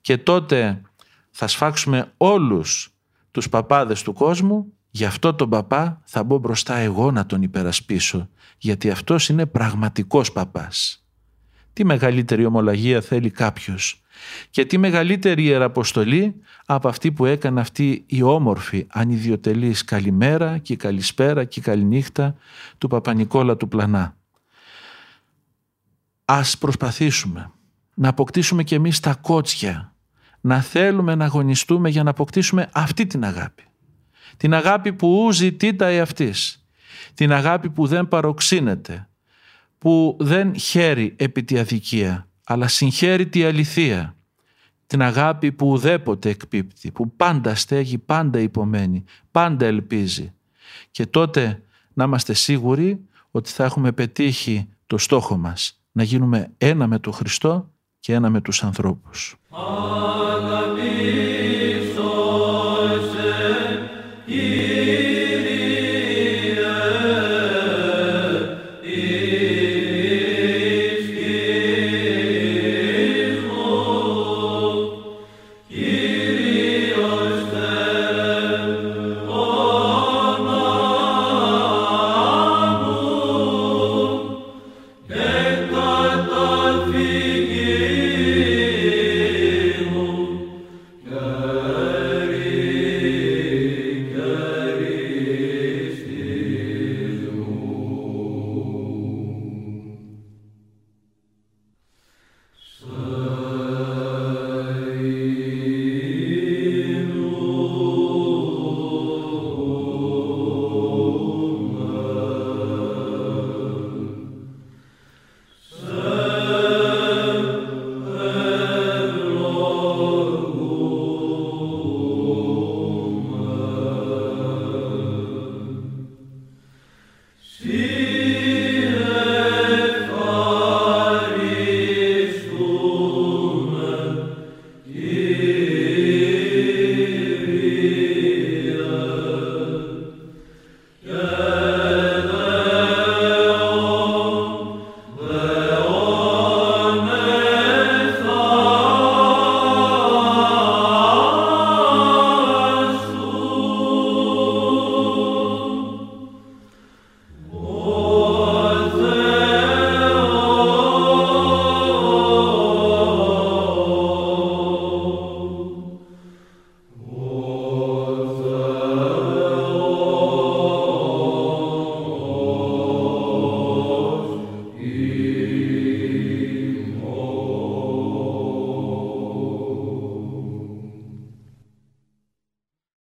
και 0.00 0.18
τότε 0.18 0.82
θα 1.30 1.46
σφάξουμε 1.46 2.12
όλους 2.16 2.94
τους 3.30 3.48
παπάδες 3.48 4.02
του 4.02 4.12
κόσμου 4.12 4.72
γι' 4.90 5.04
αυτό 5.04 5.34
τον 5.34 5.48
παπά 5.48 6.02
θα 6.04 6.24
μπω 6.24 6.38
μπροστά 6.38 6.74
εγώ 6.74 7.10
να 7.10 7.26
τον 7.26 7.42
υπερασπίσω 7.42 8.28
γιατί 8.58 8.90
αυτός 8.90 9.28
είναι 9.28 9.46
πραγματικός 9.46 10.32
παπάς. 10.32 11.06
Τι 11.72 11.84
μεγαλύτερη 11.84 12.44
ομολογία 12.44 13.00
θέλει 13.00 13.30
κάποιος 13.30 14.02
και 14.50 14.64
τι 14.64 14.78
μεγαλύτερη 14.78 15.44
ιεραποστολή 15.44 16.34
από 16.66 16.88
αυτή 16.88 17.12
που 17.12 17.24
έκανε 17.24 17.60
αυτή 17.60 18.04
η 18.06 18.22
όμορφη 18.22 18.86
ανιδιοτελής 18.88 19.84
καλημέρα 19.84 20.58
και 20.58 20.76
καλησπέρα 20.76 21.44
και 21.44 21.60
καληνύχτα 21.60 22.34
του 22.78 22.88
Παπα-Νικόλα 22.88 23.56
του 23.56 23.68
Πλανά. 23.68 24.16
Ας 26.34 26.58
προσπαθήσουμε 26.58 27.50
να 27.94 28.08
αποκτήσουμε 28.08 28.62
και 28.62 28.74
εμείς 28.74 29.00
τα 29.00 29.14
κότσια, 29.14 29.94
να 30.40 30.60
θέλουμε 30.60 31.14
να 31.14 31.24
αγωνιστούμε 31.24 31.88
για 31.88 32.02
να 32.02 32.10
αποκτήσουμε 32.10 32.68
αυτή 32.72 33.06
την 33.06 33.24
αγάπη. 33.24 33.62
Την 34.36 34.54
αγάπη 34.54 34.92
που 34.92 35.28
ζητείται 35.32 35.96
εαυτής, 35.96 36.66
την 37.14 37.32
αγάπη 37.32 37.70
που 37.70 37.86
δεν 37.86 38.08
παροξύνεται, 38.08 39.08
που 39.78 40.16
δεν 40.20 40.58
χαίρει 40.58 41.14
επί 41.18 41.44
τη 41.44 41.58
αδικία, 41.58 42.28
αλλά 42.44 42.68
συγχαίρει 42.68 43.28
τη 43.28 43.44
αληθεία. 43.44 44.16
Την 44.86 45.02
αγάπη 45.02 45.52
που 45.52 45.68
ουδέποτε 45.68 46.28
εκπίπτει, 46.28 46.90
που 46.90 47.16
πάντα 47.16 47.54
στέγει, 47.54 47.98
πάντα 47.98 48.38
υπομένει, 48.38 49.04
πάντα 49.30 49.66
ελπίζει. 49.66 50.32
Και 50.90 51.06
τότε 51.06 51.62
να 51.92 52.04
είμαστε 52.04 52.32
σίγουροι 52.32 53.06
ότι 53.30 53.50
θα 53.50 53.64
έχουμε 53.64 53.92
πετύχει 53.92 54.68
το 54.86 54.98
στόχο 54.98 55.36
μας, 55.36 55.81
να 55.92 56.02
γίνουμε 56.02 56.52
ένα 56.58 56.86
με 56.86 56.98
τον 56.98 57.12
Χριστό 57.12 57.70
και 57.98 58.12
ένα 58.12 58.30
με 58.30 58.40
τους 58.40 58.62
ανθρώπους. 58.62 59.36